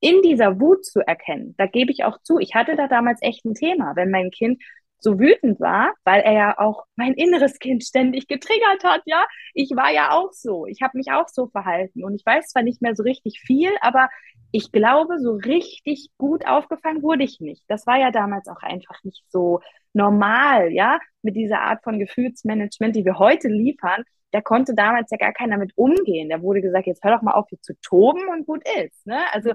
in 0.00 0.22
dieser 0.22 0.60
Wut 0.60 0.84
zu 0.84 1.00
erkennen. 1.00 1.54
Da 1.58 1.66
gebe 1.66 1.90
ich 1.90 2.04
auch 2.04 2.20
zu, 2.22 2.38
ich 2.38 2.54
hatte 2.54 2.76
da 2.76 2.86
damals 2.86 3.20
echt 3.22 3.44
ein 3.44 3.54
Thema, 3.54 3.96
wenn 3.96 4.10
mein 4.10 4.30
Kind 4.30 4.62
so 4.98 5.18
wütend 5.18 5.60
war, 5.60 5.92
weil 6.04 6.22
er 6.22 6.32
ja 6.32 6.58
auch 6.58 6.84
mein 6.96 7.14
inneres 7.14 7.58
Kind 7.58 7.84
ständig 7.84 8.28
getriggert 8.28 8.82
hat, 8.84 9.02
ja. 9.04 9.24
Ich 9.54 9.70
war 9.70 9.92
ja 9.92 10.12
auch 10.12 10.32
so. 10.32 10.66
Ich 10.66 10.82
habe 10.82 10.96
mich 10.96 11.12
auch 11.12 11.28
so 11.28 11.48
verhalten 11.48 12.04
und 12.04 12.14
ich 12.14 12.24
weiß 12.24 12.48
zwar 12.48 12.62
nicht 12.62 12.82
mehr 12.82 12.94
so 12.94 13.02
richtig 13.02 13.40
viel, 13.40 13.70
aber 13.80 14.08
ich 14.52 14.72
glaube, 14.72 15.18
so 15.18 15.32
richtig 15.32 16.10
gut 16.18 16.46
aufgefangen 16.46 17.02
wurde 17.02 17.24
ich 17.24 17.40
nicht. 17.40 17.62
Das 17.68 17.86
war 17.86 17.98
ja 17.98 18.10
damals 18.10 18.48
auch 18.48 18.62
einfach 18.62 19.02
nicht 19.04 19.24
so 19.28 19.60
normal, 19.92 20.72
ja, 20.72 20.98
mit 21.22 21.36
dieser 21.36 21.60
Art 21.60 21.82
von 21.82 21.98
Gefühlsmanagement, 21.98 22.94
die 22.94 23.04
wir 23.04 23.18
heute 23.18 23.48
liefern. 23.48 24.04
Da 24.32 24.40
konnte 24.40 24.74
damals 24.74 25.10
ja 25.10 25.16
gar 25.16 25.32
keiner 25.32 25.56
mit 25.56 25.72
umgehen. 25.76 26.28
Da 26.28 26.42
wurde 26.42 26.60
gesagt, 26.60 26.86
jetzt 26.86 27.02
hör 27.04 27.16
doch 27.16 27.22
mal 27.22 27.32
auf, 27.32 27.48
hier 27.48 27.60
zu 27.60 27.74
toben 27.80 28.28
und 28.28 28.46
gut 28.46 28.62
ist. 28.84 29.06
Ne? 29.06 29.18
Also 29.32 29.52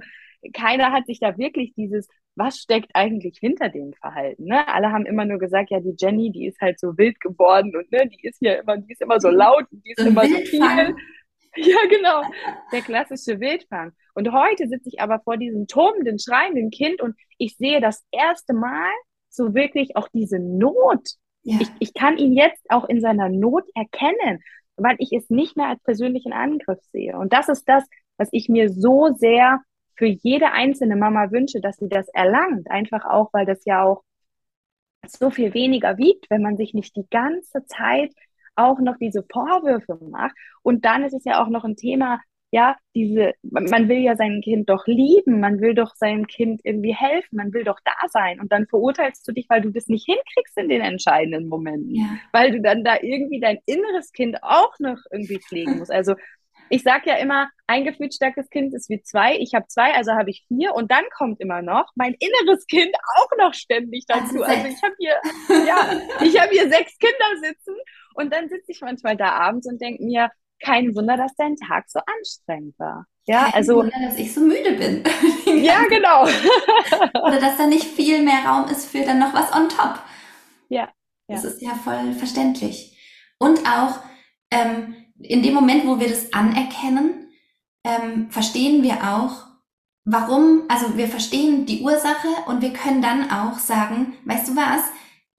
keiner 0.53 0.91
hat 0.91 1.05
sich 1.05 1.19
da 1.19 1.37
wirklich 1.37 1.73
dieses, 1.75 2.07
was 2.35 2.57
steckt 2.57 2.91
eigentlich 2.93 3.37
hinter 3.39 3.69
dem 3.69 3.93
Verhalten? 3.93 4.45
Ne? 4.45 4.67
Alle 4.67 4.91
haben 4.91 5.05
immer 5.05 5.25
nur 5.25 5.37
gesagt, 5.39 5.69
ja, 5.69 5.79
die 5.79 5.95
Jenny, 5.97 6.31
die 6.31 6.47
ist 6.47 6.59
halt 6.61 6.79
so 6.79 6.97
wild 6.97 7.19
geworden 7.19 7.75
und 7.75 7.91
ne, 7.91 8.07
die 8.07 8.27
ist 8.27 8.41
ja 8.41 8.53
immer, 8.55 8.77
die 8.77 8.91
ist 8.91 9.01
immer 9.01 9.19
so 9.19 9.29
laut 9.29 9.65
und 9.71 9.85
die 9.85 9.91
ist 9.91 10.05
immer 10.05 10.25
so 10.25 10.35
viel. 10.37 10.95
Ja, 11.57 11.77
genau. 11.89 12.23
Der 12.71 12.81
klassische 12.81 13.39
Wildfang. 13.39 13.91
Und 14.13 14.31
heute 14.31 14.67
sitze 14.67 14.89
ich 14.89 15.01
aber 15.01 15.19
vor 15.19 15.37
diesem 15.37 15.67
tobenden, 15.67 16.17
schreienden 16.17 16.69
Kind 16.71 17.01
und 17.01 17.15
ich 17.37 17.57
sehe 17.57 17.81
das 17.81 18.05
erste 18.11 18.53
Mal 18.53 18.89
so 19.29 19.53
wirklich 19.53 19.95
auch 19.95 20.07
diese 20.13 20.39
Not 20.39 21.09
Ja. 21.43 21.57
Ich, 21.59 21.69
ich 21.79 21.93
kann 21.93 22.17
ihn 22.17 22.33
jetzt 22.33 22.63
auch 22.69 22.87
in 22.87 23.01
seiner 23.01 23.29
Not 23.29 23.65
erkennen, 23.75 24.39
weil 24.77 24.95
ich 24.99 25.11
es 25.11 25.29
nicht 25.29 25.57
mehr 25.57 25.67
als 25.67 25.81
persönlichen 25.83 26.33
Angriff 26.33 26.79
sehe. 26.91 27.17
Und 27.17 27.33
das 27.33 27.49
ist 27.49 27.67
das, 27.67 27.83
was 28.17 28.29
ich 28.31 28.49
mir 28.49 28.69
so 28.69 29.13
sehr 29.15 29.59
für 29.95 30.05
jede 30.07 30.51
einzelne 30.51 30.95
Mama 30.95 31.31
wünsche, 31.31 31.61
dass 31.61 31.77
sie 31.77 31.89
das 31.89 32.07
erlangt. 32.09 32.69
Einfach 32.69 33.05
auch, 33.05 33.31
weil 33.33 33.45
das 33.45 33.65
ja 33.65 33.83
auch 33.83 34.03
so 35.07 35.29
viel 35.29 35.53
weniger 35.53 35.97
wiegt, 35.97 36.29
wenn 36.29 36.41
man 36.41 36.57
sich 36.57 36.73
nicht 36.73 36.95
die 36.95 37.07
ganze 37.09 37.65
Zeit 37.65 38.13
auch 38.55 38.79
noch 38.79 38.97
diese 38.97 39.23
Vorwürfe 39.31 39.97
macht. 40.09 40.35
Und 40.61 40.85
dann 40.85 41.03
ist 41.03 41.13
es 41.13 41.23
ja 41.25 41.43
auch 41.43 41.49
noch 41.49 41.63
ein 41.63 41.75
Thema, 41.75 42.19
ja, 42.53 42.75
diese, 42.93 43.33
man 43.43 43.87
will 43.87 43.99
ja 43.99 44.17
sein 44.17 44.41
Kind 44.41 44.69
doch 44.69 44.85
lieben, 44.85 45.39
man 45.39 45.61
will 45.61 45.73
doch 45.73 45.95
seinem 45.95 46.27
Kind 46.27 46.59
irgendwie 46.65 46.93
helfen, 46.93 47.37
man 47.37 47.53
will 47.53 47.63
doch 47.63 47.79
da 47.85 47.93
sein. 48.09 48.41
Und 48.41 48.51
dann 48.51 48.67
verurteilst 48.67 49.25
du 49.25 49.31
dich, 49.31 49.45
weil 49.49 49.61
du 49.61 49.69
das 49.69 49.87
nicht 49.87 50.05
hinkriegst 50.05 50.57
in 50.57 50.67
den 50.67 50.81
entscheidenden 50.81 51.47
Momenten. 51.47 51.95
Ja. 51.95 52.17
Weil 52.33 52.51
du 52.51 52.61
dann 52.61 52.83
da 52.83 52.97
irgendwie 53.01 53.39
dein 53.39 53.59
inneres 53.65 54.11
Kind 54.11 54.37
auch 54.43 54.77
noch 54.79 54.97
irgendwie 55.11 55.39
pflegen 55.39 55.77
musst. 55.79 55.91
Also 55.91 56.15
ich 56.71 56.83
sage 56.83 57.09
ja 57.09 57.15
immer, 57.17 57.49
ein 57.67 57.83
gefühlt 57.83 58.13
starkes 58.13 58.49
Kind 58.49 58.73
ist 58.73 58.89
wie 58.89 59.01
zwei. 59.01 59.37
Ich 59.37 59.53
habe 59.53 59.67
zwei, 59.67 59.93
also 59.93 60.13
habe 60.13 60.29
ich 60.29 60.45
vier. 60.47 60.73
Und 60.73 60.89
dann 60.89 61.03
kommt 61.15 61.39
immer 61.41 61.61
noch 61.61 61.91
mein 61.95 62.15
inneres 62.15 62.65
Kind 62.65 62.91
auch 63.17 63.37
noch 63.37 63.53
ständig 63.53 64.05
dazu. 64.07 64.41
Also 64.41 64.67
ich 64.67 64.81
habe 64.81 64.95
hier, 64.97 65.15
ja, 65.67 66.01
ich 66.23 66.39
habe 66.39 66.51
hier 66.51 66.69
sechs 66.69 66.97
Kinder 66.97 67.41
sitzen. 67.41 67.75
Und 68.15 68.33
dann 68.33 68.49
sitze 68.49 68.71
ich 68.71 68.81
manchmal 68.81 69.17
da 69.17 69.31
abends 69.31 69.67
und 69.67 69.81
denke 69.81 70.03
mir, 70.03 70.31
kein 70.63 70.95
Wunder, 70.95 71.17
dass 71.17 71.35
dein 71.35 71.55
Tag 71.57 71.89
so 71.89 71.99
anstrengend 72.05 72.77
war. 72.79 73.05
Ja, 73.25 73.45
kein 73.45 73.53
also. 73.53 73.75
Wunder, 73.77 73.99
dass 74.01 74.17
ich 74.17 74.33
so 74.33 74.41
müde 74.41 74.73
bin. 74.73 75.03
ja, 75.63 75.83
genau. 75.87 76.23
Oder 77.25 77.39
dass 77.39 77.57
da 77.57 77.67
nicht 77.67 77.85
viel 77.85 78.21
mehr 78.21 78.45
Raum 78.45 78.69
ist 78.69 78.89
für 78.89 79.03
dann 79.03 79.19
noch 79.19 79.33
was 79.33 79.53
on 79.53 79.69
top. 79.69 79.99
Ja. 80.69 80.81
ja. 80.81 80.89
Das 81.27 81.43
ist 81.43 81.61
ja 81.61 81.71
voll 81.71 82.13
verständlich. 82.13 82.97
Und 83.39 83.59
auch 83.67 83.99
ähm, 84.51 84.95
in 85.23 85.43
dem 85.43 85.53
Moment, 85.53 85.85
wo 85.85 85.99
wir 85.99 86.09
das 86.09 86.33
anerkennen, 86.33 87.29
ähm, 87.83 88.29
verstehen 88.29 88.83
wir 88.83 88.95
auch, 89.13 89.45
warum, 90.05 90.63
also 90.67 90.97
wir 90.97 91.07
verstehen 91.07 91.65
die 91.65 91.81
Ursache 91.81 92.27
und 92.47 92.61
wir 92.61 92.73
können 92.73 93.01
dann 93.01 93.31
auch 93.31 93.59
sagen, 93.59 94.13
weißt 94.25 94.49
du 94.49 94.55
was, 94.55 94.81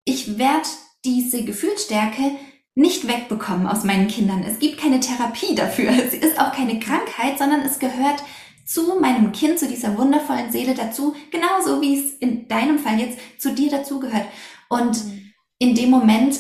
ich 0.05 0.39
werde 0.39 0.69
diese 1.05 1.45
Gefühlsstärke 1.45 2.37
nicht 2.75 3.07
wegbekommen 3.07 3.67
aus 3.67 3.85
meinen 3.85 4.09
Kindern. 4.09 4.43
Es 4.45 4.59
gibt 4.59 4.79
keine 4.79 5.01
Therapie 5.01 5.55
dafür. 5.55 5.91
Es 5.93 6.15
ist 6.15 6.41
auch 6.41 6.53
keine 6.53 6.81
Krankheit, 6.81 7.39
sondern 7.39 7.61
es 7.61 7.79
gehört 7.79 8.23
zu 8.65 8.99
meinem 9.01 9.33
Kind, 9.33 9.59
zu 9.59 9.69
dieser 9.69 9.99
wundervollen 9.99 10.51
Seele 10.51 10.75
dazu, 10.75 11.15
genauso 11.31 11.81
wie 11.83 11.99
es 11.99 12.13
in 12.15 12.49
deinem 12.49 12.79
Fall 12.79 12.99
jetzt 12.99 13.19
zu 13.39 13.53
dir 13.53 13.71
dazugehört. 13.71 14.27
Und 14.69 15.05
mhm. 15.05 15.33
in 15.59 15.75
dem 15.75 15.91
Moment, 15.91 16.39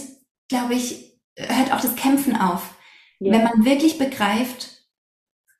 glaube 0.49 0.74
ich, 0.74 1.18
hört 1.36 1.72
auch 1.72 1.80
das 1.80 1.97
Kämpfen 1.97 2.36
auf. 2.36 2.74
Yeah. 3.23 3.33
Wenn 3.33 3.45
man 3.45 3.64
wirklich 3.64 3.99
begreift, 3.99 4.83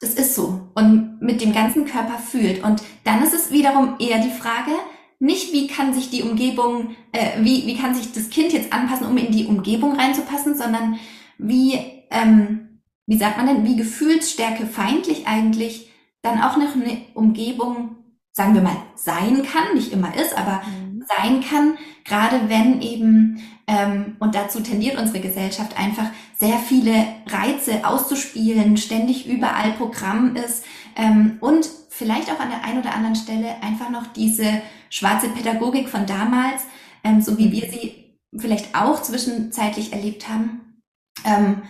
das 0.01 0.15
ist 0.15 0.35
so 0.35 0.69
und 0.75 1.23
mit 1.23 1.41
dem 1.41 1.53
ganzen 1.53 1.85
Körper 1.85 2.19
fühlt. 2.19 2.65
Und 2.65 2.83
dann 3.05 3.23
ist 3.23 3.35
es 3.35 3.53
wiederum 3.53 3.95
eher 4.01 4.19
die 4.19 4.31
Frage, 4.31 4.73
nicht, 5.21 5.53
wie 5.53 5.69
kann 5.69 5.95
sich 5.95 6.11
die 6.11 6.23
Umgebung, 6.23 6.97
äh, 7.13 7.41
wie, 7.41 7.65
wie 7.67 7.77
kann 7.77 7.95
sich 7.95 8.11
das 8.13 8.29
Kind 8.29 8.53
jetzt 8.53 8.73
anpassen, 8.73 9.07
um 9.07 9.17
in 9.17 9.31
die 9.31 9.47
Umgebung 9.47 9.95
reinzupassen, 9.95 10.57
sondern 10.57 10.99
wie, 11.39 11.79
ähm, 12.11 12.81
wie 13.07 13.17
sagt 13.17 13.37
man 13.37 13.47
denn, 13.47 13.65
wie 13.65 13.77
gefühlsstärke 13.77 14.67
feindlich 14.67 15.29
eigentlich 15.29 15.93
dann 16.23 16.43
auch 16.43 16.57
noch 16.57 16.75
eine 16.75 17.03
Umgebung, 17.15 17.97
sagen 18.33 18.55
wir 18.55 18.63
mal, 18.63 18.77
sein 18.97 19.45
kann, 19.45 19.75
nicht 19.75 19.93
immer 19.93 20.17
ist, 20.17 20.37
aber 20.37 20.63
mhm. 20.65 20.82
Sein 21.07 21.43
kann, 21.43 21.77
gerade 22.05 22.49
wenn 22.49 22.81
eben, 22.81 23.43
ähm, 23.67 24.17
und 24.19 24.35
dazu 24.35 24.61
tendiert 24.61 24.99
unsere 24.99 25.21
Gesellschaft 25.21 25.79
einfach, 25.79 26.11
sehr 26.39 26.59
viele 26.59 27.07
Reize 27.29 27.87
auszuspielen, 27.87 28.77
ständig 28.77 29.27
überall 29.27 29.73
Programm 29.73 30.35
ist 30.37 30.65
ähm, 30.97 31.37
und 31.41 31.69
vielleicht 31.89 32.31
auch 32.31 32.41
an 32.41 32.51
der 32.51 32.65
einen 32.65 32.81
oder 32.81 32.95
anderen 32.95 33.17
Stelle 33.17 33.63
einfach 33.63 33.91
noch 33.91 34.07
diese 34.09 34.63
schwarze 34.91 35.29
Pädagogik 35.29 35.89
von 35.89 36.07
damals, 36.07 36.63
ähm, 37.05 37.21
so 37.21 37.39
wie 37.39 37.53
wir 37.53 37.71
sie 37.71 38.19
vielleicht 38.37 38.75
auch 38.75 39.03
zwischenzeitlich 39.03 39.93
erlebt 39.93 40.29
haben, 40.29 40.83
ähm, 41.25 41.63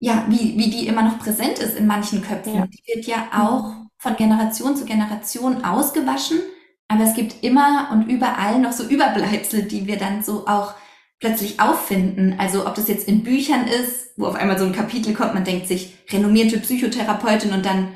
ja, 0.00 0.26
wie, 0.28 0.58
wie 0.58 0.70
die 0.70 0.86
immer 0.86 1.02
noch 1.02 1.18
präsent 1.18 1.58
ist 1.58 1.76
in 1.76 1.86
manchen 1.86 2.20
Köpfen. 2.20 2.54
Ja. 2.54 2.66
Die 2.66 2.82
wird 2.86 3.06
ja 3.06 3.28
auch 3.32 3.86
von 3.96 4.16
Generation 4.16 4.76
zu 4.76 4.84
Generation 4.84 5.64
ausgewaschen, 5.64 6.40
aber 6.88 7.04
es 7.04 7.14
gibt 7.14 7.42
immer 7.42 7.88
und 7.92 8.08
überall 8.08 8.58
noch 8.58 8.72
so 8.72 8.84
Überbleibsel, 8.84 9.62
die 9.62 9.86
wir 9.86 9.96
dann 9.96 10.22
so 10.22 10.46
auch 10.46 10.74
plötzlich 11.20 11.60
auffinden. 11.60 12.34
Also 12.38 12.66
ob 12.66 12.74
das 12.74 12.88
jetzt 12.88 13.08
in 13.08 13.22
Büchern 13.24 13.66
ist, 13.66 14.12
wo 14.16 14.26
auf 14.26 14.34
einmal 14.34 14.58
so 14.58 14.64
ein 14.64 14.72
Kapitel 14.72 15.14
kommt, 15.14 15.34
man 15.34 15.44
denkt 15.44 15.66
sich, 15.66 15.96
renommierte 16.10 16.58
Psychotherapeutin 16.58 17.52
und 17.52 17.64
dann, 17.64 17.88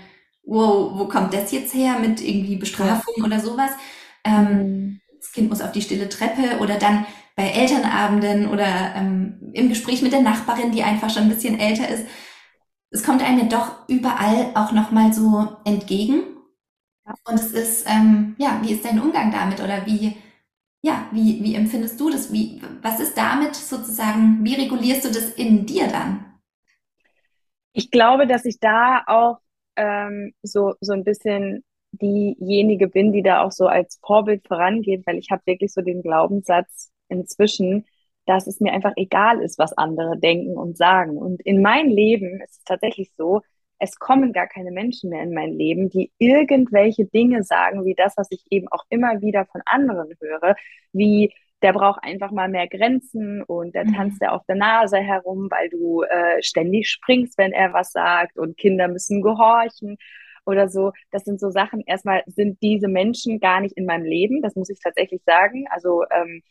wow, 0.45 0.99
wo 0.99 1.07
kommt 1.07 1.35
das 1.35 1.53
jetzt 1.53 1.75
her 1.75 1.99
mit 2.01 2.21
irgendwie 2.23 2.57
Bestrafung 2.57 3.15
ja. 3.19 3.25
oder 3.25 3.41
sowas? 3.41 3.71
Ähm, 4.25 4.45
mhm. 4.45 5.01
das 5.21 5.33
Kind 5.33 5.51
muss 5.51 5.61
auf 5.61 5.73
die 5.73 5.83
stille 5.83 6.09
Treppe 6.09 6.59
oder 6.61 6.77
dann 6.77 7.07
bei 7.37 7.51
Elternabenden 7.51 8.49
oder 8.49 8.95
ähm, 8.97 9.53
im 9.53 9.69
Gespräch 9.69 10.03
mit 10.03 10.13
der 10.13 10.23
Nachbarin, 10.23 10.73
die 10.73 10.83
einfach 10.83 11.11
schon 11.11 11.25
ein 11.25 11.29
bisschen 11.29 11.61
älter 11.61 11.89
ist. 11.89 12.05
Es 12.91 13.05
kommt 13.05 13.23
einem 13.23 13.39
ja 13.41 13.45
doch 13.45 13.89
überall 13.89 14.51
auch 14.55 14.73
nochmal 14.73 15.13
so 15.13 15.49
entgegen. 15.65 16.23
Und 17.25 17.35
es 17.35 17.53
ist, 17.53 17.87
ähm, 17.89 18.37
ja, 18.39 18.61
wie 18.63 18.73
ist 18.73 18.85
dein 18.85 19.01
Umgang 19.01 19.31
damit 19.31 19.61
oder 19.61 19.85
wie, 19.87 20.17
ja, 20.83 21.09
wie, 21.13 21.43
wie 21.43 21.55
empfindest 21.55 21.99
du 22.01 22.11
das? 22.11 22.33
Wie, 22.33 22.61
was 22.83 23.01
ist 23.01 23.17
damit 23.17 23.55
sozusagen, 23.55 24.45
wie 24.45 24.55
regulierst 24.55 25.05
du 25.05 25.09
das 25.09 25.31
in 25.35 25.67
dir 25.67 25.89
dann? 25.89 26.25
Ich 27.73 27.91
glaube, 27.91 28.27
dass 28.27 28.45
ich 28.45 28.61
da 28.61 29.03
auch 29.07 29.39
ähm, 29.77 30.35
so, 30.43 30.75
so 30.81 30.93
ein 30.93 31.05
bisschen 31.05 31.65
diejenige 31.93 32.89
bin, 32.89 33.13
die 33.13 33.23
da 33.23 33.43
auch 33.43 33.53
so 33.53 33.67
als 33.67 33.99
Vorbild 34.05 34.47
vorangeht, 34.47 35.07
weil 35.07 35.19
ich 35.19 35.31
habe 35.31 35.43
wirklich 35.47 35.73
so 35.73 35.81
den 35.81 36.03
Glaubenssatz 36.03 36.91
inzwischen, 37.09 37.87
dass 38.27 38.47
es 38.47 38.61
mir 38.61 38.73
einfach 38.73 38.93
egal 38.97 39.41
ist, 39.41 39.59
was 39.59 39.73
andere 39.73 40.19
denken 40.19 40.57
und 40.57 40.77
sagen. 40.77 41.17
Und 41.17 41.41
in 41.43 41.63
mein 41.63 41.89
Leben 41.89 42.41
ist 42.43 42.59
es 42.59 42.65
tatsächlich 42.65 43.11
so, 43.17 43.43
es 43.79 43.99
kommen 43.99 44.33
gar 44.33 44.47
keine 44.47 44.71
Menschen 44.71 45.11
mehr 45.11 45.23
in 45.23 45.35
mein 45.35 45.53
Leben, 45.57 45.89
die 45.89 46.11
irgendwelche 46.19 47.05
Dinge 47.05 47.43
sagen, 47.45 47.85
wie 47.85 47.95
das, 47.95 48.17
was 48.17 48.29
ich 48.31 48.45
eben 48.51 48.69
auch 48.69 48.85
immer 48.89 49.21
wieder 49.21 49.47
von 49.47 49.63
anderen 49.65 50.15
höre, 50.21 50.57
wie 50.93 51.33
der 51.63 51.73
braucht 51.73 52.03
einfach 52.05 52.31
mal 52.31 52.49
mehr 52.49 52.69
Grenzen 52.69 53.43
und 53.43 53.75
der 53.75 53.85
mhm. 53.85 53.95
tanzt 53.95 54.23
ja 54.23 54.31
auf 54.31 54.45
der 54.47 54.57
Nase 54.57 54.99
herum, 54.99 55.49
weil 55.51 55.69
du 55.69 56.03
äh, 56.03 56.43
ständig 56.43 56.89
springst, 56.89 57.37
wenn 57.39 57.53
er 57.53 57.73
was 57.73 57.93
sagt 57.93 58.39
und 58.39 58.57
Kinder 58.57 58.89
müssen 58.89 59.23
gehorchen 59.23 59.97
oder 60.47 60.69
so. 60.69 60.93
Das 61.11 61.25
sind 61.25 61.41
so 61.41 61.51
Sachen. 61.51 61.83
Erstmal 61.87 62.23
sind 62.27 62.63
diese 62.63 62.89
Menschen 62.89 63.41
gar 63.41 63.61
nicht 63.61 63.77
in 63.77 63.87
meinem 63.87 64.05
Leben. 64.05 64.41
Das 64.43 64.55
muss 64.55 64.71
ich 64.71 64.81
tatsächlich 64.81 65.23
sagen. 65.27 65.67
Also 65.71 66.05
ähm, 66.11 66.43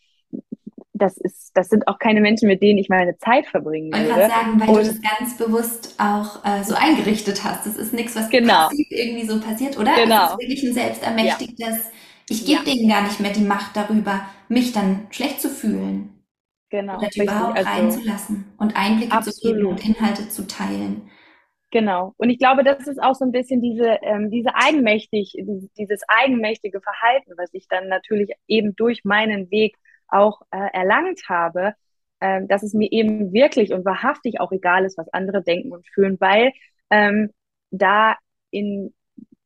das 0.97 1.17
ist, 1.17 1.51
das 1.55 1.69
sind 1.69 1.87
auch 1.87 1.99
keine 1.99 2.21
Menschen, 2.21 2.47
mit 2.47 2.61
denen 2.61 2.77
ich 2.77 2.89
meine 2.89 3.17
Zeit 3.17 3.47
verbringen 3.47 3.91
würde. 3.91 4.03
Ich 4.03 4.09
kann 4.09 4.29
sagen, 4.29 4.59
weil 4.59 4.69
und, 4.69 4.77
du 4.77 4.83
das 4.83 5.01
ganz 5.01 5.37
bewusst 5.37 5.95
auch 5.97 6.43
äh, 6.45 6.63
so 6.63 6.75
eingerichtet 6.75 7.43
hast. 7.43 7.65
Das 7.65 7.75
ist 7.75 7.93
nichts, 7.93 8.15
was 8.15 8.29
genau. 8.29 8.69
irgendwie 8.89 9.25
so 9.25 9.39
passiert, 9.39 9.77
oder? 9.77 9.95
Genau. 9.95 10.15
Das 10.15 10.31
ist 10.31 10.39
wirklich 10.39 10.63
ein 10.63 10.73
selbstermächtigtes. 10.73 11.67
Ja. 11.67 11.91
Ich 12.29 12.45
gebe 12.45 12.59
ja. 12.65 12.73
denen 12.73 12.89
gar 12.89 13.03
nicht 13.03 13.19
mehr 13.19 13.31
die 13.31 13.41
Macht 13.41 13.75
darüber, 13.75 14.25
mich 14.49 14.73
dann 14.73 15.07
schlecht 15.11 15.41
zu 15.41 15.49
fühlen. 15.49 16.23
Genau. 16.69 16.97
Oder 16.97 17.07
die 17.07 17.21
überhaupt 17.21 17.57
also, 17.57 17.69
reinzulassen 17.69 18.53
und 18.57 18.75
Einblicke 18.75 19.13
absolut. 19.13 19.35
zu 19.35 19.53
geben 19.53 19.65
und 19.67 19.85
Inhalte 19.85 20.27
zu 20.27 20.45
teilen. 20.47 21.09
Genau. 21.71 22.13
Und 22.17 22.29
ich 22.29 22.39
glaube, 22.39 22.63
das 22.63 22.87
ist 22.87 23.01
auch 23.01 23.15
so 23.15 23.25
ein 23.25 23.31
bisschen 23.31 23.61
diese, 23.61 23.99
ähm, 24.01 24.29
diese 24.31 24.55
eigenmächtig, 24.55 25.33
dieses 25.77 26.01
eigenmächtige 26.07 26.81
Verhalten, 26.81 27.33
was 27.37 27.49
ich 27.53 27.67
dann 27.67 27.87
natürlich 27.87 28.31
eben 28.47 28.75
durch 28.75 29.03
meinen 29.03 29.51
Weg 29.51 29.77
auch 30.07 30.41
äh, 30.51 30.69
erlangt 30.73 31.21
habe, 31.29 31.73
äh, 32.19 32.41
dass 32.47 32.63
es 32.63 32.73
mir 32.73 32.91
eben 32.91 33.33
wirklich 33.33 33.73
und 33.73 33.85
wahrhaftig 33.85 34.39
auch 34.39 34.51
egal 34.51 34.85
ist, 34.85 34.97
was 34.97 35.11
andere 35.13 35.43
denken 35.43 35.71
und 35.71 35.87
fühlen, 35.87 36.17
weil 36.19 36.51
ähm, 36.89 37.31
da 37.71 38.15
in 38.51 38.93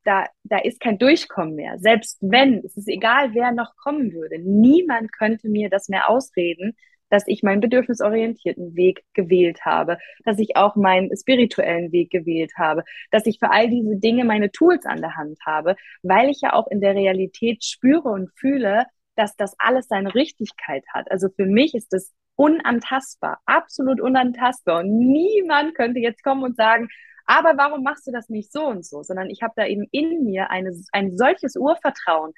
da, 0.03 0.25
da 0.43 0.57
ist 0.57 0.79
kein 0.79 0.97
Durchkommen 0.97 1.55
mehr. 1.55 1.77
Selbst 1.79 2.17
wenn, 2.21 2.63
es 2.65 2.75
ist 2.77 2.87
egal, 2.87 3.33
wer 3.33 3.51
noch 3.51 3.75
kommen 3.77 4.13
würde. 4.13 4.39
Niemand 4.39 5.11
könnte 5.11 5.47
mir 5.47 5.69
das 5.69 5.89
mehr 5.89 6.09
ausreden, 6.09 6.75
dass 7.09 7.27
ich 7.27 7.43
meinen 7.43 7.59
bedürfnisorientierten 7.61 8.75
Weg 8.75 9.03
gewählt 9.13 9.65
habe, 9.65 9.97
dass 10.23 10.39
ich 10.39 10.55
auch 10.55 10.75
meinen 10.75 11.15
spirituellen 11.15 11.91
Weg 11.91 12.09
gewählt 12.09 12.53
habe, 12.57 12.83
dass 13.11 13.25
ich 13.25 13.37
für 13.37 13.51
all 13.51 13.69
diese 13.69 13.97
Dinge 13.97 14.23
meine 14.23 14.49
Tools 14.49 14.85
an 14.85 15.01
der 15.01 15.15
Hand 15.17 15.37
habe, 15.45 15.75
weil 16.03 16.29
ich 16.29 16.41
ja 16.41 16.53
auch 16.53 16.67
in 16.67 16.79
der 16.79 16.95
Realität 16.95 17.63
spüre 17.65 18.09
und 18.09 18.31
fühle, 18.39 18.85
dass 19.21 19.35
das 19.35 19.55
alles 19.59 19.87
seine 19.87 20.15
Richtigkeit 20.15 20.83
hat. 20.91 21.11
Also 21.11 21.29
für 21.29 21.45
mich 21.45 21.75
ist 21.75 21.93
es 21.93 22.11
unantastbar, 22.35 23.39
absolut 23.45 24.01
unantastbar. 24.01 24.79
Und 24.79 24.97
niemand 24.97 25.75
könnte 25.75 25.99
jetzt 25.99 26.23
kommen 26.23 26.43
und 26.43 26.55
sagen, 26.55 26.89
aber 27.27 27.55
warum 27.55 27.83
machst 27.83 28.07
du 28.07 28.11
das 28.11 28.29
nicht 28.29 28.51
so 28.51 28.65
und 28.65 28.83
so? 28.83 29.03
Sondern 29.03 29.29
ich 29.29 29.43
habe 29.43 29.53
da 29.55 29.65
eben 29.67 29.85
in 29.91 30.23
mir 30.23 30.49
eine, 30.49 30.71
ein 30.91 31.15
solches 31.15 31.55
Urvertrauen, 31.55 32.33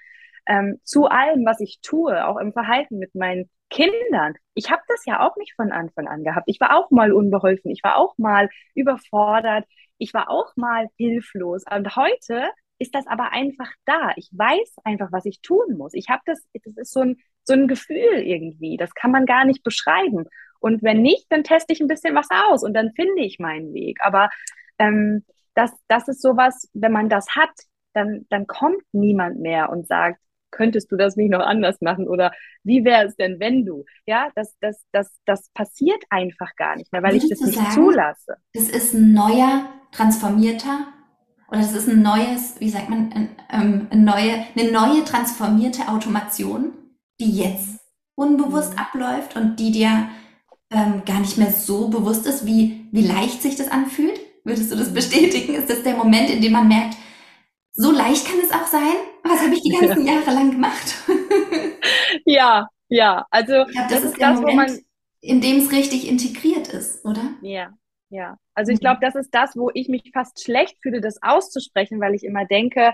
ähm, 0.45 0.79
zu 0.83 1.05
allem, 1.05 1.45
was 1.45 1.61
ich 1.61 1.79
tue, 1.81 2.27
auch 2.27 2.37
im 2.37 2.51
Verhalten 2.51 2.99
mit 2.99 3.15
meinen 3.15 3.49
Kindern. 3.69 4.33
Ich 4.53 4.69
habe 4.69 4.81
das 4.89 5.05
ja 5.05 5.25
auch 5.25 5.37
nicht 5.37 5.53
von 5.55 5.71
Anfang 5.71 6.09
an 6.09 6.25
gehabt. 6.25 6.47
Ich 6.47 6.59
war 6.59 6.77
auch 6.77 6.91
mal 6.91 7.13
unbeholfen, 7.13 7.71
ich 7.71 7.81
war 7.81 7.95
auch 7.95 8.17
mal 8.17 8.49
überfordert, 8.75 9.65
ich 9.97 10.13
war 10.13 10.29
auch 10.29 10.53
mal 10.57 10.89
hilflos. 10.97 11.63
Und 11.73 11.95
heute 11.95 12.49
ist 12.79 12.95
das 12.95 13.07
aber 13.07 13.31
einfach 13.31 13.71
da. 13.85 14.11
Ich 14.15 14.29
weiß 14.31 14.75
einfach, 14.83 15.11
was 15.11 15.25
ich 15.25 15.41
tun 15.41 15.77
muss. 15.77 15.93
Ich 15.93 16.09
habe 16.09 16.21
das, 16.25 16.41
das 16.53 16.77
ist 16.77 16.91
so 16.91 17.01
ein, 17.01 17.17
so 17.43 17.53
ein 17.53 17.67
Gefühl 17.67 18.17
irgendwie. 18.17 18.77
Das 18.77 18.93
kann 18.93 19.11
man 19.11 19.25
gar 19.25 19.45
nicht 19.45 19.63
beschreiben. 19.63 20.25
Und 20.59 20.81
wenn 20.81 21.01
nicht, 21.01 21.25
dann 21.29 21.43
teste 21.43 21.73
ich 21.73 21.81
ein 21.81 21.87
bisschen 21.87 22.15
was 22.15 22.27
aus 22.29 22.63
und 22.63 22.73
dann 22.73 22.93
finde 22.93 23.21
ich 23.21 23.39
meinen 23.39 23.73
Weg. 23.73 23.99
Aber 24.01 24.29
ähm, 24.79 25.25
das, 25.55 25.71
das 25.87 26.07
ist 26.07 26.21
sowas, 26.21 26.69
wenn 26.73 26.91
man 26.91 27.09
das 27.09 27.27
hat, 27.35 27.51
dann, 27.93 28.25
dann 28.29 28.47
kommt 28.47 28.81
niemand 28.91 29.39
mehr 29.39 29.69
und 29.69 29.87
sagt, 29.87 30.19
könntest 30.51 30.91
du 30.91 30.95
das 30.95 31.15
nicht 31.15 31.31
noch 31.31 31.41
anders 31.41 31.81
machen 31.81 32.07
oder 32.07 32.31
wie 32.63 32.85
wäre 32.85 33.05
es 33.05 33.15
denn, 33.15 33.39
wenn 33.39 33.65
du? 33.65 33.85
Ja, 34.05 34.29
das, 34.35 34.55
das, 34.61 34.83
das, 34.91 35.19
das 35.25 35.49
passiert 35.53 36.03
einfach 36.09 36.55
gar 36.55 36.75
nicht 36.75 36.91
mehr, 36.91 37.01
weil 37.03 37.13
Würdest 37.13 37.31
ich 37.31 37.39
das 37.39 37.47
nicht 37.47 37.57
sagen, 37.57 37.71
zulasse. 37.71 38.37
Das 38.53 38.69
ist 38.69 38.93
ein 38.93 39.13
neuer, 39.13 39.65
transformierter 39.91 40.87
oder 41.53 41.61
das 41.61 41.73
ist 41.73 41.87
ein 41.87 42.01
neues, 42.01 42.55
wie 42.57 42.69
sagt 42.69 42.89
man, 42.89 43.11
ein, 43.13 43.29
ähm, 43.51 43.87
eine, 43.91 44.01
neue, 44.01 44.45
eine 44.55 44.71
neue 44.71 45.05
transformierte 45.05 45.87
Automation, 45.87 46.73
die 47.19 47.29
jetzt 47.29 47.79
unbewusst 48.15 48.73
mhm. 48.73 48.79
abläuft 48.79 49.35
und 49.35 49.57
die 49.57 49.71
dir 49.71 50.09
ähm, 50.71 51.03
gar 51.05 51.19
nicht 51.19 51.37
mehr 51.37 51.51
so 51.51 51.89
bewusst 51.89 52.25
ist, 52.25 52.47
wie, 52.47 52.87
wie 52.91 53.05
leicht 53.05 53.43
sich 53.43 53.55
das 53.55 53.67
anfühlt? 53.67 54.19
Würdest 54.43 54.71
du 54.71 54.75
das 54.75 54.89
mhm. 54.89 54.95
bestätigen? 54.95 55.53
Ist 55.53 55.69
das 55.69 55.83
der 55.83 55.95
Moment, 55.95 56.31
in 56.31 56.41
dem 56.41 56.53
man 56.53 56.67
merkt, 56.67 56.97
so 57.73 57.91
leicht 57.91 58.25
kann 58.25 58.39
es 58.43 58.51
auch 58.51 58.65
sein? 58.65 58.95
Was 59.23 59.41
habe 59.41 59.53
ich 59.53 59.61
die 59.61 59.77
ganzen 59.77 60.07
ja. 60.07 60.13
Jahre 60.13 60.33
lang 60.33 60.49
gemacht? 60.49 60.95
ja, 62.25 62.67
ja. 62.89 63.27
Also 63.29 63.53
glaub, 63.53 63.89
das, 63.89 64.01
das, 64.01 64.03
ist 64.05 64.17
der 64.19 64.31
das, 64.31 64.39
Moment, 64.39 64.57
man, 64.57 64.79
in 65.21 65.39
dem 65.39 65.57
es 65.57 65.71
richtig 65.71 66.09
integriert 66.09 66.69
ist, 66.69 67.05
oder? 67.05 67.35
Ja, 67.43 67.73
ja. 68.13 68.37
Also 68.53 68.71
ich 68.71 68.79
mhm. 68.79 68.81
glaube, 68.81 68.99
das 69.01 69.15
ist 69.15 69.33
das, 69.33 69.57
wo 69.57 69.71
ich 69.73 69.89
mich 69.89 70.11
fast 70.13 70.43
schlecht 70.43 70.77
fühle, 70.81 71.01
das 71.01 71.21
auszusprechen, 71.21 71.99
weil 71.99 72.13
ich 72.13 72.23
immer 72.23 72.45
denke, 72.45 72.93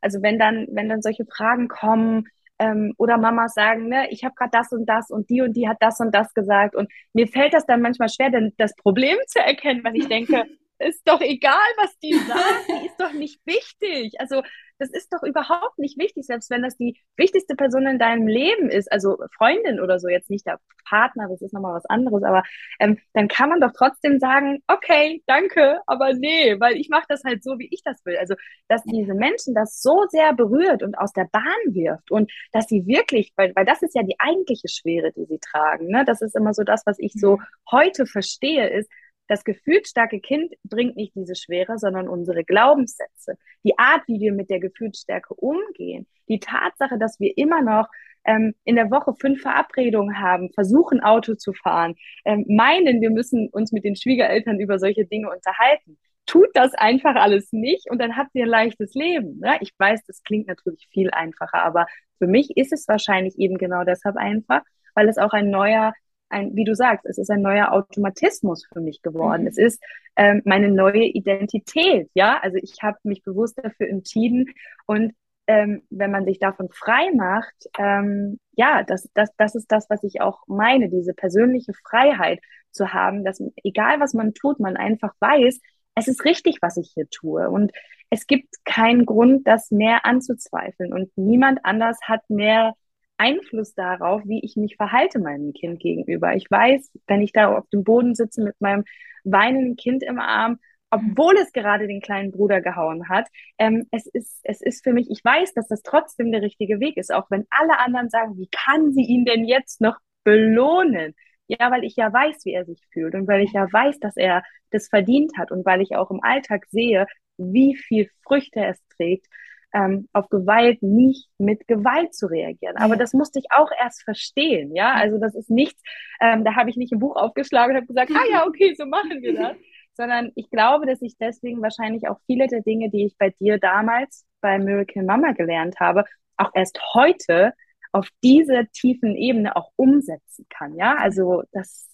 also 0.00 0.22
wenn 0.22 0.38
dann, 0.38 0.66
wenn 0.70 0.88
dann 0.88 1.02
solche 1.02 1.24
Fragen 1.26 1.68
kommen, 1.68 2.26
ähm, 2.58 2.94
oder 2.98 3.18
Mamas 3.18 3.54
sagen, 3.54 3.88
ne, 3.88 4.08
ich 4.10 4.24
habe 4.24 4.34
gerade 4.34 4.52
das 4.52 4.72
und 4.72 4.86
das 4.86 5.10
und 5.10 5.28
die 5.28 5.42
und 5.42 5.54
die 5.54 5.68
hat 5.68 5.78
das 5.80 6.00
und 6.00 6.14
das 6.14 6.32
gesagt 6.34 6.76
und 6.76 6.90
mir 7.12 7.26
fällt 7.26 7.52
das 7.52 7.66
dann 7.66 7.82
manchmal 7.82 8.08
schwer, 8.08 8.30
denn 8.30 8.52
das 8.56 8.74
Problem 8.76 9.16
zu 9.26 9.40
erkennen, 9.40 9.82
weil 9.84 9.96
ich 9.96 10.08
denke, 10.08 10.44
ist 10.84 11.02
doch 11.06 11.20
egal, 11.20 11.54
was 11.76 11.98
die 11.98 12.14
sagt, 12.14 12.68
die 12.68 12.86
ist 12.86 13.00
doch 13.00 13.12
nicht 13.12 13.40
wichtig. 13.46 14.14
Also 14.20 14.42
das 14.78 14.90
ist 14.90 15.12
doch 15.12 15.22
überhaupt 15.22 15.78
nicht 15.78 15.98
wichtig, 15.98 16.26
selbst 16.26 16.50
wenn 16.50 16.62
das 16.62 16.76
die 16.76 16.98
wichtigste 17.16 17.54
Person 17.54 17.86
in 17.86 17.98
deinem 17.98 18.26
Leben 18.26 18.68
ist, 18.70 18.90
also 18.90 19.18
Freundin 19.36 19.80
oder 19.80 19.98
so, 19.98 20.08
jetzt 20.08 20.30
nicht 20.30 20.46
der 20.46 20.58
Partner, 20.84 21.28
das 21.28 21.42
ist 21.42 21.52
nochmal 21.54 21.74
was 21.74 21.86
anderes, 21.86 22.22
aber 22.24 22.42
ähm, 22.80 22.98
dann 23.12 23.28
kann 23.28 23.48
man 23.48 23.60
doch 23.60 23.72
trotzdem 23.76 24.18
sagen, 24.18 24.62
okay, 24.66 25.22
danke, 25.26 25.80
aber 25.86 26.12
nee, 26.12 26.58
weil 26.58 26.76
ich 26.76 26.88
mache 26.88 27.06
das 27.08 27.22
halt 27.24 27.42
so, 27.42 27.58
wie 27.58 27.68
ich 27.70 27.82
das 27.84 28.04
will. 28.04 28.16
Also, 28.16 28.34
dass 28.68 28.82
diese 28.84 29.14
Menschen 29.14 29.54
das 29.54 29.80
so 29.80 30.04
sehr 30.08 30.34
berührt 30.34 30.82
und 30.82 30.98
aus 30.98 31.12
der 31.12 31.28
Bahn 31.30 31.42
wirft 31.66 32.10
und 32.10 32.30
dass 32.52 32.66
sie 32.66 32.86
wirklich, 32.86 33.32
weil, 33.36 33.52
weil 33.54 33.64
das 33.64 33.82
ist 33.82 33.94
ja 33.94 34.02
die 34.02 34.18
eigentliche 34.18 34.68
Schwere, 34.68 35.12
die 35.12 35.24
sie 35.26 35.38
tragen, 35.38 35.88
ne? 35.88 36.04
das 36.04 36.20
ist 36.20 36.34
immer 36.34 36.52
so 36.52 36.64
das, 36.64 36.82
was 36.84 36.98
ich 36.98 37.12
so 37.14 37.38
heute 37.70 38.06
verstehe, 38.06 38.68
ist, 38.68 38.90
das 39.28 39.44
gefühlsstarke 39.44 40.20
Kind 40.20 40.54
bringt 40.64 40.96
nicht 40.96 41.14
diese 41.14 41.34
Schwere, 41.34 41.78
sondern 41.78 42.08
unsere 42.08 42.44
Glaubenssätze, 42.44 43.36
die 43.64 43.78
Art, 43.78 44.02
wie 44.06 44.20
wir 44.20 44.32
mit 44.32 44.50
der 44.50 44.60
Gefühlsstärke 44.60 45.34
umgehen, 45.34 46.06
die 46.28 46.40
Tatsache, 46.40 46.98
dass 46.98 47.20
wir 47.20 47.36
immer 47.36 47.62
noch 47.62 47.88
ähm, 48.24 48.54
in 48.64 48.76
der 48.76 48.90
Woche 48.90 49.14
fünf 49.14 49.42
Verabredungen 49.42 50.20
haben, 50.20 50.50
versuchen 50.52 51.00
Auto 51.00 51.34
zu 51.34 51.52
fahren, 51.52 51.94
ähm, 52.24 52.44
meinen, 52.48 53.00
wir 53.00 53.10
müssen 53.10 53.48
uns 53.48 53.72
mit 53.72 53.84
den 53.84 53.96
Schwiegereltern 53.96 54.60
über 54.60 54.78
solche 54.78 55.04
Dinge 55.04 55.30
unterhalten. 55.30 55.98
Tut 56.26 56.48
das 56.54 56.72
einfach 56.74 57.16
alles 57.16 57.52
nicht 57.52 57.90
und 57.90 58.00
dann 58.00 58.16
hat 58.16 58.28
sie 58.32 58.42
ein 58.42 58.48
leichtes 58.48 58.94
Leben. 58.94 59.40
Ne? 59.40 59.56
Ich 59.60 59.72
weiß, 59.78 60.04
das 60.06 60.22
klingt 60.22 60.48
natürlich 60.48 60.88
viel 60.90 61.10
einfacher, 61.10 61.62
aber 61.62 61.86
für 62.18 62.26
mich 62.26 62.56
ist 62.56 62.72
es 62.72 62.88
wahrscheinlich 62.88 63.38
eben 63.38 63.58
genau 63.58 63.84
deshalb 63.84 64.16
einfach, 64.16 64.62
weil 64.94 65.08
es 65.08 65.18
auch 65.18 65.32
ein 65.32 65.50
neuer 65.50 65.92
ein, 66.28 66.54
wie 66.54 66.64
du 66.64 66.74
sagst, 66.74 67.06
es 67.06 67.18
ist 67.18 67.30
ein 67.30 67.42
neuer 67.42 67.72
Automatismus 67.72 68.66
für 68.72 68.80
mich 68.80 69.02
geworden. 69.02 69.42
Mhm. 69.42 69.48
Es 69.48 69.58
ist 69.58 69.82
ähm, 70.16 70.42
meine 70.44 70.70
neue 70.70 71.04
Identität. 71.04 72.10
Ja, 72.14 72.38
also 72.42 72.58
ich 72.60 72.82
habe 72.82 72.98
mich 73.04 73.22
bewusst 73.22 73.58
dafür 73.62 73.88
entschieden 73.88 74.46
und 74.86 75.12
ähm, 75.46 75.82
wenn 75.90 76.10
man 76.10 76.24
sich 76.24 76.38
davon 76.38 76.70
frei 76.70 77.10
macht, 77.14 77.68
ähm, 77.78 78.38
ja, 78.52 78.82
das, 78.82 79.10
das, 79.14 79.30
das 79.36 79.54
ist 79.54 79.70
das, 79.70 79.90
was 79.90 80.02
ich 80.02 80.20
auch 80.20 80.42
meine, 80.46 80.88
diese 80.88 81.12
persönliche 81.12 81.72
Freiheit 81.74 82.40
zu 82.70 82.92
haben, 82.92 83.24
dass 83.24 83.42
egal 83.62 84.00
was 84.00 84.14
man 84.14 84.32
tut, 84.32 84.58
man 84.58 84.76
einfach 84.76 85.14
weiß, 85.20 85.60
es 85.94 86.08
ist 86.08 86.24
richtig, 86.24 86.58
was 86.60 86.76
ich 86.76 86.92
hier 86.94 87.08
tue. 87.10 87.48
Und 87.50 87.72
es 88.10 88.26
gibt 88.26 88.54
keinen 88.64 89.06
Grund, 89.06 89.46
das 89.46 89.70
mehr 89.70 90.04
anzuzweifeln. 90.04 90.92
Und 90.92 91.10
niemand 91.16 91.60
anders 91.64 91.98
hat 92.02 92.28
mehr 92.28 92.74
Einfluss 93.16 93.74
darauf, 93.74 94.22
wie 94.24 94.40
ich 94.44 94.56
mich 94.56 94.76
verhalte 94.76 95.18
meinem 95.18 95.52
Kind 95.52 95.80
gegenüber. 95.80 96.34
Ich 96.34 96.50
weiß, 96.50 96.90
wenn 97.06 97.22
ich 97.22 97.32
da 97.32 97.56
auf 97.56 97.68
dem 97.70 97.84
Boden 97.84 98.14
sitze 98.14 98.42
mit 98.42 98.60
meinem 98.60 98.84
weinenden 99.24 99.76
Kind 99.76 100.02
im 100.02 100.18
Arm, 100.18 100.58
obwohl 100.90 101.36
es 101.38 101.52
gerade 101.52 101.86
den 101.88 102.00
kleinen 102.00 102.30
Bruder 102.30 102.60
gehauen 102.60 103.08
hat, 103.08 103.26
ähm, 103.58 103.86
es 103.90 104.06
ist, 104.06 104.40
es 104.44 104.60
ist 104.60 104.84
für 104.84 104.92
mich, 104.92 105.10
ich 105.10 105.24
weiß, 105.24 105.54
dass 105.54 105.66
das 105.68 105.82
trotzdem 105.82 106.30
der 106.30 106.42
richtige 106.42 106.78
Weg 106.80 106.96
ist, 106.96 107.12
auch 107.12 107.30
wenn 107.30 107.46
alle 107.50 107.78
anderen 107.78 108.10
sagen, 108.10 108.36
wie 108.36 108.48
kann 108.50 108.92
sie 108.92 109.02
ihn 109.02 109.24
denn 109.24 109.44
jetzt 109.44 109.80
noch 109.80 109.98
belohnen? 110.22 111.14
Ja, 111.46 111.70
weil 111.70 111.84
ich 111.84 111.96
ja 111.96 112.12
weiß, 112.12 112.44
wie 112.44 112.52
er 112.54 112.64
sich 112.64 112.80
fühlt 112.92 113.14
und 113.14 113.26
weil 113.28 113.42
ich 113.42 113.52
ja 113.52 113.70
weiß, 113.70 113.98
dass 113.98 114.16
er 114.16 114.42
das 114.70 114.88
verdient 114.88 115.36
hat 115.36 115.50
und 115.50 115.64
weil 115.66 115.80
ich 115.82 115.96
auch 115.96 116.10
im 116.10 116.22
Alltag 116.22 116.66
sehe, 116.70 117.06
wie 117.36 117.76
viel 117.76 118.08
Früchte 118.22 118.64
es 118.64 118.80
trägt 118.96 119.26
ähm, 119.74 120.08
auf 120.12 120.28
Gewalt 120.28 120.82
nicht 120.82 121.28
mit 121.36 121.66
Gewalt 121.66 122.14
zu 122.14 122.26
reagieren. 122.26 122.76
Aber 122.76 122.96
das 122.96 123.12
musste 123.12 123.40
ich 123.40 123.46
auch 123.50 123.70
erst 123.78 124.04
verstehen, 124.04 124.74
ja. 124.74 124.92
Also 124.94 125.18
das 125.18 125.34
ist 125.34 125.50
nichts, 125.50 125.82
ähm, 126.20 126.44
da 126.44 126.54
habe 126.54 126.70
ich 126.70 126.76
nicht 126.76 126.92
ein 126.92 127.00
Buch 127.00 127.16
aufgeschlagen 127.16 127.72
und 127.72 127.82
habe 127.82 127.86
gesagt, 127.88 128.12
ah 128.14 128.30
ja, 128.30 128.46
okay, 128.46 128.74
so 128.74 128.86
machen 128.86 129.20
wir 129.20 129.34
das. 129.34 129.56
Sondern 129.96 130.32
ich 130.36 130.48
glaube, 130.50 130.86
dass 130.86 131.02
ich 131.02 131.16
deswegen 131.18 131.60
wahrscheinlich 131.60 132.08
auch 132.08 132.18
viele 132.26 132.46
der 132.46 132.62
Dinge, 132.62 132.90
die 132.90 133.06
ich 133.06 133.16
bei 133.18 133.30
dir 133.30 133.58
damals 133.58 134.24
bei 134.40 134.58
Miracle 134.58 135.04
Mama 135.04 135.32
gelernt 135.32 135.78
habe, 135.80 136.04
auch 136.36 136.50
erst 136.54 136.80
heute 136.94 137.52
auf 137.92 138.08
diese 138.22 138.66
tiefen 138.72 139.14
Ebene 139.16 139.54
auch 139.56 139.70
umsetzen 139.76 140.46
kann, 140.48 140.76
ja. 140.76 140.96
Also 140.96 141.42
das, 141.52 141.88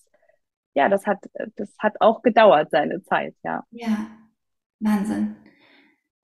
ja, 0.75 0.91
das 0.91 1.07
hat, 1.07 1.19
das 1.57 1.75
hat 1.79 2.01
auch 2.01 2.23
gedauert 2.23 2.71
seine 2.71 3.03
Zeit, 3.03 3.35
ja. 3.43 3.65
Ja, 3.71 4.07
Wahnsinn. 4.81 5.37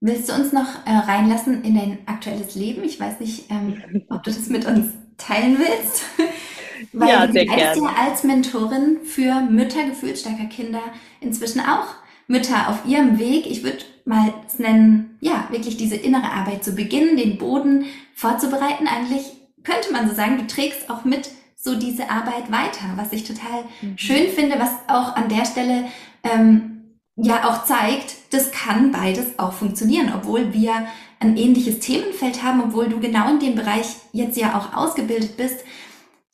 Willst 0.00 0.28
du 0.28 0.34
uns 0.34 0.52
noch 0.52 0.86
äh, 0.86 0.90
reinlassen 0.90 1.64
in 1.64 1.74
dein 1.74 1.98
aktuelles 2.06 2.54
Leben? 2.54 2.84
Ich 2.84 3.00
weiß 3.00 3.20
nicht, 3.20 3.50
ähm, 3.50 3.82
ob 4.10 4.22
du 4.22 4.30
das 4.30 4.48
mit 4.48 4.66
uns 4.66 4.92
teilen 5.16 5.58
willst. 5.58 6.04
Weil 6.92 7.08
ja, 7.08 7.26
du 7.26 7.32
sehr 7.32 7.46
gerne. 7.46 7.80
ja 7.80 7.94
als 7.98 8.22
Mentorin 8.22 8.98
für 9.04 9.40
Mütter 9.40 9.84
gefühlsstarker 9.84 10.46
Kinder 10.46 10.82
inzwischen 11.20 11.60
auch 11.60 11.86
Mütter 12.26 12.68
auf 12.68 12.86
ihrem 12.86 13.18
Weg. 13.18 13.46
Ich 13.46 13.62
würde 13.62 13.78
mal 14.04 14.34
es 14.46 14.58
nennen, 14.58 15.16
ja, 15.20 15.48
wirklich 15.50 15.76
diese 15.76 15.96
innere 15.96 16.30
Arbeit 16.30 16.64
zu 16.64 16.74
beginnen, 16.74 17.16
den 17.16 17.38
Boden 17.38 17.86
vorzubereiten. 18.14 18.86
Eigentlich 18.86 19.32
könnte 19.64 19.92
man 19.92 20.08
so 20.08 20.14
sagen, 20.14 20.38
du 20.38 20.46
trägst 20.46 20.90
auch 20.90 21.04
mit 21.04 21.30
so 21.56 21.74
diese 21.74 22.10
Arbeit 22.10 22.52
weiter, 22.52 22.92
was 22.96 23.12
ich 23.12 23.24
total 23.24 23.64
mhm. 23.80 23.96
schön 23.98 24.28
finde, 24.28 24.58
was 24.58 24.70
auch 24.88 25.16
an 25.16 25.28
der 25.28 25.44
Stelle 25.46 25.86
ähm, 26.22 27.00
ja 27.16 27.48
auch 27.48 27.64
zeigt, 27.64 28.25
das 28.36 28.52
kann 28.52 28.92
beides 28.92 29.38
auch 29.38 29.52
funktionieren, 29.52 30.12
obwohl 30.14 30.52
wir 30.52 30.86
ein 31.18 31.36
ähnliches 31.36 31.80
Themenfeld 31.80 32.42
haben, 32.42 32.62
obwohl 32.62 32.88
du 32.88 33.00
genau 33.00 33.30
in 33.30 33.40
dem 33.40 33.54
Bereich 33.54 33.86
jetzt 34.12 34.36
ja 34.36 34.58
auch 34.58 34.76
ausgebildet 34.76 35.36
bist, 35.36 35.64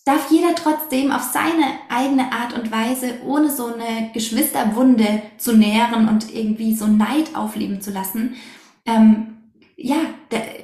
darf 0.05 0.30
jeder 0.30 0.55
trotzdem 0.57 1.12
auf 1.12 1.22
seine 1.22 1.64
eigene 1.88 2.32
Art 2.32 2.55
und 2.55 2.72
Weise, 2.72 3.20
ohne 3.24 3.50
so 3.50 3.66
eine 3.66 4.11
Geschwisterwunde 4.12 5.22
zu 5.38 5.57
nähren 5.57 6.09
und 6.09 6.34
irgendwie 6.34 6.74
so 6.74 6.88
Neid 6.88 7.36
aufleben 7.36 7.80
zu 7.80 7.92
lassen, 7.92 8.34
ähm, 8.84 9.28
ja, 9.76 9.96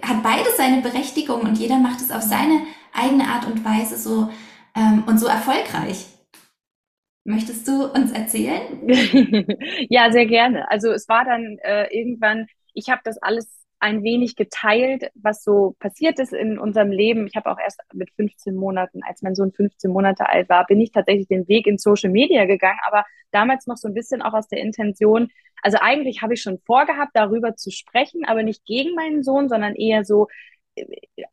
hat 0.02 0.22
beides 0.22 0.56
seine 0.56 0.82
Berechtigung 0.82 1.42
und 1.42 1.56
jeder 1.56 1.78
macht 1.78 2.00
es 2.00 2.10
auf 2.10 2.22
seine 2.22 2.62
eigene 2.92 3.28
Art 3.28 3.46
und 3.46 3.64
Weise 3.64 3.96
so 3.96 4.28
ähm, 4.74 5.04
und 5.06 5.18
so 5.18 5.26
erfolgreich. 5.26 6.06
Möchtest 7.28 7.68
du 7.68 7.84
uns 7.84 8.10
erzählen? 8.12 8.88
ja, 9.90 10.10
sehr 10.10 10.24
gerne. 10.24 10.70
Also 10.70 10.90
es 10.90 11.10
war 11.10 11.26
dann 11.26 11.58
äh, 11.58 11.86
irgendwann, 11.94 12.46
ich 12.72 12.88
habe 12.88 13.02
das 13.04 13.20
alles 13.20 13.66
ein 13.80 14.02
wenig 14.02 14.34
geteilt, 14.34 15.10
was 15.14 15.44
so 15.44 15.76
passiert 15.78 16.18
ist 16.18 16.32
in 16.32 16.58
unserem 16.58 16.90
Leben. 16.90 17.26
Ich 17.26 17.36
habe 17.36 17.50
auch 17.50 17.58
erst 17.62 17.82
mit 17.92 18.10
15 18.16 18.54
Monaten, 18.54 19.02
als 19.06 19.20
mein 19.20 19.34
Sohn 19.34 19.52
15 19.52 19.90
Monate 19.90 20.26
alt 20.26 20.48
war, 20.48 20.64
bin 20.64 20.80
ich 20.80 20.90
tatsächlich 20.90 21.28
den 21.28 21.46
Weg 21.48 21.66
in 21.66 21.76
Social 21.76 22.10
Media 22.10 22.46
gegangen, 22.46 22.80
aber 22.86 23.04
damals 23.30 23.66
noch 23.66 23.76
so 23.76 23.88
ein 23.88 23.94
bisschen 23.94 24.22
auch 24.22 24.32
aus 24.32 24.48
der 24.48 24.60
Intention, 24.60 25.28
also 25.62 25.76
eigentlich 25.82 26.22
habe 26.22 26.32
ich 26.32 26.40
schon 26.40 26.60
vorgehabt, 26.64 27.10
darüber 27.12 27.56
zu 27.56 27.70
sprechen, 27.70 28.24
aber 28.24 28.42
nicht 28.42 28.64
gegen 28.64 28.94
meinen 28.94 29.22
Sohn, 29.22 29.50
sondern 29.50 29.74
eher 29.74 30.04
so, 30.04 30.28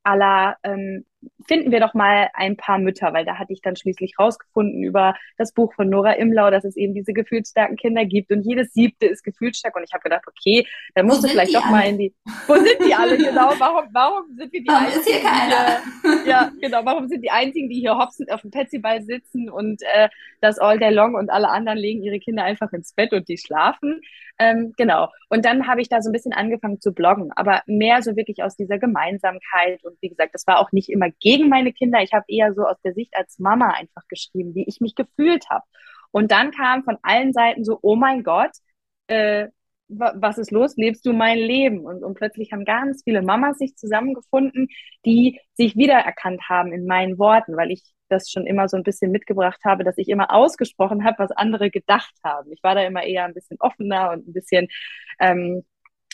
aller 0.03 0.57
ähm, 0.63 1.05
finden 1.47 1.71
wir 1.71 1.79
doch 1.79 1.93
mal 1.93 2.29
ein 2.33 2.57
paar 2.57 2.79
Mütter, 2.79 3.13
weil 3.13 3.25
da 3.25 3.37
hatte 3.37 3.53
ich 3.53 3.61
dann 3.61 3.75
schließlich 3.75 4.17
rausgefunden 4.19 4.83
über 4.83 5.15
das 5.37 5.53
Buch 5.53 5.73
von 5.73 5.89
Nora 5.89 6.13
Imlau, 6.13 6.51
dass 6.51 6.63
es 6.63 6.75
eben 6.75 6.93
diese 6.93 7.13
gefühlsstarken 7.13 7.77
Kinder 7.77 8.05
gibt 8.05 8.31
und 8.31 8.41
jedes 8.43 8.73
siebte 8.73 9.05
ist 9.05 9.23
gefühlsstark 9.23 9.75
und 9.75 9.83
ich 9.83 9.93
habe 9.93 10.03
gedacht, 10.03 10.23
okay, 10.27 10.65
dann 10.93 11.05
musst 11.05 11.23
du 11.23 11.27
vielleicht 11.27 11.55
doch 11.55 11.63
alle? 11.65 11.71
mal 11.71 11.89
in 11.89 11.97
die, 11.97 12.13
wo 12.47 12.55
sind 12.55 12.77
die 12.87 12.93
alle 12.93 13.17
genau, 13.17 13.53
warum, 13.57 13.85
warum 13.91 14.23
sind 14.35 14.51
wir 14.51 14.61
die 14.61 14.67
warum 14.67 14.85
einzigen? 14.85 16.25
Die, 16.25 16.29
ja, 16.29 16.51
genau, 16.61 16.81
warum 16.83 17.07
sind 17.07 17.21
die 17.21 17.31
einzigen, 17.31 17.69
die 17.69 17.79
hier 17.79 17.97
hopsend 17.97 18.31
auf 18.31 18.41
dem 18.41 18.51
Petsyball 18.51 19.01
sitzen 19.03 19.49
und 19.49 19.81
äh, 19.93 20.09
das 20.41 20.59
all 20.59 20.79
day 20.79 20.91
long 20.91 21.15
und 21.15 21.29
alle 21.29 21.49
anderen 21.49 21.77
legen 21.77 22.03
ihre 22.03 22.19
Kinder 22.19 22.43
einfach 22.43 22.71
ins 22.73 22.93
Bett 22.93 23.13
und 23.13 23.27
die 23.27 23.37
schlafen. 23.37 24.01
Ähm, 24.37 24.73
genau. 24.77 25.09
Und 25.29 25.45
dann 25.45 25.67
habe 25.67 25.81
ich 25.81 25.89
da 25.89 26.01
so 26.01 26.09
ein 26.09 26.13
bisschen 26.13 26.33
angefangen 26.33 26.81
zu 26.81 26.93
bloggen, 26.93 27.31
aber 27.35 27.61
mehr 27.67 28.01
so 28.01 28.15
wirklich 28.15 28.43
aus 28.43 28.55
dieser 28.55 28.77
Gemeinsamkeit. 28.77 29.83
Und 29.83 29.97
wie 30.01 30.09
gesagt, 30.09 30.33
das 30.33 30.45
war 30.45 30.59
auch 30.59 30.71
nicht 30.71 30.89
immer 30.89 31.09
gegen 31.19 31.49
meine 31.49 31.73
Kinder. 31.73 32.01
Ich 32.01 32.13
habe 32.13 32.25
eher 32.27 32.53
so 32.53 32.63
aus 32.63 32.77
der 32.83 32.93
Sicht 32.93 33.15
als 33.15 33.39
Mama 33.39 33.69
einfach 33.69 34.03
geschrieben, 34.09 34.55
wie 34.55 34.65
ich 34.67 34.81
mich 34.81 34.95
gefühlt 34.95 35.49
habe. 35.49 35.65
Und 36.11 36.31
dann 36.31 36.51
kam 36.51 36.83
von 36.83 36.97
allen 37.01 37.33
Seiten 37.33 37.65
so, 37.65 37.79
oh 37.81 37.95
mein 37.95 38.23
Gott, 38.23 38.51
äh, 39.07 39.47
was 39.87 40.37
ist 40.37 40.51
los? 40.51 40.75
Lebst 40.77 41.05
du 41.05 41.13
mein 41.13 41.37
Leben? 41.37 41.85
Und, 41.85 42.03
und 42.03 42.15
plötzlich 42.15 42.51
haben 42.51 42.65
ganz 42.65 43.03
viele 43.03 43.21
Mamas 43.21 43.57
sich 43.57 43.75
zusammengefunden, 43.75 44.67
die 45.05 45.39
sich 45.53 45.75
wiedererkannt 45.75 46.41
haben 46.49 46.73
in 46.73 46.85
meinen 46.87 47.19
Worten, 47.19 47.55
weil 47.55 47.71
ich 47.71 47.83
das 48.09 48.29
schon 48.31 48.47
immer 48.47 48.69
so 48.69 48.77
ein 48.77 48.83
bisschen 48.83 49.11
mitgebracht 49.11 49.59
habe, 49.65 49.83
dass 49.83 49.97
ich 49.97 50.09
immer 50.09 50.31
ausgesprochen 50.33 51.03
habe, 51.03 51.19
was 51.19 51.31
andere 51.31 51.69
gedacht 51.71 52.13
haben. 52.23 52.51
Ich 52.51 52.63
war 52.63 52.75
da 52.75 52.83
immer 52.83 53.03
eher 53.03 53.25
ein 53.25 53.33
bisschen 53.33 53.57
offener 53.59 54.11
und 54.11 54.27
ein 54.27 54.33
bisschen, 54.33 54.67
ähm, 55.19 55.63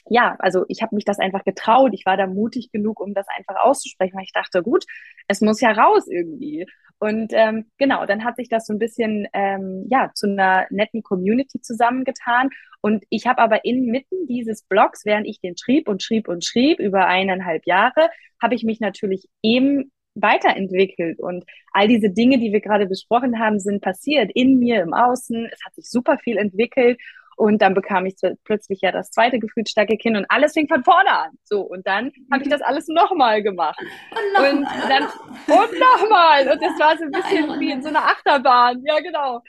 ja, 0.09 0.35
also 0.39 0.65
ich 0.67 0.81
habe 0.81 0.95
mich 0.95 1.05
das 1.05 1.19
einfach 1.19 1.43
getraut. 1.43 1.91
Ich 1.93 2.05
war 2.05 2.17
da 2.17 2.27
mutig 2.27 2.71
genug, 2.71 2.99
um 2.99 3.13
das 3.13 3.27
einfach 3.37 3.55
auszusprechen, 3.63 4.15
weil 4.15 4.23
ich 4.23 4.33
dachte, 4.33 4.63
gut, 4.63 4.85
es 5.27 5.41
muss 5.41 5.61
ja 5.61 5.71
raus 5.71 6.07
irgendwie. 6.07 6.65
Und 6.99 7.33
ähm, 7.33 7.65
genau, 7.77 8.05
dann 8.05 8.23
hat 8.23 8.35
sich 8.35 8.47
das 8.47 8.65
so 8.67 8.73
ein 8.73 8.79
bisschen 8.79 9.27
ähm, 9.33 9.87
ja 9.89 10.11
zu 10.13 10.27
einer 10.27 10.67
netten 10.69 11.01
Community 11.01 11.59
zusammengetan. 11.61 12.49
Und 12.81 13.03
ich 13.09 13.25
habe 13.27 13.41
aber 13.41 13.65
inmitten 13.65 14.27
dieses 14.27 14.63
Blogs, 14.63 15.05
während 15.05 15.27
ich 15.27 15.39
den 15.41 15.57
schrieb 15.57 15.87
und 15.89 16.03
schrieb 16.03 16.27
und 16.27 16.45
schrieb 16.45 16.79
über 16.79 17.07
eineinhalb 17.07 17.65
Jahre, 17.65 18.09
habe 18.41 18.55
ich 18.55 18.63
mich 18.63 18.79
natürlich 18.79 19.27
eben 19.41 19.91
weiterentwickelt 20.13 21.19
und 21.19 21.45
all 21.71 21.87
diese 21.87 22.09
Dinge, 22.09 22.37
die 22.37 22.51
wir 22.51 22.59
gerade 22.59 22.85
besprochen 22.85 23.39
haben, 23.39 23.59
sind 23.59 23.81
passiert 23.81 24.29
in 24.33 24.59
mir, 24.59 24.81
im 24.81 24.93
Außen. 24.93 25.47
Es 25.51 25.59
hat 25.65 25.73
sich 25.75 25.89
super 25.89 26.17
viel 26.17 26.37
entwickelt 26.37 26.99
und 27.41 27.59
dann 27.59 27.73
bekam 27.73 28.05
ich 28.05 28.13
plötzlich 28.43 28.81
ja 28.83 28.91
das 28.91 29.09
zweite 29.09 29.39
gefühlsstarke 29.39 29.97
Kind 29.97 30.15
und 30.15 30.27
alles 30.29 30.53
fing 30.53 30.67
von 30.67 30.83
vorne 30.83 31.09
an. 31.09 31.31
So 31.43 31.61
und 31.61 31.87
dann 31.87 32.11
habe 32.31 32.43
ich 32.43 32.49
das 32.49 32.61
alles 32.61 32.87
nochmal 32.87 33.41
gemacht 33.41 33.79
und, 33.81 34.33
noch 34.33 34.51
und 34.51 34.67
dann 34.87 35.03
und 35.05 35.79
nochmal 35.79 36.47
und 36.51 36.61
das 36.61 36.79
war 36.79 36.95
so 36.99 37.05
ein 37.05 37.11
bisschen 37.11 37.59
wie 37.59 37.71
in 37.71 37.81
so 37.81 37.89
einer 37.89 38.05
Achterbahn. 38.05 38.83
Ja 38.85 38.99
genau. 38.99 39.41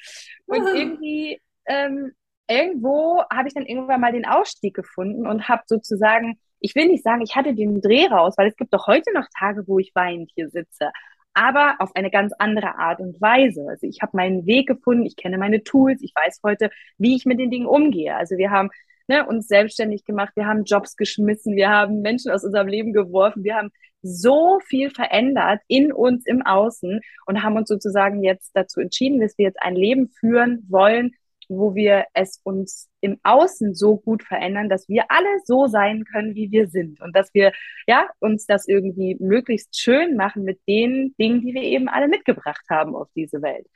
Und 0.47 0.69
irgendwie 0.75 1.39
ähm, 1.67 2.13
irgendwo 2.49 3.25
habe 3.31 3.49
ich 3.49 3.55
dann 3.55 3.67
irgendwann 3.67 4.01
mal 4.01 4.13
den 4.13 4.25
Ausstieg 4.25 4.75
gefunden 4.75 5.27
und 5.27 5.51
habe 5.51 5.63
sozusagen 5.67 6.39
ich 6.65 6.75
will 6.75 6.87
nicht 6.87 7.05
sagen, 7.05 7.21
ich 7.23 7.37
hatte 7.37 7.55
den 7.55 7.83
Dreh 7.83 8.07
raus, 8.07 8.35
weil 8.39 8.49
es 8.49 8.57
gibt 8.57 8.73
doch 8.73 8.87
heute 8.87 9.13
noch 9.13 9.27
Tage, 9.39 9.65
wo 9.67 9.81
ich 9.81 9.91
weinend 9.95 10.31
hier 10.35 10.49
sitze, 10.49 10.93
aber 11.35 11.77
auf 11.79 11.95
eine 11.95 12.11
ganz 12.11 12.33
andere 12.39 12.79
Art 12.79 13.01
und 13.01 13.21
Weise. 13.21 13.67
Also 13.69 13.87
ich 13.87 14.03
habe 14.03 14.17
meinen 14.17 14.47
Weg 14.47 14.69
gefunden, 14.69 15.07
ich 15.07 15.17
kenne 15.17 15.39
meine 15.39 15.63
Tools, 15.63 16.03
ich 16.03 16.13
weiß 16.15 16.41
heute, 16.45 16.71
wie 16.99 17.17
ich 17.17 17.27
mit 17.27 17.39
den 17.39 17.51
Dingen 17.51 17.67
umgehe. 17.67 18.15
Also 18.15 18.37
wir 18.37 18.51
haben 18.51 18.71
ne, 19.09 19.27
uns 19.27 19.49
selbstständig 19.49 20.05
gemacht, 20.05 20.33
wir 20.37 20.47
haben 20.47 20.65
Jobs 20.65 20.97
geschmissen, 20.97 21.57
wir 21.57 21.71
haben 21.71 22.03
Menschen 22.03 22.31
aus 22.31 22.45
unserem 22.45 22.69
Leben 22.69 22.93
geworfen, 22.93 23.45
wir 23.45 23.57
haben 23.57 23.71
so 24.03 24.59
viel 24.67 24.91
verändert 24.91 25.61
in 25.69 25.93
uns 25.93 26.27
im 26.27 26.45
Außen 26.45 27.01
und 27.27 27.43
haben 27.43 27.57
uns 27.57 27.69
sozusagen 27.69 28.23
jetzt 28.23 28.51
dazu 28.55 28.81
entschieden, 28.81 29.21
dass 29.21 29.39
wir 29.39 29.47
jetzt 29.47 29.63
ein 29.63 29.77
Leben 29.77 30.09
führen 30.09 30.67
wollen, 30.69 31.13
wo 31.49 31.75
wir 31.75 32.07
es 32.15 32.41
uns 32.45 32.89
im 33.01 33.19
Außen 33.23 33.75
so 33.75 33.97
gut 33.97 34.23
verändern, 34.23 34.69
dass 34.69 34.89
wir 34.89 35.05
alle 35.09 35.29
so 35.45 35.67
sein 35.67 36.05
können, 36.05 36.35
wie 36.35 36.51
wir 36.51 36.69
sind 36.69 37.01
und 37.01 37.15
dass 37.17 37.33
wir 37.35 37.53
ja 37.87 38.09
uns 38.21 38.47
das 38.47 38.69
irgendwie 38.69 39.17
möglichst 39.21 39.79
schön 39.81 40.17
machen 40.17 40.45
mit 40.45 40.61
den 40.69 41.15
Dingen, 41.19 41.41
die 41.41 41.55
wir 41.55 41.63
eben 41.63 41.89
alle 41.89 42.09
mitgebracht 42.09 42.65
haben 42.71 42.95
auf 42.95 43.09
diese 43.15 43.43
Welt. 43.43 43.67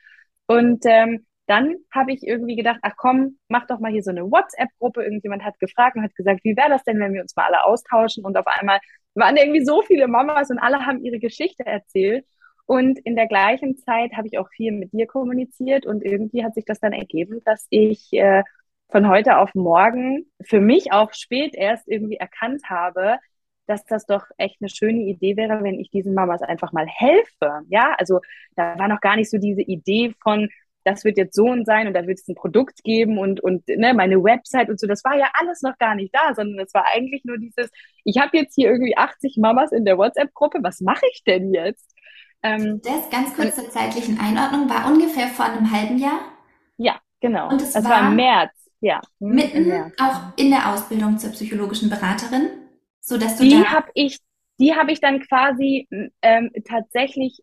Und 0.46 0.84
ähm, 0.86 1.26
dann 1.46 1.76
habe 1.92 2.12
ich 2.12 2.22
irgendwie 2.26 2.56
gedacht, 2.56 2.80
ach 2.82 2.94
komm, 2.96 3.38
mach 3.48 3.66
doch 3.66 3.78
mal 3.78 3.92
hier 3.92 4.02
so 4.02 4.10
eine 4.10 4.30
WhatsApp-Gruppe. 4.30 5.04
Irgendjemand 5.04 5.44
hat 5.44 5.58
gefragt 5.60 5.96
und 5.96 6.02
hat 6.02 6.14
gesagt, 6.16 6.40
wie 6.42 6.56
wäre 6.56 6.70
das 6.70 6.82
denn, 6.84 6.98
wenn 6.98 7.14
wir 7.14 7.22
uns 7.22 7.36
mal 7.36 7.46
alle 7.46 7.64
austauschen? 7.64 8.24
Und 8.24 8.36
auf 8.36 8.46
einmal 8.46 8.80
waren 9.14 9.36
irgendwie 9.36 9.64
so 9.64 9.82
viele 9.82 10.08
Mamas 10.08 10.50
und 10.50 10.58
alle 10.58 10.84
haben 10.86 11.04
ihre 11.04 11.18
Geschichte 11.18 11.64
erzählt. 11.64 12.26
Und 12.66 12.98
in 12.98 13.14
der 13.16 13.28
gleichen 13.28 13.78
Zeit 13.78 14.12
habe 14.16 14.26
ich 14.26 14.38
auch 14.38 14.48
viel 14.50 14.72
mit 14.72 14.92
dir 14.92 15.06
kommuniziert 15.06 15.86
und 15.86 16.04
irgendwie 16.04 16.44
hat 16.44 16.54
sich 16.54 16.64
das 16.64 16.80
dann 16.80 16.92
ergeben, 16.92 17.40
dass 17.44 17.66
ich 17.70 18.12
äh, 18.12 18.42
von 18.90 19.08
heute 19.08 19.38
auf 19.38 19.54
morgen 19.54 20.26
für 20.42 20.60
mich 20.60 20.92
auch 20.92 21.12
spät 21.12 21.54
erst 21.54 21.88
irgendwie 21.88 22.16
erkannt 22.16 22.62
habe, 22.68 23.18
dass 23.66 23.84
das 23.84 24.06
doch 24.06 24.24
echt 24.36 24.56
eine 24.60 24.68
schöne 24.68 25.00
Idee 25.00 25.36
wäre, 25.36 25.62
wenn 25.62 25.78
ich 25.78 25.90
diesen 25.90 26.14
Mamas 26.14 26.42
einfach 26.42 26.72
mal 26.72 26.86
helfe. 26.86 27.62
Ja, 27.68 27.94
also 27.98 28.20
da 28.54 28.78
war 28.78 28.88
noch 28.88 29.00
gar 29.00 29.16
nicht 29.16 29.30
so 29.30 29.38
diese 29.38 29.62
Idee 29.62 30.14
von, 30.22 30.48
das 30.84 31.04
wird 31.04 31.18
jetzt 31.18 31.34
so 31.34 31.46
und 31.46 31.66
sein 31.66 31.88
und 31.88 31.94
da 31.94 32.06
wird 32.06 32.18
es 32.20 32.28
ein 32.28 32.36
Produkt 32.36 32.84
geben 32.84 33.18
und, 33.18 33.40
und 33.40 33.66
ne, 33.68 33.92
meine 33.92 34.22
Website 34.22 34.68
und 34.68 34.78
so. 34.78 34.86
Das 34.86 35.02
war 35.04 35.16
ja 35.16 35.28
alles 35.34 35.62
noch 35.62 35.76
gar 35.78 35.96
nicht 35.96 36.14
da, 36.14 36.34
sondern 36.34 36.64
es 36.64 36.72
war 36.74 36.84
eigentlich 36.94 37.24
nur 37.24 37.38
dieses, 37.38 37.70
ich 38.04 38.18
habe 38.18 38.36
jetzt 38.36 38.54
hier 38.54 38.70
irgendwie 38.70 38.96
80 38.96 39.36
Mamas 39.38 39.72
in 39.72 39.84
der 39.84 39.98
WhatsApp-Gruppe, 39.98 40.60
was 40.62 40.80
mache 40.80 41.04
ich 41.12 41.24
denn 41.24 41.52
jetzt? 41.52 41.95
Ähm, 42.46 42.80
das 42.82 43.10
ganz 43.10 43.34
kurz 43.34 43.56
zur 43.56 43.70
zeitlichen 43.70 44.18
Einordnung 44.20 44.68
war 44.68 44.86
ungefähr 44.90 45.28
vor 45.28 45.46
einem 45.46 45.70
halben 45.70 45.98
Jahr. 45.98 46.20
Ja, 46.76 47.00
genau. 47.20 47.50
Und 47.50 47.62
es 47.62 47.72
das 47.72 47.84
war, 47.84 47.90
war 47.90 48.08
im 48.08 48.16
März. 48.16 48.52
Ja. 48.80 49.00
Hm, 49.20 49.34
mitten 49.34 49.68
März. 49.68 49.94
auch 50.00 50.20
in 50.36 50.50
der 50.50 50.72
Ausbildung 50.72 51.18
zur 51.18 51.30
psychologischen 51.30 51.90
Beraterin, 51.90 52.48
so 53.00 53.18
dass 53.18 53.36
du 53.36 53.44
die 53.44 53.50
da 53.50 53.64
habe 53.72 53.88
ich, 53.94 54.18
die 54.58 54.74
habe 54.74 54.92
ich 54.92 55.00
dann 55.00 55.20
quasi 55.20 55.88
ähm, 56.22 56.50
tatsächlich 56.68 57.40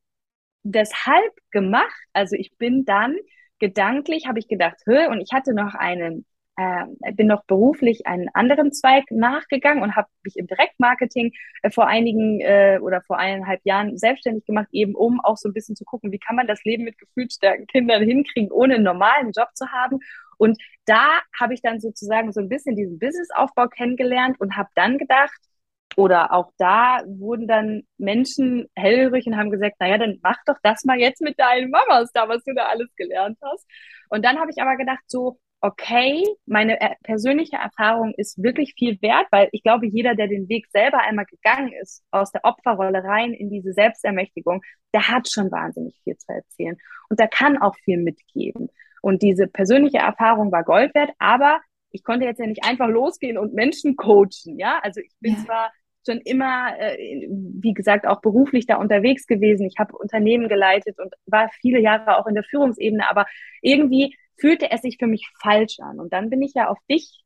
deshalb 0.64 1.34
gemacht. 1.52 1.94
Also 2.14 2.36
ich 2.36 2.56
bin 2.58 2.86
dann 2.86 3.16
gedanklich 3.60 4.28
habe 4.28 4.40
ich 4.40 4.48
gedacht, 4.48 4.76
hö, 4.86 5.08
und 5.08 5.22
ich 5.22 5.32
hatte 5.32 5.54
noch 5.54 5.74
einen 5.74 6.26
äh, 6.56 7.12
bin 7.14 7.28
noch 7.28 7.44
beruflich 7.46 8.06
einen 8.06 8.30
anderen 8.34 8.72
Zweig 8.72 9.06
nachgegangen 9.10 9.84
und 9.84 9.96
habe 9.96 10.08
mich 10.24 10.36
im 10.38 10.48
Direktmarketing 10.48 11.32
äh, 11.64 11.72
vor 11.72 11.88
einigen 11.88 12.42
äh, 12.42 12.80
oder 12.82 13.02
vor 13.02 13.18
eineinhalb 13.18 13.62
Jahren 13.64 13.98
selbstständig 13.98 14.46
gemacht, 14.46 14.68
eben 14.72 14.96
um 14.96 15.20
auch 15.22 15.38
so 15.38 15.50
ein 15.50 15.54
bisschen 15.54 15.76
zu 15.76 15.84
gucken, 15.86 16.12
wie 16.12 16.20
kann 16.20 16.36
man 16.36 16.48
das 16.48 16.64
Leben 16.64 16.84
mit 16.84 16.98
gefühlsstarken 17.00 17.68
Kindern 17.68 18.04
hinkriegen, 18.04 18.52
ohne 18.52 18.76
einen 18.76 18.84
normalen 18.84 19.32
Job 19.32 19.50
zu 19.56 19.72
haben. 19.72 20.00
Und 20.38 20.62
da 20.86 21.22
habe 21.40 21.54
ich 21.54 21.62
dann 21.62 21.80
sozusagen 21.80 22.32
so 22.32 22.42
ein 22.42 22.50
bisschen 22.50 22.76
diesen 22.76 23.00
Businessaufbau 23.00 23.68
kennengelernt 23.68 24.40
und 24.40 24.56
habe 24.58 24.70
dann 24.76 24.98
gedacht, 24.98 25.40
oder 25.96 26.34
auch 26.34 26.52
da 26.58 27.02
wurden 27.06 27.48
dann 27.48 27.84
Menschen 27.98 28.68
hellhörig 28.76 29.28
und 29.28 29.38
haben 29.38 29.52
gesagt, 29.52 29.76
naja, 29.80 29.98
dann 29.98 30.20
mach 30.24 30.38
doch 30.46 30.58
das 30.64 30.84
mal 30.86 31.00
jetzt 31.00 31.22
mit 31.22 31.40
deinen 31.40 31.70
Mamas 31.70 32.12
da, 32.14 32.28
was 32.28 32.44
du 32.44 32.54
da 32.54 32.66
alles 32.66 32.90
gelernt 32.96 33.38
hast. 33.44 33.66
Und 34.10 34.26
dann 34.26 34.40
habe 34.40 34.52
ich 34.52 34.62
aber 34.62 34.76
gedacht, 34.76 35.04
so, 35.08 35.40
okay, 35.64 36.26
meine 36.46 36.78
persönliche 37.04 37.56
Erfahrung 37.56 38.14
ist 38.18 38.44
wirklich 38.44 38.74
viel 38.78 39.02
wert, 39.02 39.28
weil 39.32 39.48
ich 39.54 39.64
glaube, 39.64 39.88
jeder, 39.88 40.14
der 40.14 40.28
den 40.28 40.50
Weg 40.50 40.68
selber 40.68 41.00
einmal 41.00 41.26
gegangen 41.26 41.72
ist, 41.82 42.04
aus 42.12 42.34
der 42.34 42.44
Opferrolle 42.44 43.02
rein 43.02 43.34
in 43.34 43.50
diese 43.50 43.72
Selbstermächtigung, 43.72 44.62
der 44.94 45.08
hat 45.08 45.30
schon 45.32 45.50
wahnsinnig 45.52 45.98
viel 46.04 46.18
zu 46.18 46.34
erzählen 46.34 46.76
und 47.10 47.18
der 47.18 47.30
kann 47.30 47.58
auch 47.58 47.76
viel 47.78 47.98
mitgeben. 47.98 48.68
Und 49.02 49.22
diese 49.22 49.48
persönliche 49.48 50.00
Erfahrung 50.00 50.52
war 50.52 50.66
Gold 50.66 50.94
wert, 50.96 51.12
aber 51.18 51.62
ich 51.92 52.04
konnte 52.04 52.26
jetzt 52.26 52.40
ja 52.40 52.46
nicht 52.46 52.66
einfach 52.66 52.90
losgehen 52.90 53.38
und 53.38 53.54
Menschen 53.54 53.96
coachen, 53.96 54.60
ja? 54.60 54.80
Also 54.84 55.00
ich 55.00 55.14
bin 55.22 55.36
ja. 55.36 55.46
zwar 55.46 55.72
schon 56.06 56.20
immer, 56.22 56.78
äh, 56.80 57.28
wie 57.30 57.74
gesagt, 57.74 58.06
auch 58.08 58.22
beruflich 58.22 58.66
da 58.66 58.78
unterwegs 58.78 59.28
gewesen. 59.28 59.66
Ich 59.68 59.80
habe 59.80 59.98
Unternehmen 59.98 60.50
geleitet 60.50 61.00
und 61.00 61.14
war 61.26 61.50
viele 61.62 61.80
Jahre 61.80 62.18
auch 62.18 62.28
in 62.28 62.36
der 62.36 62.44
Führungsebene, 62.44 63.10
aber 63.10 63.26
irgendwie 63.62 64.16
fühlte 64.40 64.72
es 64.72 64.82
sich 64.82 64.98
für 65.00 65.08
mich 65.08 65.30
falsch 65.42 65.80
an. 65.80 66.00
Und 66.00 66.14
dann 66.14 66.30
bin 66.30 66.42
ich 66.42 66.54
ja 66.54 66.68
auf 66.68 66.80
dich, 66.90 67.23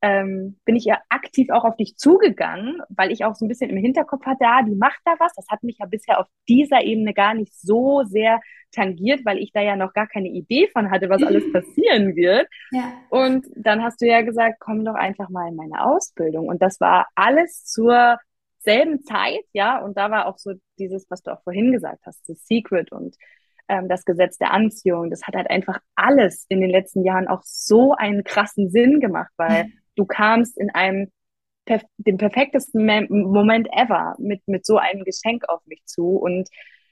ähm, 0.00 0.58
bin 0.64 0.76
ich 0.76 0.84
ja 0.84 1.00
aktiv 1.08 1.50
auch 1.50 1.64
auf 1.64 1.76
dich 1.76 1.96
zugegangen, 1.96 2.80
weil 2.88 3.10
ich 3.10 3.24
auch 3.24 3.34
so 3.34 3.44
ein 3.44 3.48
bisschen 3.48 3.70
im 3.70 3.78
Hinterkopf 3.78 4.24
hatte, 4.26 4.44
ah, 4.46 4.62
die 4.62 4.76
macht 4.76 5.00
da 5.04 5.14
was. 5.18 5.32
Das 5.34 5.48
hat 5.48 5.62
mich 5.64 5.78
ja 5.78 5.86
bisher 5.86 6.20
auf 6.20 6.26
dieser 6.48 6.82
Ebene 6.82 7.14
gar 7.14 7.34
nicht 7.34 7.52
so 7.58 8.04
sehr 8.04 8.40
tangiert, 8.72 9.24
weil 9.24 9.38
ich 9.38 9.52
da 9.52 9.60
ja 9.60 9.76
noch 9.76 9.92
gar 9.92 10.06
keine 10.06 10.28
Idee 10.28 10.68
von 10.68 10.90
hatte, 10.90 11.08
was 11.08 11.22
alles 11.22 11.44
passieren 11.52 12.14
wird. 12.14 12.46
Ja. 12.70 12.92
Und 13.10 13.46
dann 13.56 13.82
hast 13.82 14.00
du 14.00 14.06
ja 14.06 14.20
gesagt, 14.22 14.58
komm 14.60 14.84
doch 14.84 14.94
einfach 14.94 15.30
mal 15.30 15.48
in 15.48 15.56
meine 15.56 15.84
Ausbildung. 15.84 16.46
Und 16.46 16.62
das 16.62 16.80
war 16.80 17.08
alles 17.14 17.64
zur 17.64 18.18
selben 18.60 19.02
Zeit, 19.02 19.44
ja. 19.52 19.78
Und 19.78 19.96
da 19.96 20.10
war 20.10 20.26
auch 20.26 20.38
so 20.38 20.52
dieses, 20.78 21.10
was 21.10 21.22
du 21.22 21.32
auch 21.32 21.42
vorhin 21.42 21.72
gesagt 21.72 22.02
hast, 22.06 22.28
das 22.28 22.46
Secret 22.46 22.92
und 22.92 23.16
ähm, 23.68 23.88
das 23.88 24.04
Gesetz 24.04 24.38
der 24.38 24.52
Anziehung. 24.52 25.10
Das 25.10 25.22
hat 25.22 25.34
halt 25.34 25.50
einfach 25.50 25.80
alles 25.96 26.46
in 26.48 26.60
den 26.60 26.70
letzten 26.70 27.04
Jahren 27.04 27.26
auch 27.26 27.42
so 27.42 27.94
einen 27.94 28.22
krassen 28.22 28.70
Sinn 28.70 29.00
gemacht, 29.00 29.32
weil. 29.36 29.66
Du 29.98 30.06
kamst 30.06 30.58
in 30.58 30.70
einem 30.70 31.10
perf 31.66 31.82
den 31.98 32.16
perfektesten 32.16 32.86
Moment 33.10 33.68
ever 33.72 34.16
mit, 34.18 34.46
mit 34.48 34.64
so 34.64 34.78
einem 34.78 35.04
Geschenk 35.04 35.48
auf 35.48 35.60
mich 35.66 35.84
zu. 35.84 36.16
Und 36.16 36.48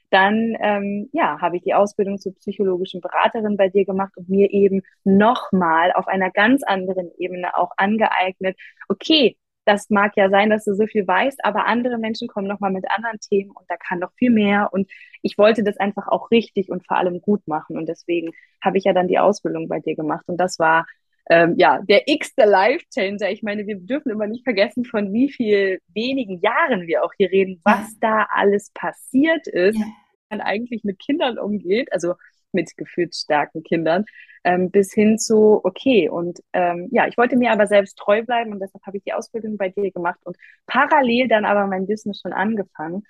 dann 0.09 0.55
ähm, 0.61 1.09
ja, 1.13 1.41
habe 1.41 1.57
ich 1.57 1.63
die 1.63 1.73
Ausbildung 1.73 2.19
zur 2.19 2.33
psychologischen 2.35 3.01
Beraterin 3.01 3.57
bei 3.57 3.69
dir 3.69 3.85
gemacht 3.85 4.13
und 4.15 4.29
mir 4.29 4.51
eben 4.51 4.81
nochmal 5.03 5.91
auf 5.93 6.07
einer 6.07 6.31
ganz 6.31 6.63
anderen 6.63 7.11
Ebene 7.17 7.57
auch 7.57 7.71
angeeignet, 7.77 8.57
okay, 8.87 9.37
das 9.65 9.89
mag 9.89 10.13
ja 10.15 10.29
sein, 10.29 10.49
dass 10.49 10.63
du 10.63 10.75
so 10.75 10.87
viel 10.87 11.05
weißt, 11.05 11.43
aber 11.43 11.65
andere 11.65 11.97
Menschen 11.97 12.29
kommen 12.29 12.47
nochmal 12.47 12.71
mit 12.71 12.85
anderen 12.89 13.19
Themen 13.19 13.51
und 13.51 13.65
da 13.67 13.75
kann 13.75 13.99
noch 13.99 14.13
viel 14.13 14.29
mehr. 14.31 14.69
Und 14.71 14.89
ich 15.21 15.37
wollte 15.37 15.61
das 15.61 15.75
einfach 15.75 16.07
auch 16.07 16.31
richtig 16.31 16.69
und 16.69 16.87
vor 16.87 16.95
allem 16.95 17.19
gut 17.19 17.45
machen. 17.47 17.77
Und 17.77 17.89
deswegen 17.89 18.31
habe 18.63 18.77
ich 18.77 18.85
ja 18.85 18.93
dann 18.93 19.09
die 19.09 19.19
Ausbildung 19.19 19.67
bei 19.67 19.81
dir 19.81 19.95
gemacht. 19.95 20.23
Und 20.29 20.37
das 20.37 20.57
war 20.57 20.85
ähm, 21.29 21.55
ja 21.57 21.81
der 21.87 22.07
x-te 22.07 22.45
Life-Changer. 22.45 23.29
Ich 23.31 23.43
meine, 23.43 23.67
wir 23.67 23.77
dürfen 23.77 24.11
immer 24.11 24.27
nicht 24.27 24.43
vergessen, 24.43 24.85
von 24.85 25.13
wie 25.13 25.31
viel 25.31 25.79
wenigen 25.93 26.39
Jahren 26.39 26.87
wir 26.87 27.03
auch 27.03 27.13
hier 27.17 27.31
reden, 27.31 27.61
was 27.63 27.91
ja. 27.93 27.97
da 28.01 28.27
alles 28.29 28.71
passiert 28.73 29.47
ist, 29.47 29.77
ja. 29.77 29.85
man 30.29 30.41
eigentlich 30.41 30.83
mit 30.83 30.99
Kindern 30.99 31.37
umgeht, 31.37 31.91
also 31.91 32.15
mit 32.51 32.75
gefühlsstarken 32.77 33.63
Kindern 33.63 34.05
ähm, 34.47 34.71
bis 34.71 34.93
hin 34.93 35.19
zu, 35.19 35.59
okay, 35.63 36.07
und 36.09 36.39
ähm, 36.53 36.87
ja, 36.91 37.05
ich 37.05 37.17
wollte 37.17 37.35
mir 37.35 37.51
aber 37.51 37.67
selbst 37.67 37.97
treu 37.97 38.23
bleiben 38.23 38.53
und 38.53 38.61
deshalb 38.61 38.85
habe 38.85 38.95
ich 38.95 39.03
die 39.03 39.11
Ausbildung 39.11 39.57
bei 39.57 39.67
dir 39.67 39.91
gemacht 39.91 40.19
und 40.23 40.37
parallel 40.67 41.27
dann 41.27 41.43
aber 41.43 41.67
mein 41.67 41.85
Business 41.85 42.21
schon 42.21 42.31
angefangen. 42.31 43.03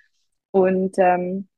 Und 0.50 0.96
ähm, 0.98 1.48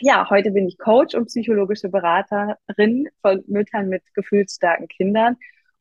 ja, 0.00 0.28
heute 0.28 0.50
bin 0.50 0.66
ich 0.66 0.76
Coach 0.78 1.14
und 1.14 1.26
psychologische 1.26 1.88
Beraterin 1.88 3.08
von 3.22 3.44
Müttern 3.46 3.88
mit 3.88 4.02
gefühlsstarken 4.14 4.88
Kindern 4.88 5.36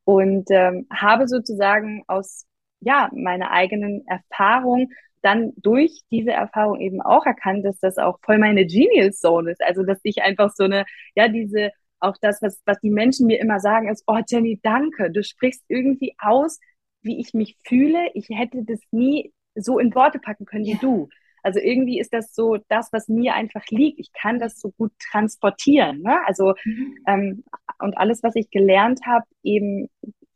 und 0.08 0.50
ähm, 0.52 0.88
habe 0.90 1.28
sozusagen 1.28 2.02
aus 2.08 2.46
ja, 2.80 3.10
meiner 3.14 3.52
eigenen 3.52 4.08
Erfahrung 4.08 4.90
dann 5.22 5.52
durch 5.58 6.00
diese 6.12 6.32
Erfahrung 6.32 6.80
eben 6.80 7.02
auch 7.02 7.26
erkannt, 7.26 7.66
dass 7.66 7.78
das 7.82 7.98
auch 7.98 8.18
voll 8.22 8.38
meine 8.38 8.66
Genius 8.66 9.20
Zone 9.20 9.52
ist. 9.52 9.62
Also, 9.62 9.84
dass 9.84 10.00
ich 10.04 10.22
einfach 10.22 10.52
so 10.56 10.64
eine, 10.64 10.86
ja, 11.16 11.28
diese 11.28 11.72
auch 12.00 12.16
das, 12.22 12.42
was, 12.42 12.62
was 12.66 12.80
die 12.80 12.90
Menschen 12.90 13.28
mir 13.28 13.42
immer 13.42 13.60
sagen, 13.60 13.90
ist, 13.90 14.04
oh 14.08 14.20
Jenny, 14.26 14.62
danke, 14.64 15.12
du 15.12 15.24
sprichst 15.24 15.66
irgendwie 15.68 16.16
aus, 16.20 16.60
wie 17.02 17.20
ich 17.20 17.34
mich 17.34 17.58
fühle. 17.66 18.10
Ich 18.14 18.30
hätte 18.30 18.64
das 18.64 18.80
nie 18.92 19.34
so 19.56 19.78
in 19.78 19.94
Worte 19.94 20.20
packen 20.20 20.46
können 20.46 20.64
wie 20.64 20.74
ja. 20.74 20.80
du. 20.80 21.10
Also 21.48 21.62
irgendwie 21.62 21.98
ist 21.98 22.14
das 22.14 22.36
so 22.36 22.58
das, 22.68 22.92
was 22.92 23.08
mir 23.08 23.34
einfach 23.34 23.64
liegt. 23.70 24.00
Ich 24.00 24.12
kann 24.12 24.38
das 24.38 24.60
so 24.60 24.72
gut 24.72 24.92
transportieren. 25.12 26.02
Ne? 26.02 26.18
Also 26.26 26.56
mhm. 26.66 26.98
ähm, 27.08 27.44
und 27.80 27.98
alles, 27.98 28.22
was 28.22 28.36
ich 28.36 28.50
gelernt 28.50 29.00
habe, 29.06 29.24
eben 29.44 29.90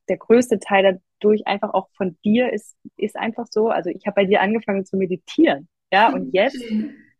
der 0.08 0.16
größte 0.16 0.60
Teil 0.60 1.02
dadurch 1.20 1.46
einfach 1.48 1.74
auch 1.74 1.90
von 1.98 2.18
dir 2.24 2.54
ist, 2.54 2.78
ist 2.96 3.18
einfach 3.18 3.48
so. 3.52 3.68
Also 3.68 3.90
ich 3.90 4.06
habe 4.08 4.16
bei 4.16 4.26
dir 4.26 4.40
angefangen 4.40 4.86
zu 4.86 4.96
meditieren. 4.96 5.68
Ja, 5.92 6.14
und 6.14 6.34
jetzt, 6.34 6.64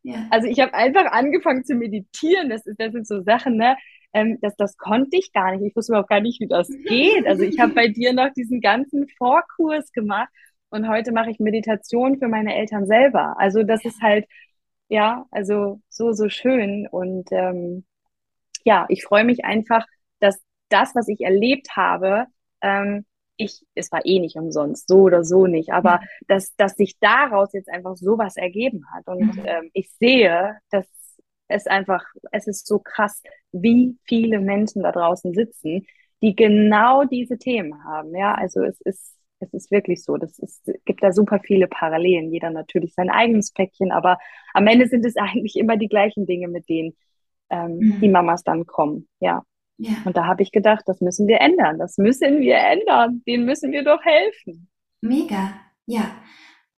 ja. 0.04 0.26
also 0.30 0.48
ich 0.48 0.62
habe 0.62 0.74
einfach 0.74 1.12
angefangen 1.12 1.66
zu 1.66 1.76
meditieren. 1.76 2.50
Das, 2.50 2.66
ist, 2.66 2.80
das 2.80 2.94
sind 2.94 3.06
so 3.06 3.22
Sachen, 3.24 3.58
ne? 3.58 3.76
ähm, 4.14 4.38
das, 4.42 4.56
das 4.56 4.78
konnte 4.78 5.18
ich 5.18 5.34
gar 5.34 5.52
nicht. 5.52 5.68
Ich 5.68 5.76
wusste 5.76 5.92
überhaupt 5.92 6.10
gar 6.10 6.22
nicht, 6.22 6.40
wie 6.40 6.48
das 6.48 6.70
geht. 6.88 7.28
Also 7.28 7.44
ich 7.44 7.60
habe 7.60 7.74
bei 7.74 7.90
dir 7.90 8.14
noch 8.14 8.32
diesen 8.34 8.62
ganzen 8.62 9.10
Vorkurs 9.18 9.92
gemacht 9.92 10.30
und 10.72 10.88
heute 10.88 11.12
mache 11.12 11.30
ich 11.30 11.40
Meditation 11.40 12.18
für 12.18 12.28
meine 12.28 12.56
Eltern 12.56 12.88
selber. 12.88 13.36
Also 13.38 13.64
das 13.64 13.86
ist 13.86 14.02
halt, 14.02 14.26
ja, 14.88 15.26
also 15.30 15.82
so, 15.90 16.14
so 16.14 16.30
schön. 16.30 16.88
Und 16.88 17.30
ähm, 17.32 17.86
ja, 18.64 18.86
ich 18.90 19.04
freue 19.04 19.26
mich 19.26 19.44
einfach, 19.46 19.86
dass 20.20 20.42
das, 20.70 20.96
was 20.96 21.08
ich 21.10 21.22
erlebt 21.22 21.76
habe, 21.76 22.26
ähm, 22.62 23.06
ich, 23.36 23.66
es 23.76 23.92
war 23.92 24.06
eh 24.06 24.20
nicht 24.20 24.38
umsonst, 24.38 24.88
so 24.88 25.02
oder 25.02 25.24
so 25.24 25.48
nicht, 25.48 25.74
aber 25.74 25.98
mhm. 25.98 26.06
dass, 26.28 26.56
dass 26.56 26.76
sich 26.76 26.98
daraus 27.00 27.52
jetzt 27.54 27.70
einfach 27.70 27.98
sowas 27.98 28.38
ergeben 28.38 28.86
hat. 28.94 29.08
Und 29.08 29.36
mhm. 29.36 29.46
ähm, 29.46 29.70
ich 29.74 29.92
sehe, 30.00 30.58
dass 30.70 30.86
es 31.48 31.68
einfach, 31.68 32.06
es 32.32 32.48
ist 32.48 32.66
so 32.66 32.80
krass, 32.80 33.22
wie 33.52 33.98
viele 34.06 34.40
Menschen 34.40 34.84
da 34.84 34.92
draußen 34.94 35.34
sitzen, 35.34 35.86
die 36.22 36.36
genau 36.36 37.04
diese 37.04 37.38
Themen 37.38 37.84
haben. 37.84 38.16
Ja, 38.16 38.36
also 38.36 38.64
es 38.64 38.80
ist, 38.82 39.16
es 39.42 39.54
ist 39.54 39.72
wirklich 39.72 40.04
so. 40.04 40.18
Das 40.18 40.40
ist, 40.40 40.72
gibt 40.86 41.04
da 41.04 41.12
super 41.12 41.40
viele 41.44 41.68
Parallelen. 41.68 42.32
Jeder 42.32 42.50
natürlich 42.50 42.94
sein 42.94 43.10
eigenes 43.10 43.52
Päckchen, 43.52 43.92
aber 43.92 44.18
am 44.54 44.68
Ende 44.68 44.88
sind 44.88 45.06
es 45.06 45.16
eigentlich 45.18 45.56
immer 45.56 45.78
die 45.78 45.90
gleichen 45.90 46.26
Dinge, 46.26 46.48
mit 46.48 46.70
denen 46.70 46.96
ähm, 47.50 47.78
mhm. 47.78 48.00
die 48.02 48.10
Mamas 48.10 48.44
dann 48.44 48.66
kommen. 48.66 49.08
Ja. 49.20 49.44
ja. 49.78 49.94
Und 50.06 50.18
da 50.18 50.26
habe 50.26 50.44
ich 50.44 50.52
gedacht, 50.52 50.84
das 50.88 51.02
müssen 51.02 51.28
wir 51.28 51.42
ändern. 51.42 51.80
Das 51.80 51.98
müssen 51.98 52.40
wir 52.40 52.56
ändern. 52.56 53.22
Denen 53.28 53.46
müssen 53.46 53.72
wir 53.72 53.84
doch 53.84 54.04
helfen. 54.04 54.70
Mega. 55.02 55.54
Ja. 55.86 56.12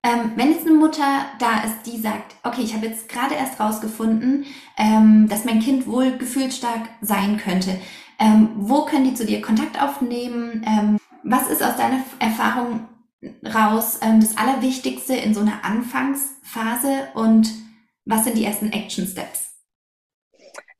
Ähm, 0.04 0.32
wenn 0.34 0.50
jetzt 0.50 0.66
eine 0.66 0.76
Mutter 0.76 1.26
da 1.38 1.62
ist, 1.64 1.86
die 1.86 1.96
sagt, 1.96 2.34
okay, 2.42 2.62
ich 2.62 2.74
habe 2.74 2.86
jetzt 2.86 3.08
gerade 3.08 3.36
erst 3.36 3.60
rausgefunden, 3.60 4.46
ähm, 4.76 5.28
dass 5.28 5.44
mein 5.44 5.60
Kind 5.60 5.86
wohl 5.86 6.18
gefühlsstark 6.18 6.88
sein 7.00 7.36
könnte, 7.36 7.78
ähm, 8.18 8.48
wo 8.56 8.84
können 8.84 9.04
die 9.04 9.14
zu 9.14 9.24
dir 9.24 9.40
Kontakt 9.40 9.80
aufnehmen? 9.80 10.64
Was 11.24 11.50
ist 11.50 11.62
aus 11.62 11.76
deiner 11.76 12.04
Erfahrung 12.18 12.88
raus 13.44 14.00
ähm, 14.02 14.20
das 14.20 14.36
Allerwichtigste 14.36 15.14
in 15.14 15.34
so 15.34 15.40
einer 15.40 15.64
Anfangsphase 15.64 17.08
und 17.14 17.48
was 18.04 18.24
sind 18.24 18.36
die 18.36 18.44
ersten 18.44 18.72
Action 18.72 19.06
Steps? 19.06 19.56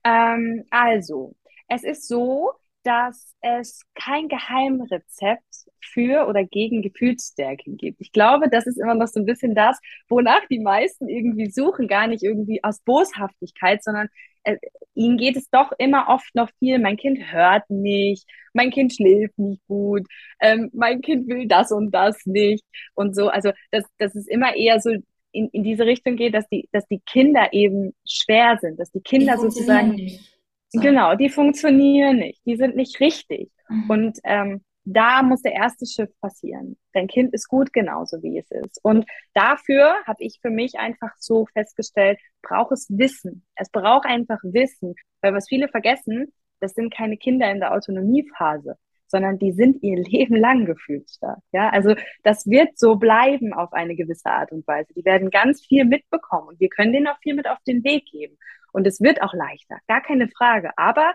Ähm, 0.05 0.65
also, 0.71 1.37
es 1.69 1.85
ist 1.85 2.09
so, 2.09 2.51
dass 2.83 3.37
es 3.41 3.83
kein 3.95 4.29
Geheimrezept 4.29 5.69
für 5.81 6.27
oder 6.27 6.45
gegen 6.45 6.83
Gefühlsstärke 6.83 7.71
gibt. 7.71 8.01
Ich 8.01 8.11
glaube, 8.11 8.49
das 8.49 8.67
ist 8.67 8.79
immer 8.79 8.95
noch 8.95 9.07
so 9.07 9.21
ein 9.21 9.27
bisschen 9.27 9.55
das, 9.55 9.79
wonach 10.09 10.45
die 10.51 10.59
meisten 10.59 11.09
irgendwie 11.09 11.51
suchen, 11.51 11.87
gar 11.87 12.09
nicht 12.09 12.25
irgendwie 12.25 12.65
aus 12.65 12.81
Boshaftigkeit, 12.81 13.85
sondern 13.85 14.09
äh, 14.45 14.57
ihnen 14.95 15.17
geht 15.17 15.37
es 15.37 15.49
doch 15.51 15.73
immer 15.79 16.09
oft 16.09 16.35
noch 16.35 16.51
viel, 16.59 16.79
mein 16.79 16.97
Kind 16.97 17.33
hört 17.33 17.69
nicht, 17.71 18.27
mein 18.53 18.71
Kind 18.71 18.95
schläft 18.95 19.39
nicht 19.39 19.65
gut, 19.67 20.07
ähm, 20.41 20.71
mein 20.73 21.01
Kind 21.01 21.29
will 21.29 21.47
das 21.47 21.73
und 21.73 21.91
das 21.93 22.27
nicht 22.27 22.65
und 22.95 23.15
so. 23.15 23.29
Also, 23.29 23.53
dass, 23.71 23.85
dass 23.99 24.15
es 24.15 24.27
immer 24.27 24.55
eher 24.55 24.81
so 24.81 24.91
in, 25.33 25.49
in 25.49 25.65
diese 25.65 25.87
Richtung 25.87 26.17
geht, 26.17 26.35
dass 26.35 26.49
die, 26.49 26.69
dass 26.73 26.87
die 26.89 27.01
Kinder 27.07 27.53
eben 27.53 27.95
schwer 28.07 28.59
sind, 28.61 28.79
dass 28.79 28.91
die 28.93 29.01
Kinder 29.01 29.39
sozusagen 29.39 29.93
nicht. 29.93 30.39
So. 30.69 30.81
Genau, 30.81 31.15
die 31.17 31.29
funktionieren 31.29 32.19
nicht, 32.19 32.41
die 32.47 32.57
sind 32.57 32.77
nicht 32.77 33.01
richtig. 33.01 33.51
Mhm. 33.69 33.91
Und 33.91 34.19
ähm, 34.25 34.63
da 34.85 35.23
muss 35.23 35.43
der 35.43 35.53
erste 35.53 35.87
Schritt 35.87 36.19
passieren. 36.21 36.77
Dein 36.93 37.07
Kind 37.07 37.33
ist 37.35 37.49
gut 37.49 37.73
genauso, 37.73 38.23
wie 38.23 38.39
es 38.39 38.51
ist. 38.51 38.81
Und 38.83 39.07
dafür 39.35 39.95
habe 40.07 40.23
ich 40.23 40.39
für 40.41 40.51
mich 40.51 40.79
einfach 40.79 41.13
so 41.19 41.47
festgestellt, 41.47 42.19
braucht 42.43 42.73
es 42.73 42.87
Wissen. 42.91 43.47
Es 43.55 43.71
braucht 43.71 44.07
einfach 44.07 44.41
Wissen. 44.43 44.95
Weil 45.21 45.35
was 45.35 45.49
viele 45.49 45.69
vergessen, 45.69 46.33
das 46.61 46.73
sind 46.75 46.93
keine 46.93 47.17
Kinder 47.17 47.51
in 47.51 47.61
der 47.61 47.73
Autonomiephase, 47.73 48.77
sondern 49.07 49.39
die 49.39 49.53
sind 49.53 49.83
ihr 49.83 49.97
Leben 50.03 50.37
lang 50.37 50.67
gefühlsstark. 50.67 51.39
Ja, 51.53 51.71
also 51.71 51.95
das 52.25 52.47
wird 52.47 52.79
so 52.79 52.97
bleiben 52.97 53.53
auf 53.53 53.73
eine 53.73 53.95
gewisse 53.95 54.31
Art 54.31 54.53
und 54.53 54.67
Weise. 54.67 54.93
Die 54.95 55.05
werden 55.05 55.31
ganz 55.31 55.65
viel 55.65 55.85
mitbekommen 55.85 56.49
und 56.49 56.61
wir 56.61 56.69
können 56.69 56.93
denen 56.93 57.07
auch 57.07 57.19
viel 57.23 57.35
mit 57.35 57.47
auf 57.49 57.59
den 57.67 57.85
Weg 57.85 58.07
geben. 58.11 58.37
Und 58.73 58.87
es 58.87 59.01
wird 59.01 59.23
auch 59.23 59.35
leichter, 59.35 59.79
gar 59.87 60.01
keine 60.01 60.29
Frage. 60.29 60.71
Aber 60.77 61.13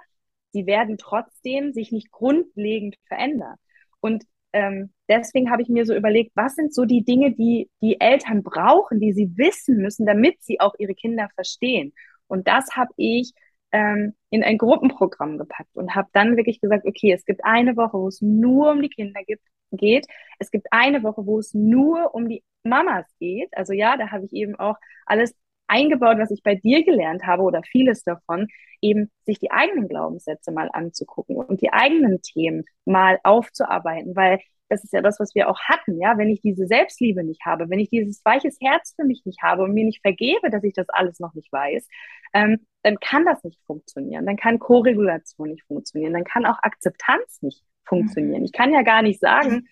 sie 0.57 0.65
werden 0.65 0.97
trotzdem 0.97 1.71
sich 1.71 1.91
nicht 1.91 2.11
grundlegend 2.11 2.95
verändern. 3.07 3.55
Und 3.99 4.23
ähm, 4.53 4.91
deswegen 5.07 5.51
habe 5.51 5.61
ich 5.61 5.69
mir 5.69 5.85
so 5.85 5.93
überlegt, 5.93 6.31
was 6.35 6.55
sind 6.55 6.73
so 6.73 6.85
die 6.85 7.03
Dinge, 7.03 7.31
die 7.31 7.69
die 7.81 7.99
Eltern 8.01 8.41
brauchen, 8.41 8.99
die 8.99 9.13
sie 9.13 9.37
wissen 9.37 9.77
müssen, 9.77 10.05
damit 10.05 10.41
sie 10.41 10.59
auch 10.59 10.73
ihre 10.79 10.95
Kinder 10.95 11.29
verstehen. 11.35 11.93
Und 12.27 12.47
das 12.47 12.75
habe 12.75 12.91
ich 12.97 13.33
ähm, 13.71 14.13
in 14.31 14.43
ein 14.43 14.57
Gruppenprogramm 14.57 15.37
gepackt 15.37 15.75
und 15.75 15.93
habe 15.95 16.09
dann 16.13 16.37
wirklich 16.37 16.59
gesagt, 16.59 16.85
okay, 16.87 17.11
es 17.11 17.25
gibt 17.25 17.43
eine 17.43 17.77
Woche, 17.77 17.97
wo 17.99 18.07
es 18.07 18.21
nur 18.21 18.71
um 18.71 18.81
die 18.81 18.89
Kinder 18.89 19.21
gibt, 19.25 19.43
geht. 19.71 20.07
Es 20.39 20.49
gibt 20.49 20.67
eine 20.71 21.03
Woche, 21.03 21.25
wo 21.25 21.39
es 21.39 21.53
nur 21.53 22.15
um 22.15 22.27
die 22.29 22.43
Mamas 22.63 23.05
geht. 23.19 23.49
Also 23.55 23.73
ja, 23.73 23.97
da 23.97 24.09
habe 24.11 24.25
ich 24.25 24.33
eben 24.33 24.55
auch 24.55 24.77
alles 25.05 25.35
eingebaut, 25.67 26.17
was 26.17 26.31
ich 26.31 26.43
bei 26.43 26.55
dir 26.55 26.83
gelernt 26.83 27.25
habe 27.25 27.43
oder 27.43 27.63
vieles 27.63 28.03
davon, 28.03 28.47
eben 28.81 29.11
sich 29.25 29.39
die 29.39 29.51
eigenen 29.51 29.87
Glaubenssätze 29.87 30.51
mal 30.51 30.69
anzugucken 30.71 31.35
und 31.35 31.61
die 31.61 31.73
eigenen 31.73 32.21
Themen 32.21 32.65
mal 32.85 33.19
aufzuarbeiten, 33.23 34.15
weil 34.15 34.39
das 34.69 34.83
ist 34.83 34.93
ja 34.93 35.01
das, 35.01 35.19
was 35.19 35.33
wir 35.33 35.49
auch 35.49 35.59
hatten, 35.61 35.99
ja, 35.99 36.17
wenn 36.17 36.29
ich 36.29 36.41
diese 36.41 36.67
Selbstliebe 36.67 37.23
nicht 37.23 37.45
habe, 37.45 37.69
wenn 37.69 37.79
ich 37.79 37.89
dieses 37.89 38.23
weiches 38.25 38.57
Herz 38.61 38.93
für 38.95 39.05
mich 39.05 39.23
nicht 39.25 39.41
habe 39.41 39.63
und 39.63 39.73
mir 39.73 39.85
nicht 39.85 40.01
vergebe, 40.01 40.49
dass 40.49 40.63
ich 40.63 40.73
das 40.73 40.89
alles 40.89 41.19
noch 41.19 41.33
nicht 41.33 41.51
weiß, 41.51 41.87
ähm, 42.33 42.65
dann 42.83 42.99
kann 42.99 43.25
das 43.25 43.43
nicht 43.43 43.59
funktionieren, 43.65 44.25
dann 44.25 44.35
kann 44.35 44.59
Koregulation 44.59 45.49
nicht 45.49 45.63
funktionieren, 45.63 46.13
dann 46.13 46.25
kann 46.25 46.45
auch 46.45 46.59
Akzeptanz 46.61 47.41
nicht 47.41 47.63
funktionieren. 47.85 48.43
Ich 48.43 48.51
kann 48.51 48.73
ja 48.73 48.81
gar 48.81 49.01
nicht 49.01 49.21
sagen, 49.21 49.67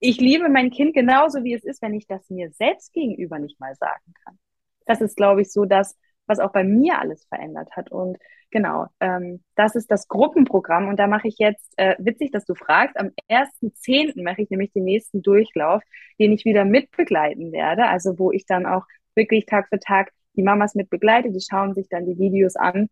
ich 0.00 0.20
liebe 0.20 0.48
mein 0.48 0.70
Kind 0.70 0.94
genauso, 0.94 1.44
wie 1.44 1.54
es 1.54 1.64
ist, 1.64 1.80
wenn 1.80 1.94
ich 1.94 2.06
das 2.06 2.28
mir 2.28 2.50
selbst 2.50 2.92
gegenüber 2.92 3.38
nicht 3.38 3.60
mal 3.60 3.74
sagen 3.76 4.12
kann 4.24 4.38
das 4.86 5.00
ist, 5.00 5.16
glaube 5.16 5.42
ich, 5.42 5.52
so 5.52 5.64
das, 5.64 5.96
was 6.26 6.38
auch 6.38 6.52
bei 6.52 6.64
mir 6.64 6.98
alles 6.98 7.26
verändert 7.26 7.70
hat. 7.72 7.90
Und 7.90 8.18
genau, 8.50 8.86
ähm, 9.00 9.42
das 9.56 9.74
ist 9.74 9.90
das 9.90 10.08
Gruppenprogramm. 10.08 10.88
Und 10.88 10.98
da 10.98 11.06
mache 11.06 11.28
ich 11.28 11.36
jetzt, 11.38 11.74
äh, 11.76 11.96
witzig, 11.98 12.30
dass 12.32 12.44
du 12.44 12.54
fragst, 12.54 12.96
am 12.96 13.10
1.10. 13.28 14.22
mache 14.22 14.42
ich 14.42 14.50
nämlich 14.50 14.72
den 14.72 14.84
nächsten 14.84 15.22
Durchlauf, 15.22 15.82
den 16.18 16.32
ich 16.32 16.44
wieder 16.44 16.64
mitbegleiten 16.64 17.52
werde. 17.52 17.86
Also 17.86 18.18
wo 18.18 18.32
ich 18.32 18.46
dann 18.46 18.66
auch 18.66 18.84
wirklich 19.14 19.46
Tag 19.46 19.68
für 19.68 19.78
Tag 19.78 20.12
die 20.36 20.42
Mamas 20.42 20.74
mit 20.74 20.90
begleite, 20.90 21.30
die 21.30 21.40
schauen 21.40 21.74
sich 21.74 21.88
dann 21.88 22.06
die 22.06 22.18
Videos 22.18 22.56
an. 22.56 22.88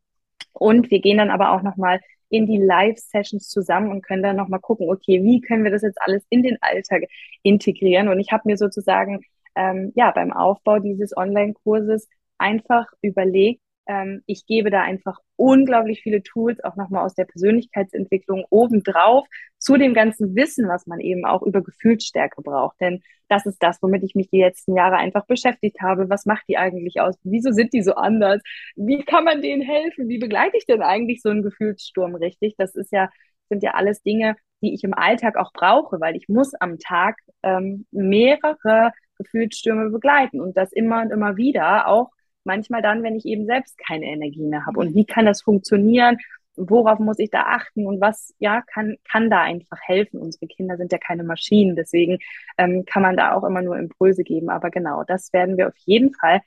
Und 0.52 0.90
wir 0.90 1.00
gehen 1.00 1.18
dann 1.18 1.30
aber 1.30 1.52
auch 1.52 1.62
nochmal 1.62 2.00
in 2.28 2.46
die 2.46 2.58
Live-Sessions 2.58 3.48
zusammen 3.48 3.90
und 3.90 4.02
können 4.02 4.22
dann 4.22 4.36
nochmal 4.36 4.60
gucken, 4.60 4.90
okay, 4.90 5.22
wie 5.22 5.40
können 5.40 5.64
wir 5.64 5.70
das 5.70 5.82
jetzt 5.82 6.00
alles 6.00 6.24
in 6.30 6.42
den 6.42 6.56
Alltag 6.62 7.02
integrieren? 7.42 8.08
Und 8.08 8.20
ich 8.20 8.32
habe 8.32 8.44
mir 8.46 8.56
sozusagen 8.56 9.22
ähm, 9.56 9.92
ja 9.94 10.10
beim 10.12 10.32
Aufbau 10.32 10.78
dieses 10.78 11.16
Online-Kurses 11.16 12.08
einfach 12.38 12.86
überlegt, 13.02 13.62
ähm, 13.86 14.22
ich 14.26 14.46
gebe 14.46 14.70
da 14.70 14.82
einfach 14.82 15.18
unglaublich 15.36 16.02
viele 16.02 16.22
Tools, 16.22 16.62
auch 16.62 16.76
nochmal 16.76 17.04
aus 17.04 17.14
der 17.14 17.24
Persönlichkeitsentwicklung 17.24 18.44
obendrauf, 18.50 19.26
zu 19.58 19.76
dem 19.76 19.94
ganzen 19.94 20.34
Wissen, 20.36 20.68
was 20.68 20.86
man 20.86 21.00
eben 21.00 21.24
auch 21.24 21.42
über 21.42 21.62
Gefühlsstärke 21.62 22.42
braucht. 22.42 22.80
Denn 22.80 23.02
das 23.28 23.46
ist 23.46 23.62
das, 23.62 23.82
womit 23.82 24.02
ich 24.04 24.14
mich 24.14 24.28
die 24.30 24.40
letzten 24.40 24.76
Jahre 24.76 24.96
einfach 24.96 25.26
beschäftigt 25.26 25.80
habe. 25.80 26.08
Was 26.10 26.26
macht 26.26 26.44
die 26.48 26.58
eigentlich 26.58 27.00
aus? 27.00 27.16
Wieso 27.24 27.52
sind 27.52 27.72
die 27.72 27.82
so 27.82 27.94
anders? 27.94 28.40
Wie 28.76 29.04
kann 29.04 29.24
man 29.24 29.42
denen 29.42 29.62
helfen? 29.62 30.08
Wie 30.08 30.18
begleite 30.18 30.56
ich 30.56 30.66
denn 30.66 30.82
eigentlich 30.82 31.22
so 31.22 31.30
einen 31.30 31.42
Gefühlssturm 31.42 32.14
richtig? 32.14 32.54
Das 32.58 32.74
ist 32.74 32.92
ja, 32.92 33.10
sind 33.48 33.62
ja 33.62 33.72
alles 33.72 34.02
Dinge, 34.02 34.36
die 34.62 34.74
ich 34.74 34.84
im 34.84 34.94
Alltag 34.94 35.36
auch 35.36 35.52
brauche, 35.52 36.00
weil 36.00 36.16
ich 36.16 36.28
muss 36.28 36.54
am 36.54 36.78
Tag 36.78 37.16
ähm, 37.42 37.86
mehrere 37.90 38.92
Gefühlsstürme 39.22 39.90
begleiten 39.90 40.40
und 40.40 40.56
das 40.56 40.72
immer 40.72 41.02
und 41.02 41.10
immer 41.10 41.36
wieder, 41.36 41.88
auch 41.88 42.10
manchmal 42.44 42.82
dann, 42.82 43.02
wenn 43.02 43.16
ich 43.16 43.24
eben 43.24 43.46
selbst 43.46 43.78
keine 43.78 44.06
Energie 44.06 44.46
mehr 44.46 44.66
habe. 44.66 44.80
Und 44.80 44.94
wie 44.94 45.04
kann 45.04 45.26
das 45.26 45.42
funktionieren? 45.42 46.18
Worauf 46.56 46.98
muss 46.98 47.18
ich 47.18 47.30
da 47.30 47.44
achten 47.44 47.86
und 47.86 48.00
was 48.00 48.34
ja 48.38 48.62
kann, 48.62 48.96
kann 49.10 49.30
da 49.30 49.40
einfach 49.40 49.78
helfen? 49.80 50.20
Unsere 50.20 50.46
Kinder 50.46 50.76
sind 50.76 50.92
ja 50.92 50.98
keine 50.98 51.24
Maschinen, 51.24 51.76
deswegen 51.76 52.18
ähm, 52.58 52.84
kann 52.84 53.02
man 53.02 53.16
da 53.16 53.34
auch 53.34 53.44
immer 53.44 53.62
nur 53.62 53.78
Impulse 53.78 54.22
geben. 54.22 54.50
Aber 54.50 54.70
genau, 54.70 55.02
das 55.04 55.32
werden 55.32 55.56
wir 55.56 55.68
auf 55.68 55.76
jeden 55.78 56.12
Fall 56.12 56.40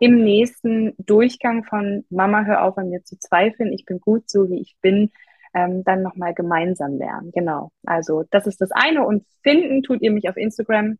im 0.00 0.24
nächsten 0.24 0.94
Durchgang 0.98 1.62
von 1.62 2.04
Mama, 2.10 2.44
hör 2.44 2.64
auf 2.64 2.76
an 2.76 2.90
mir 2.90 3.04
zu 3.04 3.16
zweifeln, 3.18 3.72
ich 3.72 3.84
bin 3.84 4.00
gut 4.00 4.28
so, 4.28 4.50
wie 4.50 4.60
ich 4.60 4.74
bin, 4.82 5.12
ähm, 5.54 5.84
dann 5.84 6.02
nochmal 6.02 6.34
gemeinsam 6.34 6.96
lernen. 6.98 7.30
Genau. 7.32 7.70
Also 7.84 8.24
das 8.30 8.48
ist 8.48 8.60
das 8.60 8.72
eine. 8.72 9.06
Und 9.06 9.24
finden 9.42 9.82
tut 9.82 10.02
ihr 10.02 10.10
mich 10.10 10.28
auf 10.28 10.36
Instagram. 10.36 10.98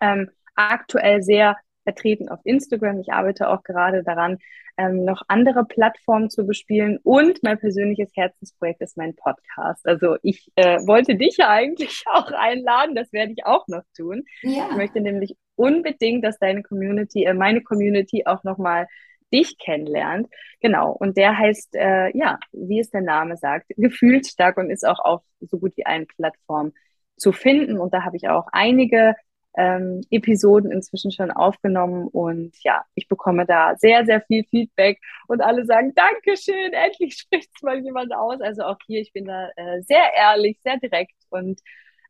Ähm, 0.00 0.30
aktuell 0.54 1.22
sehr 1.22 1.56
vertreten 1.84 2.28
auf 2.28 2.40
Instagram. 2.44 3.00
Ich 3.00 3.12
arbeite 3.12 3.48
auch 3.48 3.62
gerade 3.62 4.02
daran, 4.04 4.38
ähm, 4.76 5.04
noch 5.04 5.22
andere 5.28 5.64
Plattformen 5.64 6.30
zu 6.30 6.46
bespielen. 6.46 6.98
Und 7.02 7.42
mein 7.42 7.58
persönliches 7.58 8.10
Herzensprojekt 8.14 8.80
ist 8.80 8.96
mein 8.96 9.14
Podcast. 9.14 9.86
Also 9.86 10.16
ich 10.22 10.50
äh, 10.56 10.78
wollte 10.86 11.16
dich 11.16 11.36
ja 11.36 11.48
eigentlich 11.48 12.04
auch 12.12 12.30
einladen. 12.32 12.94
Das 12.94 13.12
werde 13.12 13.32
ich 13.32 13.44
auch 13.44 13.66
noch 13.68 13.82
tun. 13.96 14.24
Ja. 14.42 14.68
Ich 14.70 14.76
möchte 14.76 15.00
nämlich 15.00 15.36
unbedingt, 15.56 16.24
dass 16.24 16.38
deine 16.38 16.62
Community, 16.62 17.24
äh, 17.24 17.34
meine 17.34 17.62
Community 17.62 18.24
auch 18.26 18.44
nochmal 18.44 18.86
dich 19.32 19.58
kennenlernt. 19.58 20.28
Genau. 20.60 20.92
Und 20.92 21.16
der 21.16 21.36
heißt, 21.38 21.74
äh, 21.74 22.16
ja, 22.16 22.38
wie 22.52 22.80
es 22.80 22.90
der 22.90 23.00
Name 23.00 23.36
sagt, 23.36 23.66
gefühlsstark 23.76 24.58
und 24.58 24.70
ist 24.70 24.86
auch 24.86 25.00
auf 25.00 25.22
so 25.40 25.58
gut 25.58 25.76
wie 25.76 25.86
allen 25.86 26.06
Plattformen 26.06 26.72
zu 27.16 27.32
finden. 27.32 27.78
Und 27.78 27.94
da 27.94 28.04
habe 28.04 28.16
ich 28.16 28.28
auch 28.28 28.48
einige 28.52 29.14
ähm, 29.56 30.00
Episoden 30.10 30.72
inzwischen 30.72 31.12
schon 31.12 31.30
aufgenommen 31.30 32.08
und 32.08 32.52
ja, 32.62 32.84
ich 32.94 33.08
bekomme 33.08 33.44
da 33.46 33.74
sehr, 33.76 34.04
sehr 34.06 34.22
viel 34.22 34.44
Feedback 34.44 35.00
und 35.28 35.42
alle 35.42 35.66
sagen, 35.66 35.92
Dankeschön, 35.94 36.72
endlich 36.72 37.14
spricht 37.18 37.50
es 37.54 37.62
mal 37.62 37.78
jemand 37.78 38.14
aus. 38.14 38.40
Also 38.40 38.62
auch 38.62 38.78
hier, 38.86 39.00
ich 39.00 39.12
bin 39.12 39.26
da 39.26 39.50
äh, 39.56 39.82
sehr 39.82 40.14
ehrlich, 40.16 40.58
sehr 40.62 40.78
direkt 40.78 41.14
und 41.30 41.60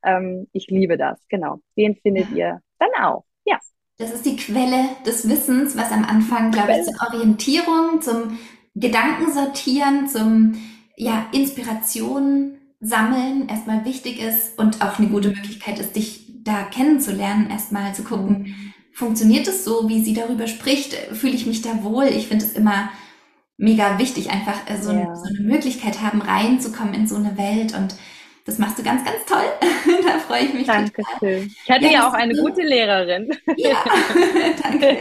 ähm, 0.05 0.49
ich 0.53 0.69
liebe 0.69 0.97
das. 0.97 1.21
Genau, 1.29 1.59
den 1.77 1.97
findet 1.97 2.31
ja. 2.31 2.37
ihr 2.37 2.61
dann 2.79 3.05
auch. 3.05 3.25
Ja. 3.45 3.59
Das 3.99 4.13
ist 4.13 4.25
die 4.25 4.37
Quelle 4.37 4.89
des 5.07 5.29
Wissens, 5.29 5.77
was 5.77 5.93
am 5.93 6.05
Anfang, 6.05 6.51
glaube 6.51 6.73
ich, 6.73 6.85
zur 6.85 7.09
Orientierung, 7.09 8.01
zum 8.01 8.39
Gedankensortieren, 8.75 10.09
zum 10.09 10.57
ja, 10.97 11.27
Inspiration 11.33 12.59
sammeln 12.81 13.49
erstmal 13.49 13.85
wichtig 13.85 14.21
ist 14.21 14.59
und 14.59 14.83
auch 14.83 14.99
eine 14.99 15.09
gute 15.09 15.29
Möglichkeit 15.29 15.79
ist, 15.79 15.95
dich 15.95 16.32
da 16.45 16.65
kennenzulernen, 16.65 17.51
erstmal 17.51 17.95
zu 17.95 18.05
gucken, 18.05 18.43
mhm. 18.43 18.75
funktioniert 18.93 19.47
es 19.49 19.65
so, 19.65 19.89
wie 19.89 20.03
sie 20.03 20.15
darüber 20.15 20.47
spricht, 20.47 20.95
fühle 21.13 21.35
ich 21.35 21.47
mich 21.47 21.63
da 21.63 21.83
wohl. 21.83 22.07
Ich 22.07 22.29
finde 22.29 22.45
es 22.45 22.53
immer 22.53 22.91
mega 23.57 23.99
wichtig, 23.99 24.31
einfach 24.31 24.69
äh, 24.69 24.77
so, 24.81 24.93
ja. 24.93 25.15
so, 25.15 25.25
eine 25.25 25.41
Möglichkeit 25.41 26.03
haben, 26.03 26.21
reinzukommen 26.21 26.95
in 26.95 27.07
so 27.07 27.17
eine 27.17 27.37
Welt 27.39 27.77
und 27.77 27.95
das 28.45 28.59
machst 28.59 28.77
du 28.79 28.83
ganz, 28.83 29.05
ganz 29.05 29.25
toll. 29.25 29.45
da 30.05 30.19
freue 30.19 30.45
ich 30.45 30.55
mich. 30.55 30.67
Dankeschön. 30.67 31.55
Ich 31.65 31.71
hatte 31.71 31.85
ja, 31.85 31.93
ja 31.93 32.09
auch 32.09 32.13
eine 32.13 32.35
so, 32.35 32.43
gute 32.43 32.63
Lehrerin. 32.63 33.31
Ja, 33.57 33.77
danke. 34.63 34.99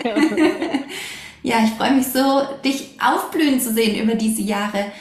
ja, 1.41 1.63
ich 1.63 1.71
freue 1.71 1.93
mich 1.93 2.07
so, 2.07 2.41
dich 2.63 2.99
aufblühen 3.01 3.59
zu 3.59 3.73
sehen 3.73 4.01
über 4.01 4.15
diese 4.15 4.41
Jahre. 4.41 4.91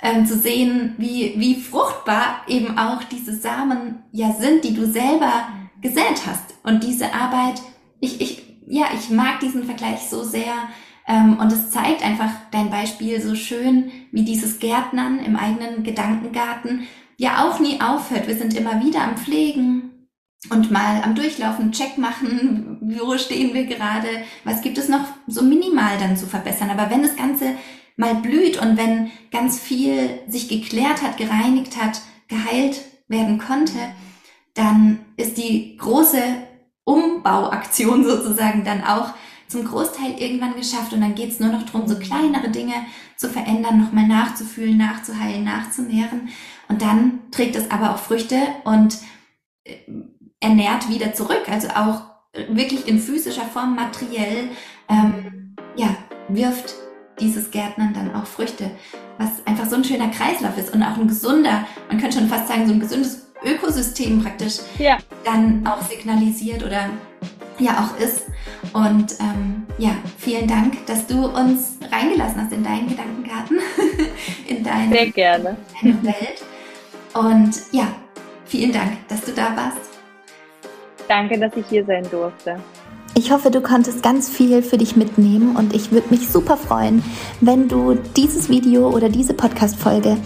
Ähm, 0.00 0.26
zu 0.26 0.38
sehen, 0.38 0.94
wie, 0.96 1.34
wie 1.38 1.60
fruchtbar 1.60 2.42
eben 2.46 2.78
auch 2.78 3.02
diese 3.02 3.34
Samen 3.34 4.04
ja 4.12 4.32
sind, 4.38 4.62
die 4.62 4.72
du 4.72 4.86
selber 4.86 5.48
gesät 5.80 6.26
hast. 6.26 6.54
Und 6.62 6.84
diese 6.84 7.14
Arbeit, 7.14 7.60
ich, 8.00 8.20
ich, 8.20 8.42
ja, 8.66 8.86
ich 8.94 9.10
mag 9.10 9.40
diesen 9.40 9.64
Vergleich 9.64 10.00
so 10.00 10.22
sehr. 10.24 10.54
Ähm, 11.06 11.38
und 11.38 11.52
es 11.52 11.70
zeigt 11.70 12.04
einfach 12.04 12.30
dein 12.50 12.70
Beispiel 12.70 13.20
so 13.20 13.34
schön, 13.34 13.90
wie 14.12 14.24
dieses 14.24 14.58
Gärtnern 14.58 15.18
im 15.20 15.36
eigenen 15.36 15.82
Gedankengarten 15.82 16.86
ja 17.16 17.48
auch 17.48 17.60
nie 17.60 17.80
aufhört. 17.80 18.28
Wir 18.28 18.36
sind 18.36 18.54
immer 18.54 18.84
wieder 18.84 19.02
am 19.02 19.16
Pflegen 19.16 19.88
und 20.50 20.70
mal 20.70 21.02
am 21.02 21.14
Durchlaufen, 21.14 21.72
Check 21.72 21.98
machen, 21.98 22.78
wo 22.80 23.18
stehen 23.18 23.54
wir 23.54 23.64
gerade, 23.64 24.08
was 24.44 24.62
gibt 24.62 24.78
es 24.78 24.88
noch 24.88 25.04
so 25.26 25.42
minimal 25.42 25.98
dann 25.98 26.16
zu 26.16 26.26
verbessern. 26.26 26.70
Aber 26.70 26.90
wenn 26.90 27.02
das 27.02 27.16
Ganze 27.16 27.56
mal 27.96 28.14
blüht 28.14 28.60
und 28.62 28.76
wenn 28.76 29.10
ganz 29.32 29.58
viel 29.58 30.20
sich 30.28 30.48
geklärt 30.48 31.02
hat, 31.02 31.16
gereinigt 31.16 31.76
hat, 31.76 32.00
geheilt 32.28 32.80
werden 33.08 33.38
konnte, 33.38 33.78
dann 34.54 35.00
ist 35.18 35.36
die 35.36 35.76
große 35.76 36.22
Umbauaktion 36.84 38.04
sozusagen 38.08 38.64
dann 38.64 38.82
auch 38.82 39.10
zum 39.48 39.64
Großteil 39.64 40.18
irgendwann 40.18 40.56
geschafft 40.56 40.92
und 40.92 41.00
dann 41.00 41.14
geht 41.14 41.30
es 41.30 41.40
nur 41.40 41.50
noch 41.50 41.62
darum, 41.64 41.88
so 41.88 41.98
kleinere 41.98 42.50
Dinge 42.50 42.74
zu 43.16 43.28
verändern, 43.28 43.82
nochmal 43.82 44.06
nachzufühlen, 44.06 44.76
nachzuheilen, 44.76 45.44
nachzunähren 45.44 46.28
und 46.68 46.82
dann 46.82 47.20
trägt 47.30 47.56
es 47.56 47.70
aber 47.70 47.94
auch 47.94 47.98
Früchte 47.98 48.36
und 48.64 48.98
äh, 49.64 49.76
ernährt 50.40 50.88
wieder 50.88 51.14
zurück, 51.14 51.48
also 51.50 51.68
auch 51.68 52.02
wirklich 52.50 52.86
in 52.86 53.00
physischer 53.00 53.46
Form, 53.46 53.74
materiell, 53.74 54.50
ähm, 54.88 55.56
ja, 55.76 55.96
wirft 56.28 56.74
dieses 57.20 57.50
Gärtnern 57.50 57.94
dann 57.94 58.14
auch 58.14 58.26
Früchte, 58.26 58.70
was 59.18 59.44
einfach 59.46 59.66
so 59.66 59.76
ein 59.76 59.84
schöner 59.84 60.08
Kreislauf 60.08 60.56
ist 60.56 60.72
und 60.72 60.82
auch 60.82 60.96
ein 60.96 61.08
gesunder, 61.08 61.66
man 61.88 61.98
könnte 61.98 62.18
schon 62.18 62.28
fast 62.28 62.48
sagen, 62.48 62.66
so 62.66 62.74
ein 62.74 62.80
gesundes 62.80 63.27
Ökosystem 63.44 64.22
praktisch 64.22 64.58
ja. 64.78 64.98
dann 65.24 65.66
auch 65.66 65.82
signalisiert 65.82 66.64
oder 66.64 66.90
ja 67.58 67.84
auch 67.84 68.00
ist. 68.00 68.26
Und 68.72 69.18
ähm, 69.20 69.66
ja, 69.78 69.90
vielen 70.18 70.46
Dank, 70.46 70.86
dass 70.86 71.06
du 71.06 71.26
uns 71.26 71.78
reingelassen 71.90 72.42
hast 72.42 72.52
in 72.52 72.64
deinen 72.64 72.88
Gedankengarten, 72.88 73.58
in 74.46 74.64
deine, 74.64 74.92
Sehr 74.92 75.10
gerne. 75.10 75.56
deine 75.80 76.02
Welt. 76.02 76.44
Und 77.14 77.54
ja, 77.72 77.88
vielen 78.44 78.72
Dank, 78.72 78.92
dass 79.08 79.22
du 79.22 79.32
da 79.32 79.56
warst. 79.56 79.78
Danke, 81.08 81.38
dass 81.38 81.56
ich 81.56 81.66
hier 81.68 81.84
sein 81.84 82.08
durfte. 82.10 82.60
Ich 83.14 83.32
hoffe, 83.32 83.50
du 83.50 83.60
konntest 83.60 84.02
ganz 84.02 84.28
viel 84.28 84.62
für 84.62 84.78
dich 84.78 84.96
mitnehmen 84.96 85.56
und 85.56 85.74
ich 85.74 85.90
würde 85.90 86.08
mich 86.10 86.28
super 86.28 86.56
freuen, 86.56 87.02
wenn 87.40 87.68
du 87.68 87.94
dieses 88.16 88.48
Video 88.48 88.90
oder 88.90 89.08
diese 89.08 89.34
Podcast-Folge 89.34 90.16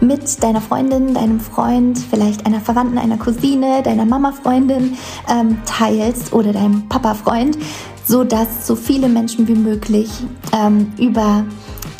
mit 0.00 0.42
deiner 0.42 0.60
Freundin, 0.60 1.14
deinem 1.14 1.40
Freund, 1.40 1.98
vielleicht 1.98 2.44
einer 2.44 2.60
Verwandten, 2.60 2.98
einer 2.98 3.16
Cousine, 3.16 3.82
deiner 3.82 4.04
Mama-Freundin 4.04 4.96
ähm, 5.30 5.58
teilst 5.64 6.32
oder 6.32 6.52
deinem 6.52 6.88
Papa-Freund, 6.88 7.56
so 8.04 8.24
dass 8.24 8.66
so 8.66 8.76
viele 8.76 9.08
Menschen 9.08 9.48
wie 9.48 9.54
möglich 9.54 10.10
ähm, 10.52 10.92
über 10.98 11.44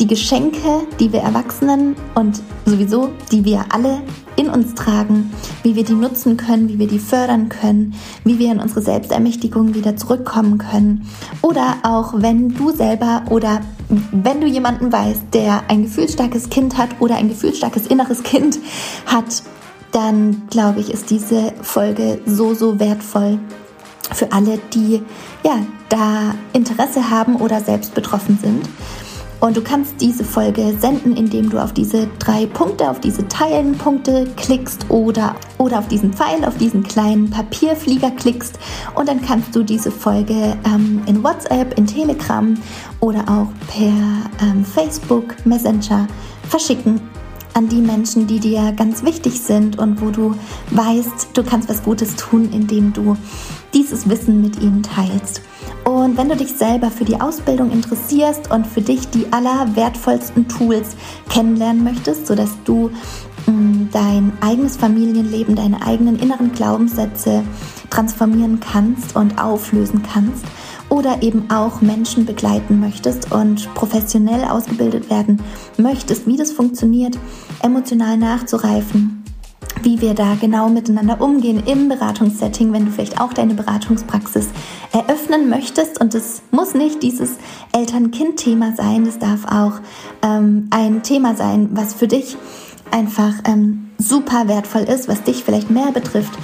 die 0.01 0.07
Geschenke, 0.07 0.87
die 0.99 1.13
wir 1.13 1.21
Erwachsenen 1.21 1.97
und 2.15 2.43
sowieso, 2.67 3.11
die 3.31 3.45
wir 3.45 3.65
alle 3.71 4.03
in 4.37 4.49
uns 4.49 4.75
tragen, 4.75 5.33
wie 5.63 5.77
wir 5.77 5.85
die 5.85 5.95
nutzen 5.95 6.37
können, 6.37 6.69
wie 6.69 6.79
wir 6.79 6.89
die 6.89 6.99
fördern 6.99 7.49
können, 7.49 7.95
wie 8.25 8.39
wir 8.39 8.53
in 8.53 8.61
unsere 8.61 8.83
Selbstermächtigung 8.83 9.75
wieder 9.75 9.97
zurückkommen 9.97 10.59
können. 10.59 11.07
Oder 11.43 11.77
auch 11.83 12.15
wenn 12.17 12.55
du 12.55 12.71
selber 12.71 13.23
oder 13.31 13.61
wenn 14.11 14.41
du 14.41 14.47
jemanden 14.47 14.93
weißt, 14.93 15.35
der 15.35 15.65
ein 15.69 15.83
gefühlsstarkes 15.83 16.49
Kind 16.51 16.79
hat 16.79 16.91
oder 17.01 17.17
ein 17.17 17.29
gefühlsstarkes 17.29 17.87
inneres 17.87 18.23
Kind 18.23 18.59
hat, 19.07 19.43
dann 19.93 20.43
glaube 20.49 20.81
ich, 20.81 20.91
ist 20.91 21.11
diese 21.11 21.53
Folge 21.61 22.21
so, 22.25 22.55
so 22.55 22.81
wertvoll 22.81 23.39
für 24.13 24.33
alle, 24.33 24.59
die 24.75 25.03
ja 25.45 25.59
da 25.89 26.35
Interesse 26.53 27.11
haben 27.11 27.37
oder 27.37 27.61
selbst 27.61 27.95
betroffen 27.95 28.39
sind. 28.41 28.69
Und 29.43 29.57
du 29.57 29.61
kannst 29.61 30.01
diese 30.01 30.23
Folge 30.23 30.73
senden, 30.79 31.17
indem 31.17 31.51
du 31.51 31.59
auf 31.59 31.73
diese 31.73 32.07
drei 32.21 32.47
Punkte, 32.47 32.89
auf 32.89 33.01
diese 33.01 33.27
Teilen-Punkte 33.27 34.29
klickst 34.37 34.89
oder, 34.89 35.35
oder 35.59 35.81
auf 35.81 35.89
diesen 35.89 36.13
Pfeil, 36.13 36.45
auf 36.45 36.59
diesen 36.59 36.85
kleinen 36.85 37.29
Papierflieger 37.29 38.13
klickst. 38.13 38.57
Und 38.95 39.09
dann 39.09 39.21
kannst 39.21 39.57
du 39.57 39.65
diese 39.65 39.91
Folge 39.91 40.57
ähm, 40.65 41.03
in 41.07 41.25
WhatsApp, 41.25 41.77
in 41.77 41.89
Telegram 41.89 42.55
oder 43.01 43.23
auch 43.23 43.49
per 43.67 43.89
ähm, 44.47 44.65
Facebook 44.65 45.35
Messenger 45.45 46.07
verschicken 46.49 47.01
an 47.55 47.69
die 47.69 47.81
Menschen, 47.81 48.27
die 48.27 48.41
dir 48.41 48.73
ganz 48.73 49.05
wichtig 49.05 49.41
sind 49.41 49.79
und 49.79 50.01
wo 50.01 50.11
du 50.11 50.35
weißt, 50.71 51.29
du 51.35 51.43
kannst 51.43 51.69
was 51.69 51.83
Gutes 51.83 52.17
tun, 52.17 52.51
indem 52.53 52.93
du 52.93 53.17
dieses 53.75 54.09
Wissen 54.09 54.41
mit 54.41 54.61
ihnen 54.61 54.83
teilst. 54.83 55.43
Und 55.85 56.17
wenn 56.17 56.29
du 56.29 56.37
dich 56.37 56.53
selber 56.53 56.91
für 56.91 57.05
die 57.05 57.21
Ausbildung 57.21 57.71
interessierst 57.71 58.51
und 58.51 58.67
für 58.67 58.81
dich 58.81 59.09
die 59.09 59.27
allerwertvollsten 59.33 60.49
Tools 60.49 60.97
kennenlernen 61.29 61.83
möchtest, 61.83 62.27
sodass 62.27 62.51
du 62.65 62.91
mm, 63.47 63.89
dein 63.93 64.33
eigenes 64.41 64.77
Familienleben, 64.77 65.57
deine 65.57 65.85
eigenen 65.85 66.19
inneren 66.19 66.53
Glaubenssätze 66.53 67.43
transformieren 67.91 68.61
kannst 68.61 69.17
und 69.17 69.41
auflösen 69.41 70.03
kannst, 70.03 70.45
oder 70.93 71.23
eben 71.23 71.51
auch 71.51 71.81
Menschen 71.81 72.27
begleiten 72.27 72.79
möchtest 72.79 73.33
und 73.33 73.73
professionell 73.75 74.45
ausgebildet 74.45 75.09
werden 75.09 75.41
möchtest, 75.79 76.27
wie 76.27 76.37
das 76.37 76.53
funktioniert, 76.53 77.19
emotional 77.63 78.19
nachzureifen, 78.19 79.25
wie 79.83 80.03
wir 80.03 80.13
da 80.13 80.37
genau 80.39 80.69
miteinander 80.69 81.23
umgehen 81.23 81.63
im 81.65 81.89
Beratungssetting, 81.89 82.75
wenn 82.75 82.85
du 82.85 82.91
vielleicht 82.91 83.19
auch 83.23 83.33
deine 83.33 83.55
Beratungspraxis 83.55 84.51
eröffnen 84.93 85.49
möchtest. 85.49 85.99
Und 85.99 86.15
es 86.15 86.43
muss 86.51 86.75
nicht 86.75 87.03
dieses 87.03 87.37
Eltern-Kind-Thema 87.73 88.75
sein, 88.77 89.07
es 89.07 89.19
darf 89.19 89.47
auch 89.47 89.81
ähm, 90.21 90.69
ein 90.69 91.03
Thema 91.03 91.35
sein, 91.35 91.71
was 91.73 91.95
für 91.95 92.07
dich 92.07 92.37
einfach 92.91 93.33
ähm, 93.47 93.89
super 93.97 94.47
wertvoll 94.47 94.83
ist, 94.83 95.09
was 95.09 95.23
dich 95.23 95.43
vielleicht 95.43 95.71
mehr 95.71 95.91
betrifft. 95.91 96.39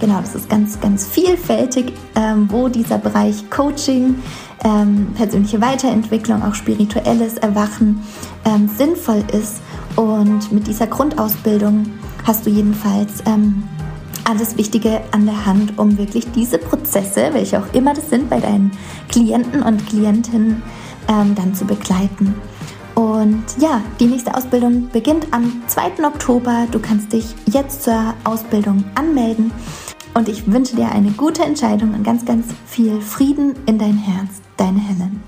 Genau, 0.00 0.20
das 0.20 0.34
ist 0.34 0.48
ganz, 0.48 0.78
ganz 0.80 1.06
vielfältig, 1.06 1.92
ähm, 2.14 2.48
wo 2.50 2.68
dieser 2.68 2.98
Bereich 2.98 3.50
Coaching, 3.50 4.16
ähm, 4.64 5.08
persönliche 5.14 5.60
Weiterentwicklung, 5.60 6.42
auch 6.42 6.54
spirituelles 6.54 7.38
Erwachen 7.38 8.02
ähm, 8.44 8.70
sinnvoll 8.76 9.24
ist. 9.32 9.60
Und 9.96 10.52
mit 10.52 10.68
dieser 10.68 10.86
Grundausbildung 10.86 11.86
hast 12.24 12.46
du 12.46 12.50
jedenfalls 12.50 13.22
ähm, 13.26 13.64
alles 14.24 14.56
Wichtige 14.56 15.00
an 15.10 15.26
der 15.26 15.46
Hand, 15.46 15.78
um 15.78 15.98
wirklich 15.98 16.30
diese 16.32 16.58
Prozesse, 16.58 17.30
welche 17.32 17.58
auch 17.58 17.72
immer 17.72 17.94
das 17.94 18.08
sind, 18.08 18.30
bei 18.30 18.38
deinen 18.38 18.70
Klienten 19.08 19.62
und 19.62 19.84
Klientinnen 19.88 20.62
ähm, 21.08 21.34
dann 21.34 21.54
zu 21.54 21.64
begleiten. 21.64 22.34
Und 22.94 23.44
ja, 23.58 23.80
die 24.00 24.06
nächste 24.06 24.34
Ausbildung 24.34 24.88
beginnt 24.92 25.28
am 25.30 25.62
2. 25.68 26.04
Oktober. 26.04 26.66
Du 26.70 26.80
kannst 26.80 27.12
dich 27.12 27.26
jetzt 27.46 27.84
zur 27.84 28.14
Ausbildung 28.24 28.84
anmelden. 28.96 29.52
Und 30.14 30.28
ich 30.28 30.50
wünsche 30.50 30.76
dir 30.76 30.90
eine 30.90 31.10
gute 31.12 31.44
Entscheidung 31.44 31.94
und 31.94 32.02
ganz, 32.02 32.24
ganz 32.24 32.46
viel 32.66 33.00
Frieden 33.00 33.54
in 33.66 33.78
dein 33.78 33.96
Herz. 33.96 34.40
Deine 34.56 34.80
Helen. 34.80 35.27